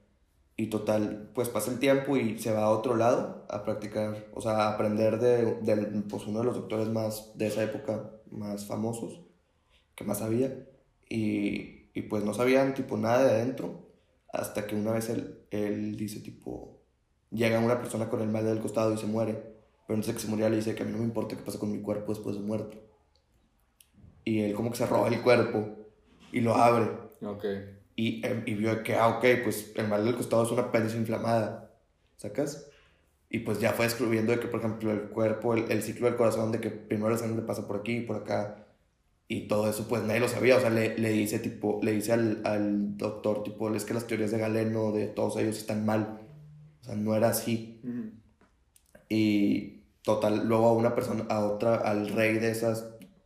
Y 0.58 0.67
total, 0.67 1.29
pues 1.34 1.47
pasa 1.47 1.71
el 1.71 1.79
tiempo 1.79 2.17
y 2.17 2.38
se 2.38 2.51
va 2.51 2.63
a 2.63 2.69
otro 2.71 2.97
lado 2.97 3.45
a 3.49 3.63
practicar, 3.63 4.27
o 4.34 4.41
sea, 4.41 4.51
a 4.63 4.73
aprender 4.73 5.17
de, 5.19 5.55
del, 5.62 6.03
pues 6.03 6.27
uno 6.27 6.39
de 6.39 6.45
los 6.45 6.55
doctores 6.55 6.89
más 6.89 7.32
de 7.38 7.47
esa 7.47 7.63
época, 7.63 8.12
más 8.29 8.65
famosos, 8.65 9.21
que 9.95 10.03
más 10.03 10.19
sabía. 10.19 10.67
Y, 11.08 11.86
y 11.93 12.01
pues 12.10 12.25
no 12.25 12.34
sabían 12.34 12.73
tipo 12.73 12.97
nada 12.97 13.23
de 13.23 13.32
adentro, 13.32 13.88
hasta 14.34 14.67
que 14.67 14.75
una 14.75 14.91
vez 14.91 15.10
él, 15.10 15.39
él 15.51 15.95
dice 15.95 16.19
tipo, 16.19 16.79
llega 17.32 17.60
una 17.60 17.80
persona 17.80 18.10
con 18.10 18.22
el 18.22 18.30
mal 18.30 18.46
del 18.46 18.60
costado 18.60 18.94
y 18.94 18.98
se 18.98 19.06
muere. 19.08 19.34
Pero 19.88 19.96
antes 19.96 20.08
de 20.08 20.13
que 20.13 20.20
se 20.20 20.28
muriera 20.28 20.50
le 20.50 20.58
dice 20.58 20.76
que 20.76 20.84
a 20.84 20.86
mí 20.86 20.92
no 20.92 21.00
me 21.00 21.04
importa 21.06 21.36
qué 21.36 21.44
pasa 21.44 21.60
con 21.60 21.72
mi 21.72 21.82
cuerpo 21.82 22.13
después 22.13 22.36
de 22.36 22.42
muerto. 22.42 22.78
Y 24.24 24.42
él 24.42 24.54
como 24.54 24.72
que 24.72 24.78
se 24.78 24.86
roba 24.86 25.08
el 25.08 25.22
cuerpo 25.22 25.68
y 26.32 26.42
lo 26.42 26.56
abre. 26.56 26.89
Ok. 27.22 27.46
Y, 27.96 28.26
em, 28.26 28.44
y 28.46 28.54
vio 28.56 28.82
que, 28.84 28.96
ah, 28.96 29.08
ok, 29.10 29.26
pues 29.44 29.74
el 29.76 29.88
mal 29.88 30.06
del 30.06 30.15
costado 30.15 30.44
es 30.44 30.52
una 30.52 30.63
apéndice 30.63 30.98
inflamada, 30.98 31.74
¿sacas? 32.18 32.70
Y 33.30 33.39
pues 33.39 33.60
ya 33.60 33.74
fue 33.74 33.86
descubriendo 33.86 34.32
de 34.32 34.39
que, 34.39 34.48
por 34.48 34.60
ejemplo, 34.62 34.92
el 34.92 35.10
cuerpo, 35.10 35.54
el, 35.54 35.72
el 35.72 35.84
ciclo 35.84 36.08
del 36.08 36.15
corazón, 36.15 36.52
de 36.52 36.62
que 36.62 36.72
primero 36.72 37.10
la 37.10 37.18
sangre 37.18 37.42
pasa 37.44 37.68
por 37.68 37.78
aquí 37.78 37.98
y 37.98 38.02
por 38.02 38.18
acá, 38.18 38.68
y 39.28 39.48
todo 39.48 39.70
eso, 39.70 39.88
pues 39.88 40.04
nadie 40.04 40.20
lo 40.22 40.28
sabía, 40.28 40.58
o 40.58 40.60
sea, 40.62 40.70
le, 40.72 40.98
le 40.98 41.10
dice, 41.12 41.39
tipo, 41.39 41.80
le 41.84 41.94
dice 41.94 42.13
al, 42.13 42.42
al 42.46 42.98
doctor, 42.98 43.44
tipo, 43.44 43.74
es 43.76 43.86
que 43.86 43.94
las 43.94 44.08
teorías 44.08 44.32
de 44.32 44.39
Galeno, 44.39 44.92
de 44.92 45.08
todos 45.08 45.38
ellos, 45.38 45.58
están 45.58 45.86
mal, 45.86 46.20
o 46.82 46.84
sea, 46.86 46.96
no 46.96 47.15
era 47.15 47.30
así. 47.30 47.80
Ujú. 47.84 48.12
Y 49.10 49.82
total, 50.04 50.48
luego 50.48 50.68
a 50.68 50.74
una 50.74 50.96
persona, 50.96 51.26
a 51.30 51.46
otra, 51.46 51.76
al 51.76 52.10
rey 52.10 52.36
de 52.36 52.52
esa 52.52 52.76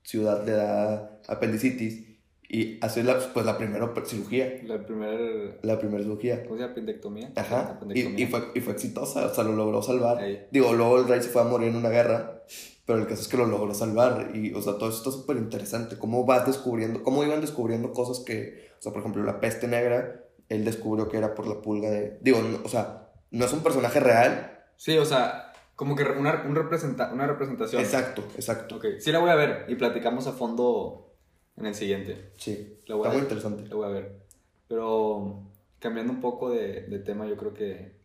ciudad 0.03 0.45
le 0.45 0.53
da 0.53 1.19
apendicitis, 1.27 2.03
y 2.49 2.77
hace 2.85 3.03
la, 3.03 3.17
pues 3.33 3.45
la 3.47 3.57
primera 3.57 3.91
cirugía, 4.05 4.61
La 4.65 4.85
primera. 4.85 5.57
la 5.63 5.79
primera 5.79 6.03
cirugía. 6.03 6.43
¿Cómo 6.43 6.55
se 6.55 6.61
llama? 6.61 6.71
Apendectomía. 6.73 7.31
Ajá, 7.35 7.79
y, 7.95 8.21
y, 8.21 8.25
fue, 8.27 8.43
y 8.53 8.59
fue 8.59 8.73
exitosa, 8.73 9.25
o 9.25 9.33
sea, 9.33 9.43
lo 9.43 9.53
logró 9.55 9.81
salvar. 9.81 10.23
Ey. 10.23 10.45
Digo, 10.51 10.71
luego 10.73 10.99
el 10.99 11.07
rey 11.07 11.21
se 11.21 11.29
fue 11.29 11.41
a 11.41 11.45
morir 11.45 11.69
en 11.69 11.77
una 11.77 11.89
guerra, 11.89 12.43
pero 12.85 12.99
el 12.99 13.07
caso 13.07 13.23
es 13.23 13.27
que 13.27 13.37
lo 13.37 13.47
logró 13.47 13.73
salvar. 13.73 14.31
Y, 14.35 14.53
o 14.53 14.61
sea, 14.61 14.73
todo 14.77 14.89
eso 14.89 14.99
está 14.99 15.11
súper 15.11 15.37
interesante. 15.37 15.97
Cómo 15.97 16.25
vas 16.25 16.45
descubriendo, 16.45 17.01
cómo 17.01 17.23
iban 17.23 17.41
descubriendo 17.41 17.91
cosas 17.91 18.23
que, 18.23 18.67
o 18.77 18.81
sea, 18.83 18.91
por 18.91 19.01
ejemplo, 19.01 19.23
la 19.23 19.39
peste 19.39 19.67
negra, 19.67 20.23
él 20.49 20.63
descubrió 20.63 21.09
que 21.09 21.17
era 21.17 21.33
por 21.33 21.47
la 21.47 21.59
pulga 21.59 21.89
de. 21.89 22.19
Digo, 22.21 22.39
no- 22.43 22.59
o 22.63 22.69
sea, 22.69 23.02
no 23.33 23.45
es 23.45 23.53
un 23.53 23.61
personaje 23.63 23.99
real. 23.99 24.63
Sí, 24.77 24.97
o 24.97 25.05
sea, 25.05 25.51
como 25.75 25.95
que 25.95 26.03
una, 26.03 26.43
un 26.47 26.55
representa, 26.55 27.11
una 27.11 27.27
representación. 27.27 27.81
Exacto, 27.81 28.23
exacto. 28.35 28.77
Ok, 28.77 28.85
sí 28.99 29.11
la 29.11 29.19
voy 29.19 29.31
a 29.31 29.35
ver 29.35 29.65
y 29.67 29.75
platicamos 29.75 30.27
a 30.27 30.33
fondo 30.33 31.15
en 31.57 31.65
el 31.65 31.75
siguiente. 31.75 32.31
Sí, 32.37 32.79
voy 32.87 32.97
está 32.97 33.09
a 33.09 33.11
muy 33.11 33.15
ver. 33.15 33.23
interesante. 33.23 33.67
Lo 33.69 33.77
voy 33.77 33.87
a 33.87 33.91
ver. 33.91 34.25
Pero 34.67 35.51
cambiando 35.79 36.13
un 36.13 36.21
poco 36.21 36.51
de, 36.51 36.83
de 36.83 36.99
tema, 36.99 37.25
yo 37.25 37.35
creo 37.35 37.53
que 37.53 37.97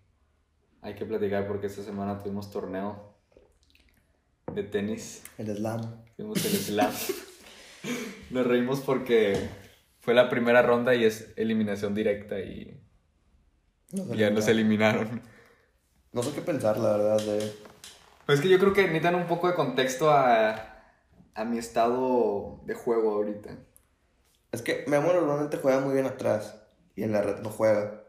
hay 0.80 0.94
que 0.94 1.04
platicar 1.04 1.46
porque 1.46 1.66
esta 1.66 1.82
semana 1.82 2.18
tuvimos 2.18 2.50
torneo 2.50 3.14
de 4.54 4.62
tenis. 4.62 5.22
El 5.36 5.54
slam. 5.54 6.04
Tuvimos 6.16 6.44
el 6.44 6.52
slam. 6.52 6.92
Nos 8.30 8.46
reímos 8.46 8.80
porque 8.80 9.48
fue 10.00 10.14
la 10.14 10.30
primera 10.30 10.62
ronda 10.62 10.94
y 10.94 11.04
es 11.04 11.32
eliminación 11.36 11.94
directa 11.94 12.40
y 12.40 12.80
Ya 13.90 14.30
nos 14.30 14.48
eliminaron. 14.48 15.22
No 16.12 16.22
sé 16.22 16.32
qué 16.32 16.40
pensar, 16.42 16.78
la 16.78 16.96
verdad, 16.96 17.18
de. 17.20 17.52
Pues 18.26 18.38
es 18.38 18.42
que 18.42 18.48
yo 18.50 18.58
creo 18.58 18.72
que 18.72 18.82
necesitan 18.82 19.14
un 19.14 19.26
poco 19.26 19.48
de 19.48 19.54
contexto 19.54 20.10
a, 20.10 20.82
a 21.34 21.44
mi 21.44 21.58
estado 21.58 22.60
de 22.64 22.74
juego 22.74 23.12
ahorita. 23.12 23.56
Es 24.52 24.62
que 24.62 24.84
Memo 24.86 25.12
normalmente 25.12 25.56
juega 25.58 25.80
muy 25.80 25.94
bien 25.94 26.06
atrás 26.06 26.62
y 26.96 27.02
en 27.02 27.12
la 27.12 27.22
red 27.22 27.38
no 27.40 27.50
juega. 27.50 28.02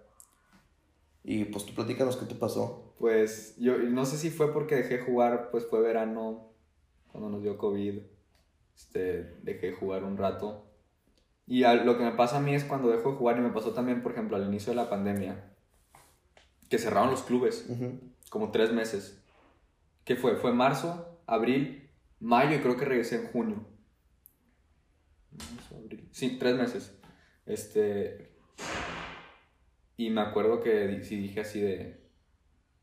Y 1.24 1.46
pues 1.46 1.66
tú 1.66 1.74
platícanos 1.74 2.18
qué 2.18 2.26
te 2.26 2.36
pasó. 2.36 2.94
Pues 3.00 3.56
yo 3.58 3.78
no 3.78 4.06
sé 4.06 4.18
si 4.18 4.30
fue 4.30 4.52
porque 4.54 4.76
dejé 4.76 4.98
de 4.98 5.04
jugar, 5.04 5.50
pues 5.52 5.66
fue 5.68 5.82
verano, 5.82 6.52
cuando 7.12 7.30
nos 7.30 7.42
dio 7.42 7.58
COVID. 7.58 8.00
Este, 8.76 9.36
dejé 9.44 9.68
de 9.68 9.74
jugar 9.74 10.04
un 10.04 10.18
rato. 10.18 10.66
Y 11.48 11.64
a- 11.64 11.74
lo 11.76 11.98
que 11.98 12.04
me 12.04 12.12
pasa 12.12 12.38
a 12.38 12.42
mí 12.42 12.54
es 12.56 12.64
cuando 12.64 12.90
dejo 12.90 13.12
de 13.12 13.18
jugar, 13.18 13.38
y 13.38 13.42
me 13.42 13.50
pasó 13.52 13.72
también, 13.74 14.02
por 14.04 14.12
ejemplo, 14.14 14.38
al 14.38 14.46
inicio 14.46 14.72
de 14.72 14.78
la 14.78 14.90
pandemia, 14.90 15.49
que 16.70 16.78
cerraron 16.78 17.12
los 17.12 17.24
clubes, 17.24 17.66
Ujú. 17.70 18.00
como 18.30 18.52
tres 18.52 18.72
meses. 18.72 19.22
¿Qué 20.06 20.16
fue? 20.16 20.36
Fue 20.38 20.54
marzo, 20.54 21.20
abril, 21.28 21.90
mayo 22.20 22.56
y 22.56 22.60
creo 22.62 22.78
que 22.78 22.86
regresé 22.86 23.16
en 23.18 23.28
junio. 23.28 23.66
Marzo, 25.32 25.76
abril. 25.78 26.08
Sí, 26.12 26.38
tres 26.40 26.56
meses. 26.56 26.96
Este. 27.46 28.32
Y 29.98 30.10
me 30.10 30.22
acuerdo 30.22 30.62
que 30.62 31.04
sí 31.04 31.18
dije 31.18 31.42
así 31.42 31.60
de. 31.62 32.00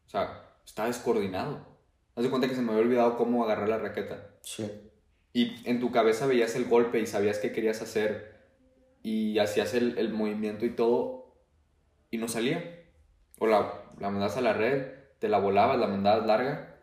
O 0.06 0.08
sea, 0.08 0.56
estaba 0.64 0.88
descoordinado. 0.88 1.66
Haz 2.14 2.24
de 2.24 2.30
cuenta 2.30 2.48
que 2.48 2.54
se 2.54 2.62
me 2.62 2.70
había 2.72 2.82
olvidado 2.84 3.16
cómo 3.16 3.44
agarrar 3.44 3.68
la 3.68 3.78
raqueta. 3.78 4.30
Sí. 4.42 4.70
Y 5.32 5.68
en 5.68 5.80
tu 5.80 5.90
cabeza 5.90 6.26
veías 6.26 6.54
el 6.56 6.64
golpe 6.66 6.98
y 7.00 7.06
sabías 7.06 7.38
qué 7.38 7.52
querías 7.52 7.82
hacer. 7.82 8.36
Y 9.02 9.38
hacías 9.38 9.74
el, 9.74 9.98
el 9.98 10.12
movimiento 10.12 10.64
y 10.64 10.70
todo. 10.74 11.36
Y 12.10 12.18
no 12.18 12.28
salía. 12.28 12.84
O 13.38 13.46
la, 13.46 13.85
la 13.98 14.10
mandabas 14.10 14.36
a 14.36 14.40
la 14.40 14.52
red, 14.52 14.86
te 15.18 15.28
la 15.28 15.38
volabas, 15.38 15.78
la 15.78 15.86
mandabas 15.86 16.26
larga. 16.26 16.76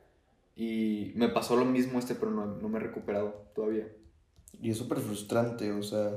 Y 0.56 1.12
me 1.16 1.30
pasó 1.30 1.56
lo 1.56 1.66
mismo 1.66 1.98
este, 2.00 2.16
pero 2.16 2.32
no, 2.32 2.46
no 2.46 2.70
me 2.70 2.78
he 2.78 2.82
recuperado 2.82 3.46
todavía. 3.56 3.88
Y 4.62 4.70
es 4.70 4.78
súper 4.78 5.00
frustrante, 5.00 5.72
o 5.72 5.82
sea, 5.82 6.12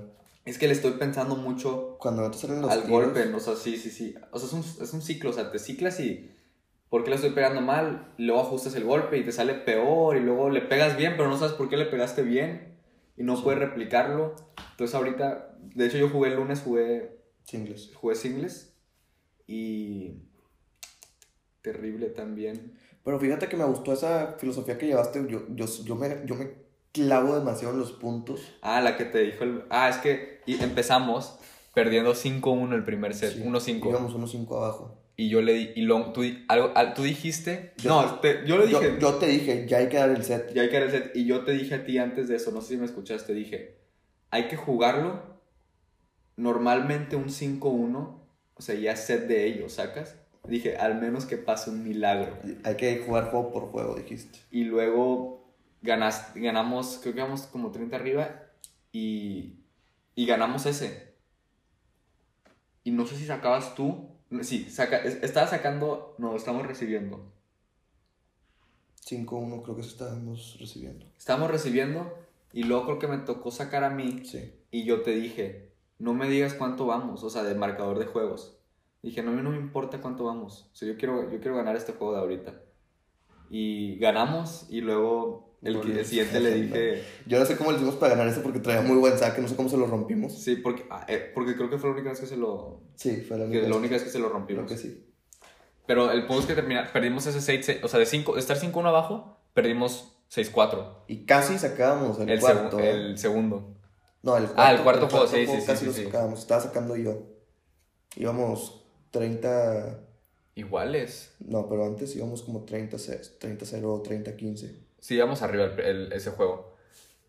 Es 0.44 0.58
que 0.58 0.66
le 0.68 0.74
estoy 0.74 0.92
pensando 0.92 1.36
mucho 1.36 1.96
cuando 1.98 2.30
te 2.30 2.38
salen 2.38 2.62
los 2.62 2.70
al 2.70 2.84
tiros, 2.84 2.90
golpe. 3.04 3.34
O 3.34 3.40
sea, 3.40 3.56
sí, 3.56 3.76
sí, 3.76 3.90
sí. 3.90 4.14
O 4.30 4.38
sea, 4.38 4.46
es 4.46 4.52
un, 4.52 4.82
es 4.84 4.92
un 4.92 5.02
ciclo. 5.02 5.30
O 5.30 5.32
sea, 5.32 5.50
te 5.50 5.58
ciclas 5.58 5.98
y... 6.00 6.30
¿Por 6.88 7.02
qué 7.02 7.10
le 7.10 7.16
estoy 7.16 7.30
pegando 7.30 7.60
mal? 7.62 8.12
Luego 8.16 8.42
ajustas 8.42 8.76
el 8.76 8.84
golpe 8.84 9.18
y 9.18 9.24
te 9.24 9.32
sale 9.32 9.54
peor. 9.54 10.16
Y 10.16 10.20
luego 10.20 10.50
le 10.50 10.60
pegas 10.60 10.96
bien, 10.96 11.14
pero 11.16 11.28
no 11.28 11.36
sabes 11.36 11.54
por 11.54 11.68
qué 11.68 11.76
le 11.76 11.86
pegaste 11.86 12.22
bien. 12.22 12.76
Y 13.16 13.24
no 13.24 13.36
Sí. 13.36 13.42
puedes 13.42 13.58
replicarlo. 13.58 14.36
Entonces 14.72 14.94
ahorita... 14.94 15.56
De 15.74 15.86
hecho, 15.86 15.98
yo 15.98 16.08
jugué 16.10 16.28
el 16.30 16.36
lunes, 16.36 16.62
jugué 16.62 17.18
Singles. 17.42 17.90
jugué 17.94 18.14
singles 18.14 18.72
y 19.48 20.25
terrible 21.72 22.06
también. 22.10 22.72
Pero 23.04 23.18
fíjate 23.18 23.48
que 23.48 23.56
me 23.56 23.64
gustó 23.64 23.92
esa 23.92 24.36
filosofía 24.38 24.78
que 24.78 24.86
llevaste. 24.86 25.24
Yo, 25.28 25.42
yo, 25.50 25.66
yo, 25.84 25.94
me, 25.96 26.22
yo 26.24 26.34
me 26.36 26.50
clavo 26.92 27.34
demasiado 27.38 27.74
en 27.74 27.80
los 27.80 27.92
puntos. 27.92 28.40
Ah, 28.62 28.80
la 28.80 28.96
que 28.96 29.04
te 29.04 29.18
dijo 29.18 29.44
el... 29.44 29.64
Ah, 29.70 29.88
es 29.88 29.96
que 29.98 30.40
empezamos 30.46 31.38
perdiendo 31.74 32.14
5-1 32.14 32.74
el 32.74 32.84
primer 32.84 33.14
set, 33.14 33.34
Sí, 33.34 33.42
1-5. 33.42 33.88
Íbamos 33.90 34.14
1-5 34.14 34.56
abajo. 34.56 35.02
Y 35.16 35.28
yo 35.28 35.40
le 35.42 35.52
di... 35.54 35.70
Y 35.76 35.82
lo, 35.82 36.12
tú, 36.12 36.22
algo, 36.48 36.72
al- 36.74 36.94
tú 36.94 37.02
dijiste... 37.02 37.72
no, 37.84 38.18
te- 38.20 38.46
yo 38.46 38.58
le 38.58 38.68
Yo, 38.70 38.80
dije... 38.80 38.96
yo 39.00 39.14
te 39.14 39.26
dije, 39.26 39.66
ya 39.68 39.78
hay 39.78 39.88
que 39.88 39.96
dar 39.98 40.10
el 40.10 40.22
set. 40.24 40.52
Ya 40.54 40.62
hay 40.62 40.68
que 40.68 40.74
dar 40.78 40.84
el 40.84 40.90
set. 40.90 41.12
Y 41.14 41.26
yo 41.26 41.44
te 41.44 41.52
dije 41.52 41.74
a 41.74 41.84
ti 41.84 41.98
antes 41.98 42.28
de 42.28 42.36
eso, 42.36 42.50
no 42.52 42.60
sé 42.60 42.68
si 42.74 42.76
me 42.76 42.86
escuchaste, 42.86 43.32
dije, 43.34 43.76
hay 44.30 44.48
que 44.48 44.56
jugarlo 44.56 45.36
normalmente 46.36 47.16
un 47.16 47.28
5-1, 47.28 47.96
o 48.54 48.62
sea, 48.62 48.74
ya 48.74 48.96
set 48.96 49.26
de 49.26 49.46
ellos, 49.46 49.72
¿sacas? 49.74 50.16
Dije, 50.48 50.76
al 50.76 51.00
menos 51.00 51.26
que 51.26 51.36
pase 51.36 51.70
un 51.70 51.82
milagro. 51.82 52.38
Hay 52.64 52.76
que 52.76 53.02
jugar 53.04 53.30
juego 53.30 53.52
por 53.52 53.62
juego, 53.70 53.94
dijiste. 53.96 54.38
Y 54.50 54.64
luego 54.64 55.44
ganas, 55.82 56.32
ganamos, 56.34 56.98
creo 57.02 57.14
que 57.14 57.20
vamos 57.22 57.42
como 57.42 57.70
30 57.72 57.96
arriba 57.96 58.42
y, 58.92 59.54
y 60.14 60.26
ganamos 60.26 60.66
ese. 60.66 61.14
Y 62.84 62.90
no 62.92 63.06
sé 63.06 63.16
si 63.16 63.26
sacabas 63.26 63.74
tú. 63.74 64.08
Sí, 64.42 64.68
saca, 64.70 64.98
es- 64.98 65.22
estaba 65.22 65.46
sacando, 65.46 66.14
no, 66.18 66.36
estamos 66.36 66.66
recibiendo. 66.66 67.32
5-1 69.04 69.62
creo 69.62 69.76
que 69.76 69.82
estábamos 69.82 70.56
recibiendo. 70.60 71.06
Estábamos 71.16 71.50
recibiendo 71.50 72.12
y 72.52 72.64
luego 72.64 72.84
creo 72.86 72.98
que 72.98 73.08
me 73.08 73.18
tocó 73.18 73.50
sacar 73.50 73.84
a 73.84 73.90
mí 73.90 74.22
Sí. 74.24 74.52
Y 74.70 74.84
yo 74.84 75.02
te 75.02 75.12
dije, 75.12 75.70
no 75.98 76.12
me 76.14 76.28
digas 76.28 76.54
cuánto 76.54 76.86
vamos, 76.86 77.22
o 77.22 77.30
sea, 77.30 77.42
de 77.44 77.54
marcador 77.54 77.98
de 77.98 78.06
juegos. 78.06 78.55
Dije, 79.06 79.22
no, 79.22 79.30
a 79.30 79.34
mí 79.34 79.42
no 79.42 79.50
me 79.50 79.56
importa 79.56 80.00
cuánto 80.00 80.24
vamos. 80.24 80.68
O 80.72 80.76
sea, 80.76 80.88
yo 80.88 80.96
quiero, 80.96 81.30
yo 81.30 81.38
quiero 81.40 81.56
ganar 81.56 81.76
este 81.76 81.92
juego 81.92 82.14
de 82.14 82.18
ahorita. 82.20 82.60
Y 83.48 83.98
ganamos 83.98 84.66
y 84.68 84.80
luego 84.80 85.56
el, 85.62 85.76
el 85.76 86.04
siguiente 86.04 86.40
le 86.40 86.50
dije, 86.54 87.04
Yo 87.26 87.38
no 87.38 87.44
sé 87.46 87.56
cómo 87.56 87.70
le 87.70 87.76
hicimos 87.76 87.94
para 87.94 88.14
ganar 88.16 88.26
ese 88.28 88.40
porque 88.40 88.58
traía 88.58 88.82
muy 88.82 88.96
buen 88.98 89.16
saque, 89.16 89.40
no 89.40 89.46
sé 89.48 89.54
cómo 89.54 89.68
se 89.68 89.76
lo 89.76 89.86
rompimos. 89.86 90.32
sí, 90.42 90.56
porque, 90.56 90.84
ah, 90.90 91.04
eh, 91.08 91.30
porque 91.34 91.54
creo 91.54 91.70
que 91.70 91.78
fue 91.78 91.88
la 91.90 91.94
única 91.94 92.10
vez 92.10 92.20
que 92.20 92.26
se 92.26 92.36
lo, 92.36 92.80
Sí, 92.96 93.20
fue 93.22 93.38
la 93.38 93.44
que 93.44 93.50
única. 93.52 93.68
la 93.68 93.76
única 93.76 93.94
vez 93.94 94.02
que 94.02 94.10
se 94.10 94.18
lo 94.18 94.26
Creo 94.26 94.38
rompimos. 94.38 94.70
que 94.70 94.76
sí. 94.76 95.06
Pero 95.86 96.10
el 96.10 96.26
punto 96.26 96.40
es 96.40 96.46
que 96.48 96.54
termina, 96.56 96.92
perdimos 96.92 97.26
ese 97.26 97.40
6, 97.40 97.80
o 97.84 97.88
sea, 97.88 98.00
de, 98.00 98.06
cinco, 98.06 98.34
de 98.34 98.40
estar 98.40 98.56
5-1 98.58 98.88
abajo, 98.88 99.38
perdimos 99.54 100.18
6-4. 100.34 101.04
Y 101.06 101.24
casi 101.26 101.56
sacábamos 101.58 102.18
el, 102.18 102.28
El, 102.28 102.40
cuarto. 102.40 102.80
el 102.80 103.16
segundo. 103.18 103.76
No, 104.24 104.36
el 104.36 104.46
cuarto. 104.46 104.60
Ah, 104.60 104.72
el 104.72 104.80
cuarto 104.82 105.08
juego, 105.08 105.26
sí, 105.28 105.46
sí, 105.46 105.60
sí, 105.60 105.66
Casi 105.66 105.80
sí, 105.80 105.86
lo 105.86 105.92
sí. 105.92 106.04
sacábamos, 106.06 106.40
estaba 106.40 106.60
sacando 106.60 106.96
yo. 106.96 107.22
Íbamos 108.16 108.82
30. 109.10 110.00
Iguales. 110.54 111.34
No, 111.40 111.68
pero 111.68 111.84
antes 111.84 112.16
íbamos 112.16 112.42
como 112.42 112.64
30 112.64 112.96
30-0, 112.96 114.02
30-15. 114.02 114.72
Sí, 115.00 115.14
íbamos 115.14 115.42
arriba 115.42 115.64
el- 115.64 115.80
el- 115.80 116.12
ese 116.14 116.30
juego. 116.30 116.74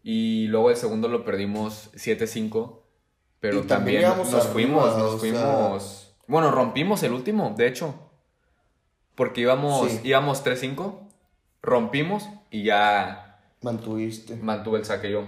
Y 0.02 0.48
luego 0.48 0.70
el 0.70 0.78
segundo 0.78 1.10
lo 1.10 1.26
perdimos 1.26 1.90
7-5. 1.94 2.84
Pero 3.42 3.60
Y 3.60 3.68
también 3.68 4.02
nos 4.04 4.34
arriba, 4.34 4.42
fuimos, 4.54 4.98
nos 4.98 5.12
sea- 5.12 5.20
fuimos. 5.20 6.16
Bueno, 6.28 6.52
rompimos 6.52 7.04
el 7.04 7.12
último, 7.14 7.54
de 7.58 7.68
hecho. 7.68 7.94
Porque 9.16 9.42
íbamos, 9.42 9.92
Sí. 9.92 10.00
íbamos 10.06 10.44
3-5, 10.44 11.02
rompimos 11.62 12.24
y 12.50 12.64
ya 12.64 13.42
Mantuviste. 13.62 14.36
mantuve 14.38 14.80
el 14.80 14.86
saque 14.86 15.12
yo. 15.12 15.26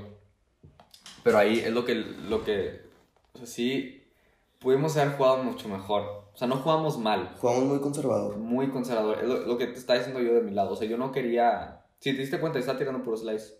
Pero 1.24 1.38
ahí 1.38 1.60
es 1.60 1.72
lo 1.72 1.84
que, 1.86 1.96
lo 1.96 2.44
que, 2.46 2.82
o 3.34 3.38
sea, 3.40 3.46
sí, 3.48 4.08
pudimos 4.60 4.96
haber 4.98 5.16
jugado 5.18 5.44
mucho 5.44 5.68
mejor. 5.68 6.19
O 6.40 6.42
sea, 6.42 6.48
no 6.48 6.56
jugamos 6.56 6.98
mal, 6.98 7.36
Jugamos 7.38 7.66
muy 7.66 7.80
conservador. 7.82 8.38
muy 8.38 8.70
conservador. 8.70 9.18
Es 9.20 9.28
lo, 9.28 9.40
lo 9.40 9.58
que 9.58 9.68
te 9.68 9.78
está 9.78 9.96
diciendo 9.96 10.22
yo 10.22 10.34
de 10.34 10.40
mi 10.40 10.52
lado. 10.52 10.72
O 10.72 10.76
sea, 10.78 10.88
yo 10.88 10.98
no 10.98 11.12
quería, 11.12 11.82
si 12.00 12.14
te 12.14 12.22
diste 12.22 12.40
cuenta, 12.40 12.60
estaba 12.60 12.78
tirando 12.78 13.04
por 13.04 13.18
slice. 13.18 13.56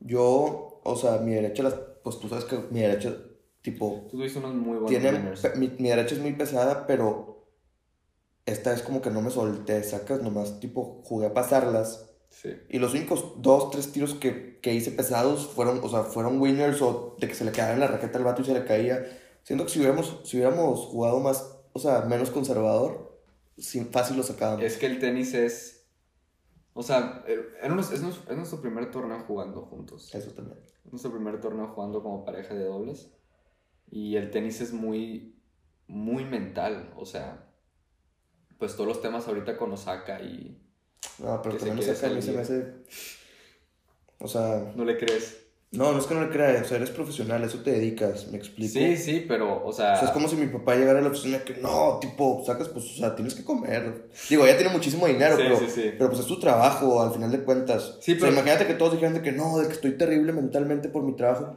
Yo, 0.00 0.82
o 0.84 0.96
sea, 0.96 1.16
mi 1.16 1.32
derecha, 1.32 1.62
las, 1.62 1.72
pues 2.04 2.18
tú 2.18 2.28
sabes 2.28 2.44
que 2.44 2.58
mi 2.70 2.80
derecha, 2.80 3.16
tipo, 3.62 4.06
Tú 4.10 4.18
tuviste 4.18 4.38
unos 4.38 4.52
muy 4.52 4.78
buenos 4.78 4.90
tiene, 4.90 5.12
mi, 5.56 5.68
mi 5.78 5.88
derecha 5.88 6.14
es 6.14 6.20
muy 6.20 6.34
pesada, 6.34 6.86
pero 6.86 7.46
esta 8.44 8.74
es 8.74 8.82
como 8.82 9.00
que 9.00 9.08
no 9.08 9.22
me 9.22 9.30
solté, 9.30 9.82
sacas, 9.82 10.20
nomás 10.20 10.60
tipo 10.60 11.00
jugué 11.04 11.28
a 11.28 11.32
pasarlas. 11.32 12.10
Sí. 12.28 12.50
Y 12.68 12.80
los 12.80 12.92
únicos 12.92 13.32
dos, 13.38 13.70
tres 13.70 13.92
tiros 13.92 14.12
que, 14.12 14.60
que 14.60 14.74
hice 14.74 14.90
pesados 14.90 15.46
fueron, 15.46 15.80
o 15.82 15.88
sea, 15.88 16.02
fueron 16.02 16.38
winners 16.38 16.82
o 16.82 17.16
de 17.18 17.28
que 17.28 17.34
se 17.34 17.46
le 17.46 17.52
quedaba 17.52 17.72
en 17.72 17.80
la 17.80 17.86
raqueta 17.86 18.18
al 18.18 18.24
vato 18.24 18.42
y 18.42 18.44
se 18.44 18.52
le 18.52 18.66
caía. 18.66 19.06
Siento 19.42 19.64
que 19.64 19.70
si 19.70 19.78
hubiéramos, 19.78 20.20
si 20.24 20.36
hubiéramos 20.36 20.80
jugado 20.80 21.18
más, 21.20 21.56
o 21.72 21.78
sea, 21.78 22.02
menos 22.02 22.30
conservador, 22.30 23.20
sin, 23.56 23.90
fácil 23.90 24.16
lo 24.16 24.22
sacábamos. 24.22 24.64
Es 24.64 24.76
que 24.76 24.86
el 24.86 24.98
tenis 24.98 25.34
es. 25.34 25.88
O 26.72 26.82
sea, 26.82 27.24
eh, 27.26 27.40
es, 27.62 27.90
es 27.92 28.02
nuestro 28.02 28.60
primer 28.60 28.90
torneo 28.90 29.20
jugando 29.26 29.62
juntos. 29.62 30.14
Eso 30.14 30.30
también. 30.32 30.58
Es 30.84 30.92
nuestro 30.92 31.12
primer 31.12 31.40
torneo 31.40 31.68
jugando 31.68 32.02
como 32.02 32.24
pareja 32.24 32.54
de 32.54 32.64
dobles. 32.64 33.10
Y 33.90 34.16
el 34.16 34.30
tenis 34.30 34.60
es 34.60 34.72
muy. 34.72 35.36
Muy 35.86 36.24
mental. 36.24 36.92
O 36.96 37.04
sea. 37.04 37.46
Pues 38.58 38.74
todos 38.74 38.86
los 38.86 39.02
temas 39.02 39.26
ahorita 39.26 39.56
con 39.56 39.72
Osaka 39.72 40.20
y. 40.20 40.62
No, 41.18 41.40
pero 41.42 41.56
también 41.56 41.78
quiere 41.78 41.92
Osaka 41.92 42.12
a 42.12 42.14
mí 42.14 42.22
se 42.22 42.32
me 42.32 42.40
hace... 42.40 42.74
O 44.18 44.28
sea, 44.28 44.72
No 44.76 44.84
le 44.84 44.98
crees. 44.98 45.49
No, 45.72 45.92
no 45.92 45.98
es 45.98 46.06
que 46.06 46.14
no 46.14 46.22
le 46.22 46.30
crea, 46.30 46.60
o 46.62 46.64
sea, 46.64 46.78
eres 46.78 46.90
profesional, 46.90 47.42
a 47.42 47.46
eso 47.46 47.58
te 47.62 47.70
dedicas, 47.70 48.26
me 48.28 48.38
explico. 48.38 48.72
Sí, 48.72 48.96
sí, 48.96 49.24
pero, 49.28 49.64
o 49.64 49.72
sea. 49.72 49.92
O 49.94 49.96
sea, 49.96 50.08
es 50.08 50.10
como 50.10 50.26
si 50.28 50.34
mi 50.36 50.46
papá 50.46 50.74
llegara 50.74 50.98
a 50.98 51.02
la 51.02 51.08
oficina 51.10 51.38
que 51.44 51.54
no, 51.58 51.98
tipo, 52.00 52.42
sacas, 52.44 52.68
pues, 52.68 52.84
o 52.86 52.96
sea, 52.96 53.14
tienes 53.14 53.34
que 53.34 53.44
comer. 53.44 54.08
Digo, 54.28 54.44
ella 54.46 54.56
tiene 54.58 54.72
muchísimo 54.72 55.06
dinero, 55.06 55.36
Sí, 55.36 55.42
pero, 55.44 55.56
sí, 55.58 55.66
sí. 55.68 55.90
pero 55.96 56.08
pues 56.10 56.20
es 56.20 56.26
tu 56.26 56.40
trabajo, 56.40 57.00
al 57.02 57.12
final 57.12 57.30
de 57.30 57.44
cuentas. 57.44 57.98
Sí, 58.00 58.12
O 58.12 58.14
sea, 58.14 58.20
pero- 58.28 58.32
imagínate 58.32 58.66
que 58.66 58.74
todos 58.74 58.92
dijeran 58.92 59.14
de 59.14 59.22
que 59.22 59.32
no, 59.32 59.58
de 59.58 59.66
que 59.68 59.72
estoy 59.74 59.92
terrible 59.96 60.32
mentalmente 60.32 60.88
por 60.88 61.02
mi 61.04 61.14
trabajo. 61.14 61.56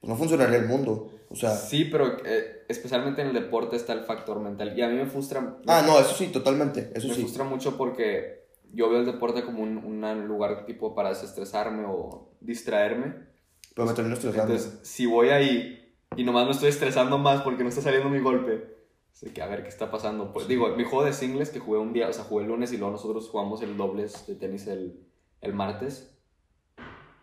Pues 0.00 0.08
no 0.10 0.16
funcionaría 0.16 0.56
el 0.58 0.66
mundo. 0.66 1.10
O 1.28 1.36
sea, 1.36 1.50
Sí, 1.54 1.84
pero 1.84 2.16
eh, 2.26 2.64
especialmente 2.68 3.22
en 3.22 3.28
el 3.28 3.34
deporte 3.34 3.76
está 3.76 3.92
el 3.92 4.00
factor 4.02 4.40
mental. 4.40 4.76
Y 4.76 4.82
a 4.82 4.88
mí 4.88 4.96
me 4.96 5.06
frustra. 5.06 5.58
ah, 5.68 5.84
no, 5.86 6.00
eso 6.00 6.14
sí, 6.16 6.26
totalmente, 6.26 6.90
eso 6.96 7.06
me 7.06 7.14
sí. 7.14 7.20
frustra 7.20 7.44
mucho 7.44 7.76
porque 7.76 8.42
yo 8.72 8.90
veo 8.90 8.98
el 8.98 9.06
deporte 9.06 9.44
como 9.44 9.62
un, 9.62 9.76
un 9.78 10.26
lugar 10.26 10.66
tipo 10.66 10.96
para 10.96 11.10
desestresarme 11.10 11.84
o 11.86 12.32
distraerme. 12.40 13.30
Pero 13.74 13.86
me 13.86 13.94
termino 13.94 14.14
estresando. 14.14 14.52
Entonces, 14.54 14.80
si 14.82 15.06
voy 15.06 15.28
ahí 15.28 15.94
y 16.16 16.24
nomás 16.24 16.46
me 16.46 16.52
estoy 16.52 16.68
estresando 16.68 17.18
más 17.18 17.42
porque 17.42 17.62
no 17.62 17.68
está 17.68 17.80
saliendo 17.80 18.10
mi 18.10 18.18
golpe, 18.18 18.76
sé 19.12 19.32
que 19.32 19.42
a 19.42 19.46
ver 19.46 19.62
qué 19.62 19.68
está 19.68 19.90
pasando. 19.90 20.32
Pues, 20.32 20.48
digo, 20.48 20.68
mi 20.76 20.84
juego 20.84 21.04
de 21.04 21.12
singles 21.12 21.50
que 21.50 21.58
jugué 21.58 21.78
un 21.78 21.92
día, 21.92 22.08
o 22.08 22.12
sea, 22.12 22.24
jugué 22.24 22.44
el 22.44 22.50
lunes 22.50 22.72
y 22.72 22.76
luego 22.76 22.92
nosotros 22.92 23.28
jugamos 23.28 23.62
el 23.62 23.76
dobles 23.76 24.26
de 24.26 24.34
tenis 24.34 24.66
el, 24.66 25.00
el 25.40 25.54
martes. 25.54 26.14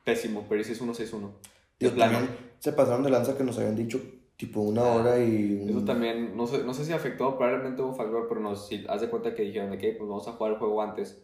Pésimo, 0.04 0.46
pero 0.50 0.62
hice 0.62 0.74
1-6-1. 0.74 1.12
Digo, 1.12 1.32
De 1.78 1.90
plano. 1.92 2.14
también 2.20 2.38
se 2.60 2.74
pasaron 2.74 3.04
de 3.04 3.10
lanza 3.10 3.38
que 3.38 3.44
nos 3.44 3.58
habían 3.58 3.76
dicho 3.76 4.02
tipo 4.40 4.62
una 4.62 4.84
hora 4.84 5.20
y... 5.20 5.66
Eso 5.70 5.84
también, 5.84 6.36
no 6.36 6.48
sé, 6.48 6.64
no 6.64 6.74
sé 6.74 6.86
si 6.86 6.94
afectó, 6.94 7.38
probablemente 7.38 7.82
hubo 7.82 7.90
un 7.90 7.96
factor, 7.98 8.26
pero 8.30 8.40
no, 8.40 8.56
si 8.56 8.86
haz 8.88 9.02
de 9.02 9.10
cuenta 9.10 9.36
que 9.36 9.44
dijeron 9.44 9.72
de 9.72 9.78
que 9.78 9.92
pues 9.92 10.10
vamos 10.10 10.28
a 10.30 10.32
jugar 10.32 10.54
el 10.54 10.60
juego 10.60 10.82
antes, 10.82 11.22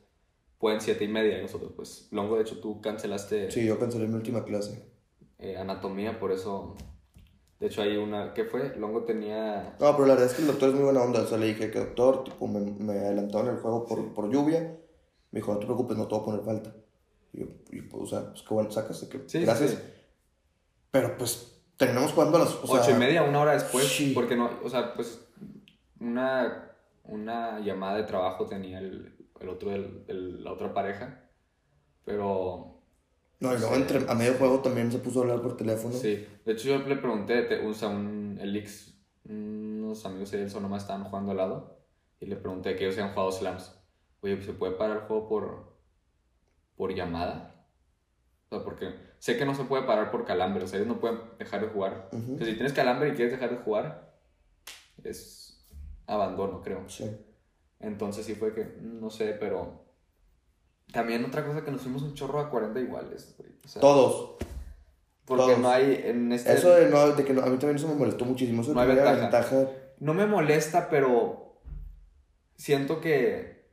pueden 0.59 0.81
siete 0.81 1.05
y 1.05 1.07
media, 1.07 1.39
y 1.39 1.41
nosotros 1.41 1.71
pues, 1.75 2.09
Longo, 2.11 2.35
de 2.35 2.41
hecho 2.41 2.59
tú 2.59 2.81
cancelaste 2.81 3.49
Sí, 3.51 3.65
yo 3.65 3.79
cancelé 3.79 4.07
mi 4.07 4.15
última 4.15 4.43
clase. 4.43 4.83
Eh, 5.39 5.57
anatomía, 5.57 6.19
por 6.19 6.31
eso, 6.31 6.75
de 7.59 7.67
hecho 7.67 7.81
hay 7.81 7.97
una, 7.97 8.33
¿qué 8.33 8.45
fue? 8.45 8.75
Longo 8.77 9.03
tenía, 9.03 9.75
No, 9.79 9.91
pero 9.95 10.05
la 10.05 10.13
verdad 10.15 10.29
es 10.29 10.33
que 10.35 10.41
el 10.41 10.47
doctor 10.47 10.69
es 10.69 10.75
muy 10.75 10.83
buena 10.83 11.01
onda. 11.01 11.21
O 11.21 11.27
sea, 11.27 11.37
le 11.37 11.47
dije 11.47 11.71
que 11.71 11.79
doctor, 11.79 12.23
tipo, 12.23 12.47
me, 12.47 12.59
me 12.59 12.93
adelantó 12.93 13.39
en 13.41 13.47
el 13.47 13.57
juego 13.57 13.85
por, 13.85 14.13
por 14.13 14.31
lluvia. 14.31 14.59
Me 15.31 15.39
dijo, 15.39 15.53
no 15.53 15.59
te 15.59 15.65
preocupes, 15.65 15.97
no 15.97 16.07
te 16.07 16.15
voy 16.15 16.21
a 16.21 16.25
poner 16.25 16.41
falta. 16.45 16.73
Y 17.33 17.39
yo, 17.41 17.45
y, 17.71 17.81
pues, 17.81 18.03
o 18.03 18.05
sea, 18.07 18.29
pues 18.31 18.43
qué 18.43 18.53
bueno, 18.53 18.71
sacas 18.71 19.03
que 19.03 19.23
sí, 19.27 19.41
gracias. 19.41 19.71
sí. 19.71 19.77
Pero 20.91 21.17
pues 21.17 21.61
terminamos 21.75 22.13
jugando 22.13 22.37
a 22.37 22.39
las. 22.41 22.55
O 22.63 22.67
sea, 22.67 22.81
ocho 22.81 22.91
y 22.91 22.93
media, 22.95 23.23
una 23.23 23.41
hora 23.41 23.51
después, 23.53 23.85
sí. 23.85 24.11
porque 24.13 24.35
no, 24.37 24.49
o 24.63 24.69
sea, 24.69 24.93
pues 24.93 25.19
una, 25.99 26.71
una 27.03 27.59
llamada 27.59 27.97
de 27.97 28.03
trabajo 28.03 28.45
tenía 28.47 28.79
el, 28.79 29.13
el 29.41 29.49
otro, 29.49 29.71
del- 29.71 30.05
el- 30.07 30.43
la 30.43 30.53
otra 30.53 30.73
pareja, 30.73 31.21
pero 32.05 32.79
No, 33.39 33.53
y 33.53 33.59
luego 33.59 33.75
entre, 33.75 34.09
a 34.09 34.15
medio 34.15 34.35
juego 34.35 34.59
también 34.59 34.91
se 34.91 34.99
puso 34.99 35.19
a 35.19 35.23
hablar 35.23 35.41
por 35.41 35.57
teléfono. 35.57 35.93
Sí, 35.93 36.25
de 36.45 36.53
hecho 36.53 36.69
yo 36.69 36.79
le 36.79 36.95
pregunté, 36.95 37.59
o 37.65 37.73
sea, 37.73 37.89
un, 37.89 38.37
el 38.41 38.55
Ix, 38.55 38.93
unos 39.27 40.05
amigos 40.05 40.31
de 40.31 40.43
él 40.43 40.53
nomás 40.61 40.83
estaban 40.83 41.03
jugando 41.03 41.31
al 41.31 41.37
lado 41.37 41.77
y 42.19 42.27
le 42.27 42.35
pregunté 42.37 42.75
que 42.75 42.85
ellos 42.85 42.97
habían 42.97 43.13
jugado 43.13 43.31
slams. 43.31 43.73
Oye, 44.21 44.41
¿se 44.41 44.53
puede 44.53 44.73
parar 44.73 44.97
el 44.97 45.03
juego 45.03 45.27
por, 45.27 45.77
por 46.77 46.93
llamada? 46.93 47.65
O 48.49 48.55
sea, 48.55 48.63
porque 48.63 48.95
sé 49.19 49.37
que 49.37 49.45
no 49.45 49.53
se 49.53 49.65
puede 49.65 49.83
parar 49.83 50.11
por 50.11 50.25
calambre, 50.25 50.63
o 50.63 50.67
sea, 50.67 50.79
ellos 50.79 50.93
no 50.93 50.99
pueden 50.99 51.19
dejar 51.37 51.61
de 51.61 51.67
jugar. 51.67 52.09
Ujú. 52.13 52.35
O 52.35 52.37
sea, 52.37 52.47
si 52.47 52.53
tienes 52.53 52.73
calambre 52.73 53.09
y 53.09 53.13
quieres 53.13 53.33
dejar 53.33 53.49
de 53.51 53.63
jugar, 53.63 54.13
es 55.03 55.67
abandono, 56.07 56.61
creo. 56.61 56.87
Sí. 56.87 57.09
Entonces 57.79 58.25
sí 58.25 58.35
fue 58.35 58.53
que, 58.53 58.65
no 58.81 59.09
sé, 59.09 59.35
pero... 59.39 59.84
También 60.91 61.25
otra 61.25 61.45
cosa 61.45 61.63
que 61.63 61.71
nos 61.71 61.81
fuimos 61.81 62.01
un 62.03 62.13
chorro 62.13 62.39
a 62.39 62.49
40 62.49 62.79
iguales, 62.79 63.35
güey. 63.37 63.51
O 63.63 63.67
sea, 63.67 63.81
Todos. 63.81 64.37
porque 65.25 65.43
todos. 65.43 65.59
no 65.59 65.69
hay 65.69 66.01
en 66.05 66.31
este... 66.31 66.53
Eso 66.53 66.69
de, 66.73 66.89
no, 66.89 67.11
de 67.11 67.25
que 67.25 67.33
no, 67.33 67.41
a 67.41 67.47
mí 67.47 67.57
también 67.57 67.75
eso 67.77 67.87
me 67.87 67.95
molestó 67.95 68.25
muchísimo. 68.25 68.61
Eso 68.61 68.73
No 68.73 68.81
hay 68.81 68.87
que 68.89 68.95
ventaja. 68.95 69.19
ventaja. 69.21 69.67
No 69.99 70.13
me 70.13 70.25
molesta, 70.25 70.89
pero 70.89 71.59
siento 72.55 73.01
que 73.01 73.65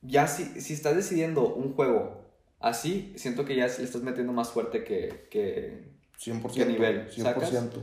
ya 0.00 0.26
si, 0.26 0.60
si 0.60 0.74
estás 0.74 0.96
decidiendo 0.96 1.54
un 1.54 1.74
juego 1.74 2.22
así, 2.58 3.12
siento 3.16 3.44
que 3.44 3.56
ya 3.56 3.66
le 3.66 3.84
estás 3.84 4.02
metiendo 4.02 4.32
más 4.32 4.50
fuerte 4.50 4.84
que, 4.84 5.26
que 5.30 5.92
100%. 6.18 6.52
¿Qué 6.54 6.66
nivel? 6.66 7.10
100%. 7.10 7.22
¿Sacas? 7.22 7.52
O 7.54 7.82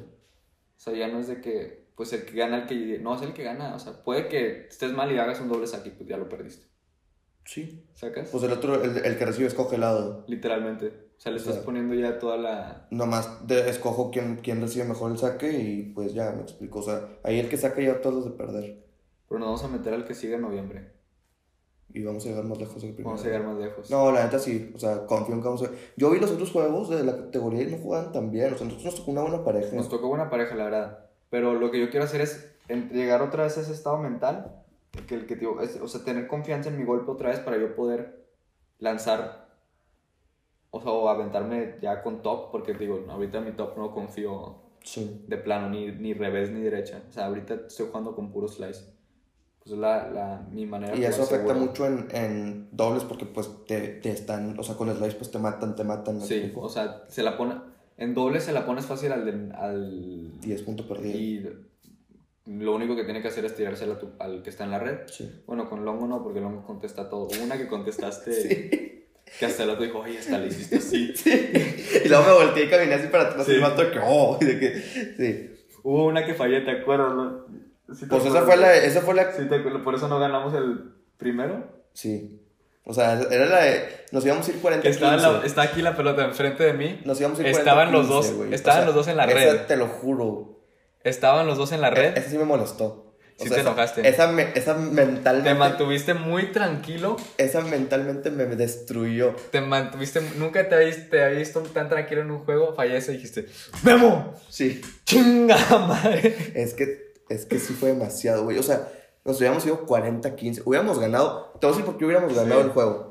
sea, 0.77 0.93
ya 0.93 1.07
no 1.09 1.19
es 1.19 1.27
de 1.27 1.41
que, 1.41 1.89
pues 1.95 2.13
el 2.13 2.23
que 2.25 2.37
gana, 2.37 2.59
el 2.59 2.67
que... 2.67 2.99
No, 2.99 3.15
es 3.15 3.21
el 3.21 3.33
que 3.33 3.43
gana. 3.43 3.75
O 3.75 3.79
sea, 3.79 4.03
puede 4.03 4.27
que 4.29 4.67
estés 4.67 4.93
mal 4.93 5.11
y 5.11 5.17
hagas 5.17 5.41
un 5.41 5.49
doble 5.49 5.67
saque 5.67 5.89
y 5.89 5.91
pues 5.91 6.07
ya 6.07 6.17
lo 6.17 6.29
perdiste. 6.29 6.67
Sí. 7.49 7.83
¿Sacas? 7.95 8.29
Pues 8.29 8.43
el 8.43 8.51
otro, 8.51 8.83
el, 8.83 9.03
el 9.03 9.17
que 9.17 9.25
recibe 9.25 9.47
escoge 9.47 9.73
el 9.73 9.81
lado. 9.81 10.23
Literalmente. 10.27 11.09
O 11.17 11.19
sea, 11.19 11.31
le 11.31 11.39
estás 11.39 11.55
sea, 11.55 11.63
poniendo 11.63 11.95
ya 11.95 12.19
toda 12.19 12.37
la... 12.37 12.85
Nomás 12.91 13.47
de, 13.47 13.67
escojo 13.71 14.11
quién, 14.11 14.35
quién 14.35 14.61
recibe 14.61 14.85
mejor 14.85 15.11
el 15.11 15.17
saque 15.17 15.51
y 15.51 15.81
pues 15.95 16.13
ya 16.13 16.31
me 16.31 16.43
explico. 16.43 16.77
O 16.77 16.83
sea, 16.83 17.07
ahí 17.23 17.39
el 17.39 17.49
que 17.49 17.57
saca 17.57 17.81
ya 17.81 18.01
todos 18.01 18.17
los 18.17 18.25
de 18.25 18.31
perder. 18.31 18.85
Pero 19.27 19.39
nos 19.39 19.47
vamos 19.47 19.63
a 19.63 19.67
meter 19.67 19.95
al 19.95 20.05
que 20.05 20.13
sigue 20.13 20.35
en 20.35 20.41
noviembre. 20.41 20.91
Y 21.91 22.03
vamos 22.03 22.23
a 22.23 22.29
llegar 22.29 22.43
más 22.43 22.59
lejos 22.59 22.83
del 22.83 22.93
primero. 22.93 23.09
Vamos 23.09 23.25
a 23.25 23.25
llegar 23.25 23.43
más 23.43 23.57
lejos. 23.57 23.89
No, 23.89 24.11
la 24.11 24.25
neta 24.25 24.37
sí. 24.37 24.71
O 24.75 24.77
sea, 24.77 25.07
confío 25.07 25.33
en 25.33 25.41
que 25.41 25.47
vamos 25.47 25.63
a... 25.63 25.71
Yo 25.97 26.11
vi 26.11 26.19
los 26.19 26.29
otros 26.29 26.51
juegos 26.51 26.91
de 26.91 27.03
la 27.03 27.17
categoría 27.17 27.63
y 27.63 27.71
no 27.71 27.77
jugaban 27.79 28.11
tan 28.11 28.29
bien. 28.29 28.53
O 28.53 28.57
sea, 28.59 28.67
nosotros 28.67 28.85
nos 28.85 28.95
tocó 28.95 29.09
una 29.09 29.21
buena 29.23 29.43
pareja. 29.43 29.75
Nos 29.75 29.89
tocó 29.89 30.07
buena 30.07 30.29
pareja, 30.29 30.53
la 30.53 30.65
verdad. 30.65 30.99
Pero 31.31 31.55
lo 31.55 31.71
que 31.71 31.79
yo 31.79 31.89
quiero 31.89 32.05
hacer 32.05 32.21
es 32.21 32.47
llegar 32.91 33.23
otra 33.23 33.45
vez 33.45 33.57
a 33.57 33.61
ese 33.61 33.73
estado 33.73 33.97
mental. 33.97 34.55
Que 35.07 35.15
el 35.15 35.25
que 35.25 35.35
digo, 35.35 35.61
es- 35.61 35.79
o 35.81 35.87
sea, 35.87 36.03
tener 36.03 36.27
confianza 36.27 36.69
en 36.69 36.77
mi 36.77 36.83
golpe 36.85 37.11
otra 37.11 37.29
vez 37.29 37.39
para 37.39 37.57
yo 37.57 37.75
poder 37.75 38.25
lanzar. 38.79 39.47
O 40.71 40.81
sea, 40.81 40.91
o 40.91 41.09
aventarme 41.09 41.75
ya 41.81 42.01
con 42.03 42.21
top. 42.21 42.51
Porque 42.51 42.73
digo, 42.73 43.05
ahorita 43.09 43.39
en 43.39 43.45
mi 43.45 43.51
top 43.51 43.77
no 43.77 43.91
confío 43.93 44.55
Sí. 44.83 45.23
de 45.27 45.37
plano, 45.37 45.69
ni, 45.69 45.91
ni 45.91 46.13
revés 46.13 46.51
ni 46.51 46.61
derecha. 46.61 47.01
O 47.07 47.11
sea, 47.11 47.25
ahorita 47.25 47.53
estoy 47.67 47.87
jugando 47.87 48.15
con 48.15 48.31
puro 48.31 48.47
slice. 48.47 48.85
Pues 49.59 49.73
es 49.73 49.77
la, 49.79 50.09
la, 50.09 50.47
mi 50.51 50.65
manera 50.65 50.95
Y 50.95 51.03
eso 51.03 51.23
afecta 51.23 51.53
segura. 51.53 51.55
mucho 51.65 51.85
en, 51.85 52.07
en 52.13 52.69
dobles 52.71 53.03
porque 53.03 53.25
pues 53.25 53.49
te, 53.67 53.79
te 53.89 54.09
están... 54.09 54.57
O 54.57 54.63
sea, 54.63 54.75
con 54.75 54.89
el 54.89 54.95
slice 54.95 55.17
pues 55.17 55.31
te 55.31 55.37
matan, 55.37 55.75
te 55.75 55.83
matan. 55.83 56.17
¿me 56.17 56.21
Sí, 56.25 56.35
explico? 56.35 56.61
o 56.61 56.69
sea, 56.69 57.03
se 57.09 57.23
la 57.23 57.37
pone. 57.37 57.55
En 57.97 58.13
doble 58.13 58.39
se 58.39 58.53
la 58.53 58.65
pones 58.65 58.85
fácil 58.85 59.11
al. 59.11 59.25
del- 59.25 59.51
al 59.51 60.39
10 60.39 60.61
puntos 60.63 60.85
perdidos. 60.85 61.19
y 61.19 61.68
lo 62.49 62.73
único 62.75 62.95
que 62.95 63.03
tiene 63.03 63.21
que 63.21 63.27
hacer 63.27 63.45
es 63.45 63.55
tirársela 63.55 63.97
al 64.19 64.41
que 64.43 64.49
está 64.49 64.63
en 64.63 64.71
la 64.71 64.79
red. 64.79 64.97
Sí. 65.07 65.43
Bueno, 65.45 65.69
con 65.69 65.85
Longo 65.85 66.07
no, 66.07 66.23
porque 66.23 66.39
Longo 66.41 66.65
contesta 66.65 67.09
todo. 67.09 67.25
Hubo 67.27 67.43
Una 67.43 67.57
que 67.57 67.67
contestaste 67.67 68.31
Sí. 68.33 69.05
que 69.39 69.45
hasta 69.45 69.63
el 69.63 69.69
otro 69.69 69.83
dijo, 69.85 69.99
oye, 69.99 70.17
hasta 70.17 70.37
le 70.39 70.47
hiciste 70.47 70.77
así. 70.77 71.13
Y 72.05 72.07
luego 72.09 72.23
me 72.25 72.33
volteé 72.45 72.65
y 72.65 72.69
caminé 72.69 72.95
así 72.95 73.07
para 73.07 73.25
atrás 73.25 73.45
Sí. 73.45 73.51
y 73.51 73.55
el 73.55 73.61
vato 73.61 73.91
que, 73.91 73.99
oh, 74.03 74.37
de 74.41 74.59
que, 74.59 74.73
sí. 75.17 75.55
Hubo 75.83 76.05
una 76.05 76.25
que 76.25 76.33
fallé, 76.33 76.61
¿te 76.61 76.71
acuerdas? 76.71 77.13
no? 77.13 77.45
¿Sí 77.93 78.01
te 78.01 78.07
Pues 78.07 78.25
esa 78.25 78.39
acuerdas? 78.39 78.45
fue 78.45 78.57
la, 78.57 78.75
esa 78.77 79.01
fue 79.01 79.13
la, 79.15 79.31
Sí, 79.31 79.45
te 79.47 79.55
acuerdas, 79.55 79.81
por 79.83 79.95
eso 79.95 80.07
no 80.07 80.19
ganamos 80.19 80.53
el 80.55 80.91
primero. 81.17 81.67
sí. 81.93 82.35
O 82.85 82.93
sea, 82.93 83.21
era 83.29 83.45
la 83.45 83.61
de, 83.65 83.85
nos 84.11 84.25
íbamos 84.25 84.47
a 84.47 84.51
ir 84.51 84.57
40 84.57 84.81
Que 84.81 84.89
estaba, 84.89 85.15
la- 85.15 85.29
15. 85.33 85.45
está 85.47 85.61
aquí 85.61 85.83
la 85.83 85.95
pelota 85.95 86.25
enfrente 86.25 86.63
de 86.63 86.73
mí. 86.73 86.99
Nos 87.05 87.19
íbamos 87.19 87.37
a 87.37 87.43
ir 87.43 87.51
40 87.51 87.59
Estaban 87.59 87.91
los 87.91 88.07
15, 88.07 88.13
dos- 88.15 88.33
güey. 88.37 88.53
estaban 88.55 88.85
los 88.87 88.95
dos 88.95 89.07
en 89.07 89.17
la 89.17 89.25
esa 89.25 89.33
red. 89.35 89.65
te 89.67 89.75
lo 89.77 89.85
juro. 89.87 90.58
Estaban 91.03 91.47
los 91.47 91.57
dos 91.57 91.71
en 91.71 91.81
la 91.81 91.89
red. 91.89 92.17
Esa 92.17 92.29
sí 92.29 92.37
me 92.37 92.43
molestó. 92.45 93.05
Sí 93.37 93.47
sea, 93.47 93.55
te 93.55 93.61
esa- 93.61 93.69
enojaste. 93.69 94.09
Esa, 94.09 94.27
me- 94.27 94.51
esa 94.55 94.73
mentalmente, 94.73 95.49
Te 95.49 95.55
mantuviste 95.55 96.13
muy 96.13 96.51
tranquilo. 96.51 97.15
esa 97.37 97.61
mentalmente 97.61 98.31
me 98.31 98.45
destruyó. 98.47 99.33
Te 99.51 99.61
mantuviste. 99.61 100.19
Nunca 100.37 100.67
te 100.67 100.75
había, 100.75 100.87
visto- 100.87 101.09
te 101.09 101.23
había 101.23 101.39
visto 101.39 101.61
tan 101.61 101.87
tranquilo 101.87 102.21
en 102.21 102.31
un 102.31 102.39
juego. 102.39 102.73
Fallece 102.75 103.13
y 103.13 103.15
dijiste: 103.15 103.45
¡Memo! 103.83 104.33
Sí. 104.49 104.81
¡Chinga 105.05 105.57
madre! 105.87 106.35
Es 106.53 106.73
que, 106.73 107.13
es 107.29 107.45
que 107.45 107.59
sí 107.59 107.73
fue 107.73 107.89
demasiado, 107.89 108.43
güey. 108.43 108.57
O 108.57 108.63
sea, 108.63 108.89
nos 109.23 109.37
hubiéramos 109.37 109.65
ido 109.65 109.85
40-15. 109.85 110.63
Hubiéramos 110.65 110.99
ganado. 110.99 111.53
Te 111.61 111.65
voy 111.67 111.73
a 111.73 111.77
decir 111.77 111.85
por 111.85 111.97
qué 111.97 112.03
hubiéramos 112.05 112.33
ganado 112.35 112.59
Sí. 112.59 112.67
el 112.67 112.73
juego. 112.73 113.09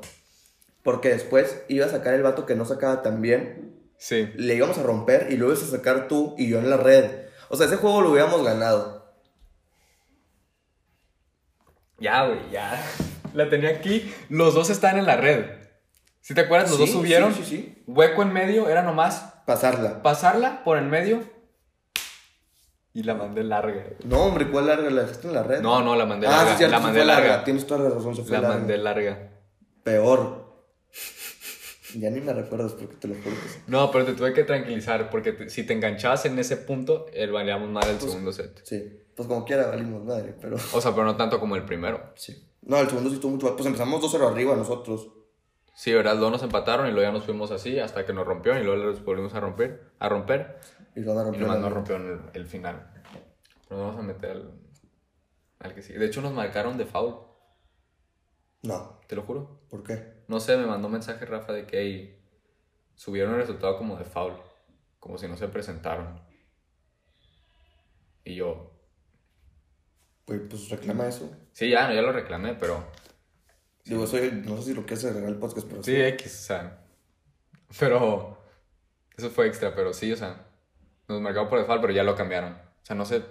Porque 0.83 1.09
después 1.09 1.63
iba 1.69 1.87
a 1.87 1.89
sacar 1.89 2.13
el 2.13 2.21
vato 2.21 2.45
que 2.45 2.53
no 2.55 2.65
sacaba 2.65 3.01
tan 3.01 3.21
bien. 3.23 3.75
Sí. 3.97 4.29
Le 4.35 4.53
íbamos 4.55 4.77
a 4.77 4.83
romper 4.83 5.27
y 5.31 5.37
luego 5.37 5.53
ibas 5.53 5.67
a 5.67 5.71
sacar 5.77 6.07
tú 6.07 6.35
y 6.37 6.47
yo 6.49 6.59
en 6.59 6.69
la 6.69 6.77
red. 6.77 7.05
O 7.49 7.55
sea, 7.57 7.65
ese 7.67 7.77
juego 7.77 8.01
lo 8.01 8.11
hubiéramos 8.11 8.43
ganado. 8.43 9.13
Ya, 11.99 12.25
güey, 12.25 12.49
ya. 12.51 12.81
La 13.33 13.49
tenía 13.49 13.69
aquí. 13.69 14.13
Los 14.29 14.53
dos 14.53 14.69
están 14.69 14.97
en 14.97 15.05
la 15.05 15.17
red. 15.17 15.45
¿Sí 16.21 16.33
te 16.33 16.41
acuerdas? 16.41 16.69
Los 16.69 16.77
Sí, 16.79 16.85
dos 16.85 16.91
subieron. 16.93 17.33
Sí, 17.33 17.43
sí, 17.43 17.49
sí. 17.57 17.83
Hueco 17.87 18.21
en 18.23 18.33
medio. 18.33 18.67
Era 18.69 18.81
nomás 18.83 19.33
Pasarla. 19.45 20.01
pasarla 20.01 20.63
por 20.63 20.77
el 20.77 20.85
medio. 20.85 21.23
Y 22.93 23.03
la 23.03 23.13
mandé 23.13 23.43
larga. 23.43 23.83
No, 24.03 24.23
hombre, 24.23 24.49
¿cuál 24.49 24.65
larga? 24.67 24.89
¿La 24.89 25.01
dejaste 25.03 25.27
en 25.27 25.33
la 25.35 25.43
red? 25.43 25.61
No, 25.61 25.81
no, 25.83 25.95
la 25.95 26.05
mandé 26.05 26.25
ah, 26.27 26.31
larga. 26.31 26.57
sí, 26.57 26.67
la 26.67 26.79
mandé 26.79 26.99
fue 26.99 27.05
larga. 27.05 27.43
Tienes 27.43 27.67
toda 27.67 27.81
la 27.87 27.95
razón, 27.95 28.15
se 28.15 28.23
fue 28.23 28.31
La 28.31 28.41
larga. 28.41 28.57
mandé 28.57 28.77
larga. 28.77 29.29
Peor. 29.83 30.63
Ya 31.95 32.09
ni 32.09 32.21
me 32.21 32.33
recuerdas 32.33 32.73
porque 32.73 32.95
te 32.95 33.07
lo 33.07 33.15
juro 33.15 33.35
que 33.41 33.49
sí. 33.49 33.59
No, 33.67 33.89
pero 33.91 34.05
te 34.05 34.13
tuve 34.13 34.33
que 34.33 34.43
tranquilizar 34.43 35.09
porque 35.09 35.31
te- 35.31 35.49
si 35.49 35.63
te 35.65 35.73
enganchabas 35.73 36.25
en 36.25 36.37
ese 36.39 36.57
punto, 36.57 37.07
el 37.13 37.31
valíamos 37.31 37.69
mal 37.69 37.87
el 37.89 37.97
Pues- 37.97 38.11
segundo 38.11 38.31
set. 38.31 38.61
Sí. 38.63 39.01
Pues 39.15 39.27
como 39.27 39.43
quiera, 39.45 39.67
valimos 39.67 40.03
madre, 40.05 40.33
pero... 40.39 40.55
O 40.73 40.79
sea, 40.81 40.91
pero 40.91 41.03
no 41.05 41.15
tanto 41.17 41.39
como 41.39 41.55
el 41.55 41.63
primero. 41.65 42.13
Sí. 42.15 42.47
No, 42.61 42.77
el 42.79 42.87
segundo 42.87 43.09
sí 43.09 43.15
estuvo 43.15 43.31
mucho... 43.31 43.53
Pues 43.55 43.65
empezamos 43.65 44.01
2-0 44.01 44.27
arriba 44.31 44.55
nosotros. 44.55 45.09
Sí, 45.75 45.93
¿verdad? 45.93 46.15
Luego 46.15 46.31
nos 46.31 46.43
empataron 46.43 46.87
y 46.87 46.91
luego 46.91 47.03
ya 47.09 47.11
nos 47.11 47.23
fuimos 47.25 47.51
así 47.51 47.79
hasta 47.79 48.05
que 48.05 48.13
nos 48.13 48.25
rompió 48.27 48.57
y 48.59 48.63
luego 48.63 48.91
les 48.91 49.03
volvimos 49.03 49.33
a 49.33 49.39
romper, 49.39 49.91
a 49.99 50.09
romper 50.09 50.57
Y 50.95 50.99
luego 51.01 51.21
y 51.21 51.23
rompió 51.23 51.41
nomás 51.41 51.55
la- 51.57 51.61
nos 51.63 51.73
rompió 51.73 51.95
en 51.95 52.07
el, 52.07 52.19
el 52.33 52.45
final. 52.45 52.91
Nos 53.69 53.79
vamos 53.79 53.97
a 53.97 54.01
meter 54.01 54.31
al, 54.31 54.51
al 55.59 55.73
que 55.75 55.81
sigue. 55.81 55.99
De 55.99 56.05
hecho, 56.05 56.21
nos 56.21 56.33
marcaron 56.33 56.77
de 56.77 56.85
foul, 56.85 57.15
No. 58.63 58.99
te 59.07 59.15
lo 59.15 59.23
juro. 59.23 59.61
¿Por 59.69 59.83
qué? 59.83 60.18
No 60.29 60.39
sé, 60.39 60.55
me 60.57 60.65
mandó 60.65 60.87
un 60.87 60.93
mensaje 60.93 61.25
Rafa 61.25 61.51
de 61.53 61.65
que 61.65 61.79
"Ey, 61.81 62.19
subieron 62.95 63.33
el 63.33 63.41
resultado 63.41 63.77
como 63.77 63.97
de 63.97 64.05
foul, 64.05 64.33
como 64.99 65.17
si 65.17 65.27
no 65.27 65.35
se 65.35 65.47
presentaron. 65.47 66.21
Y 68.23 68.35
yo, 68.35 68.71
Pues, 70.25 70.41
pues 70.49 70.69
reclama 70.69 71.07
eso. 71.07 71.29
sí, 71.53 71.69
ya, 71.69 71.87
no, 71.87 71.93
ya 71.95 72.01
lo 72.01 72.11
reclamé, 72.11 72.53
pero 72.53 72.83
Digo, 73.85 74.03
eso 74.03 74.17
no 74.45 74.57
sé 74.57 74.63
si 74.65 74.73
lo 74.75 74.85
quieres 74.85 75.03
agregar 75.05 75.29
al 75.29 75.39
podcast, 75.39 75.67
pero 75.67 75.81
sí, 75.81 75.95
X, 75.95 76.41
o 76.41 76.43
sea, 76.45 76.85
pero 77.79 78.37
eso 79.17 79.31
fue 79.31 79.47
extra, 79.47 79.73
pero 79.73 79.93
sí, 79.93 80.11
o 80.13 80.15
sea, 80.15 80.45
nos 81.07 81.19
marcaron 81.21 81.49
por 81.49 81.57
default, 81.59 81.81
pero 81.81 81.93
ya 81.93 82.03
lo 82.03 82.15
cambiaron. 82.15 82.53
O 82.53 82.85
sea, 82.85 82.95
no 82.95 83.05
sé 83.05 83.23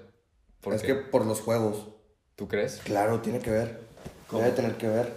por 0.61 0.75
es 0.75 0.81
qué. 0.83 0.89
que 0.89 0.95
por 0.97 1.25
los 1.27 1.41
juegos. 1.43 1.87
¿Tú 2.35 2.49
crees? 2.49 2.81
Claro, 2.83 3.21
tiene 3.21 3.39
que 3.39 3.51
ver. 3.51 3.81
¿Cómo? 4.27 4.43
Debe 4.43 4.57
tener 4.57 4.77
que 4.77 4.89
ver. 4.89 5.13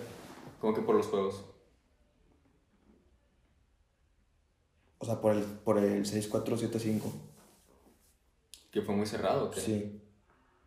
¿Cómo 0.59 0.75
que 0.75 0.81
por 0.81 0.93
los 0.95 1.07
juegos? 1.07 1.43
O 5.01 5.05
sea, 5.05 5.19
por 5.19 5.33
el, 5.35 5.43
por 5.43 5.77
el 5.79 6.05
6-4-7-5. 6.05 7.01
¿Que 8.71 8.81
fue 8.81 8.95
muy 8.95 9.05
cerrado 9.07 9.45
o 9.47 9.51
qué? 9.51 9.59
Sí. 9.59 10.01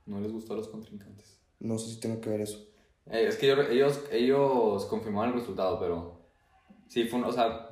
No 0.07 0.21
les 0.21 0.33
gustó 0.33 0.53
a 0.55 0.57
los 0.57 0.69
contrincantes. 0.69 1.39
No 1.61 1.79
sé 1.79 1.91
si 1.91 2.01
tiene 2.01 2.21
que 2.21 2.29
ver 2.31 2.41
eso. 2.43 2.67
Eh, 3.07 3.27
es 3.29 3.37
que 3.37 3.47
ellos, 3.51 3.67
ellos, 3.71 4.01
ellos 4.11 4.85
confirmaron 4.87 5.35
el 5.35 5.41
resultado, 5.41 5.79
pero 5.79 6.21
sí, 6.89 7.05
fue 7.07 7.19
un- 7.21 7.27
o 7.27 7.33
sea, 7.33 7.71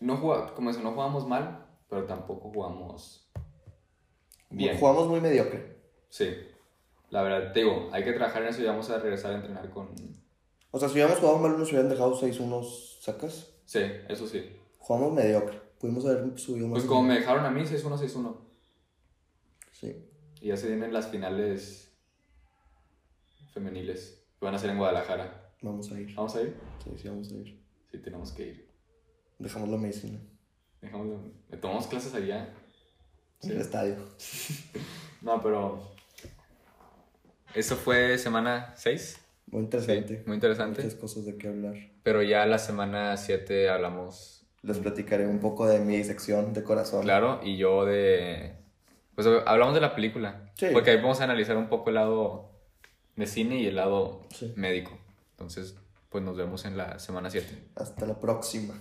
no 0.00 0.16
jugá- 0.18 0.54
como 0.54 0.70
eso, 0.70 0.80
no 0.80 0.92
jugamos 0.92 1.26
mal, 1.26 1.66
pero 1.88 2.04
tampoco 2.04 2.50
jugamos 2.50 3.28
bien. 4.50 4.78
Jugamos 4.78 5.08
muy 5.08 5.20
mediocre. 5.20 5.76
Sí, 6.08 6.28
la 7.10 7.22
verdad, 7.22 7.52
te 7.52 7.60
digo, 7.60 7.88
hay 7.92 8.04
que 8.04 8.12
trabajar 8.12 8.42
en 8.42 8.48
eso 8.48 8.62
y 8.62 8.66
vamos 8.66 8.90
a 8.90 8.98
regresar 8.98 9.32
a 9.32 9.36
entrenar 9.36 9.70
con... 9.70 9.88
O 10.70 10.78
sea, 10.78 10.88
si 10.88 10.94
hubiéramos 10.94 11.18
jugado 11.18 11.38
mal, 11.38 11.58
nos 11.58 11.68
hubieran 11.70 11.88
dejado 11.88 12.14
6-1 12.14 12.62
sacas. 13.00 13.52
Sí, 13.64 13.80
eso 14.08 14.26
sí. 14.28 14.56
Jugamos 14.80 15.12
mediocre. 15.12 15.60
Pudimos 15.78 16.04
haber 16.04 16.38
subido 16.38 16.66
más. 16.66 16.80
Pues 16.80 16.88
como 16.88 17.04
me 17.04 17.14
dejaron 17.14 17.44
a 17.46 17.50
mí, 17.50 17.62
6-1, 17.62 17.96
6-1. 17.96 18.36
Sí. 19.72 19.96
Y 20.40 20.48
ya 20.48 20.56
se 20.56 20.66
vienen 20.66 20.92
las 20.92 21.08
finales 21.08 21.92
femeniles, 23.54 24.22
que 24.38 24.44
van 24.44 24.54
a 24.54 24.58
ser 24.58 24.70
en 24.70 24.78
Guadalajara. 24.78 25.52
Vamos 25.62 25.90
a 25.92 26.00
ir. 26.00 26.14
¿Vamos 26.14 26.34
a 26.36 26.42
ir? 26.42 26.56
Sí, 26.82 26.90
sí, 26.96 27.08
vamos 27.08 27.30
a 27.30 27.34
ir. 27.34 27.62
Sí, 27.90 27.98
tenemos 27.98 28.32
que 28.32 28.46
ir. 28.48 28.68
Dejamos 29.38 29.68
la 29.68 29.76
medicina. 29.76 30.18
Dejamos, 30.80 31.08
le 31.48 31.56
tomamos 31.56 31.86
clases 31.86 32.14
allá. 32.14 32.54
En 33.42 33.50
el 33.52 33.60
estadio. 33.60 33.96
No, 35.22 35.42
pero. 35.42 35.82
Eso 37.54 37.76
fue 37.76 38.16
semana 38.16 38.72
6. 38.74 39.20
Muy 39.48 39.64
interesante. 39.64 40.22
muy 40.24 40.36
interesante. 40.36 40.82
Muchas 40.82 40.98
cosas 40.98 41.26
de 41.26 41.36
qué 41.36 41.48
hablar. 41.48 41.76
Pero 42.02 42.22
ya 42.22 42.46
la 42.46 42.58
semana 42.58 43.18
7 43.18 43.68
hablamos, 43.68 44.39
Les 44.62 44.78
platicaré 44.78 45.26
un 45.26 45.38
poco 45.40 45.66
de 45.66 45.78
mi 45.80 46.02
sección 46.04 46.52
de 46.52 46.62
corazón. 46.62 47.02
claro, 47.02 47.40
y 47.42 47.56
yo 47.56 47.84
de. 47.86 48.56
Pues 49.14 49.26
hablamos 49.46 49.74
de 49.74 49.80
la 49.80 49.94
película. 49.94 50.50
Sí. 50.54 50.66
Porque 50.72 50.90
ahí 50.90 50.96
vamos 50.96 51.20
a 51.20 51.24
analizar 51.24 51.56
un 51.56 51.68
poco 51.68 51.90
el 51.90 51.94
lado 51.96 52.50
de 53.16 53.26
cine 53.26 53.56
y 53.56 53.66
el 53.66 53.76
lado 53.76 54.22
Sí. 54.30 54.52
médico. 54.56 54.98
Entonces, 55.32 55.76
pues 56.10 56.22
nos 56.24 56.36
vemos 56.36 56.64
en 56.64 56.76
la 56.76 56.98
semana 56.98 57.30
7. 57.30 57.68
Hasta 57.76 58.06
la 58.06 58.18
próxima. 58.20 58.74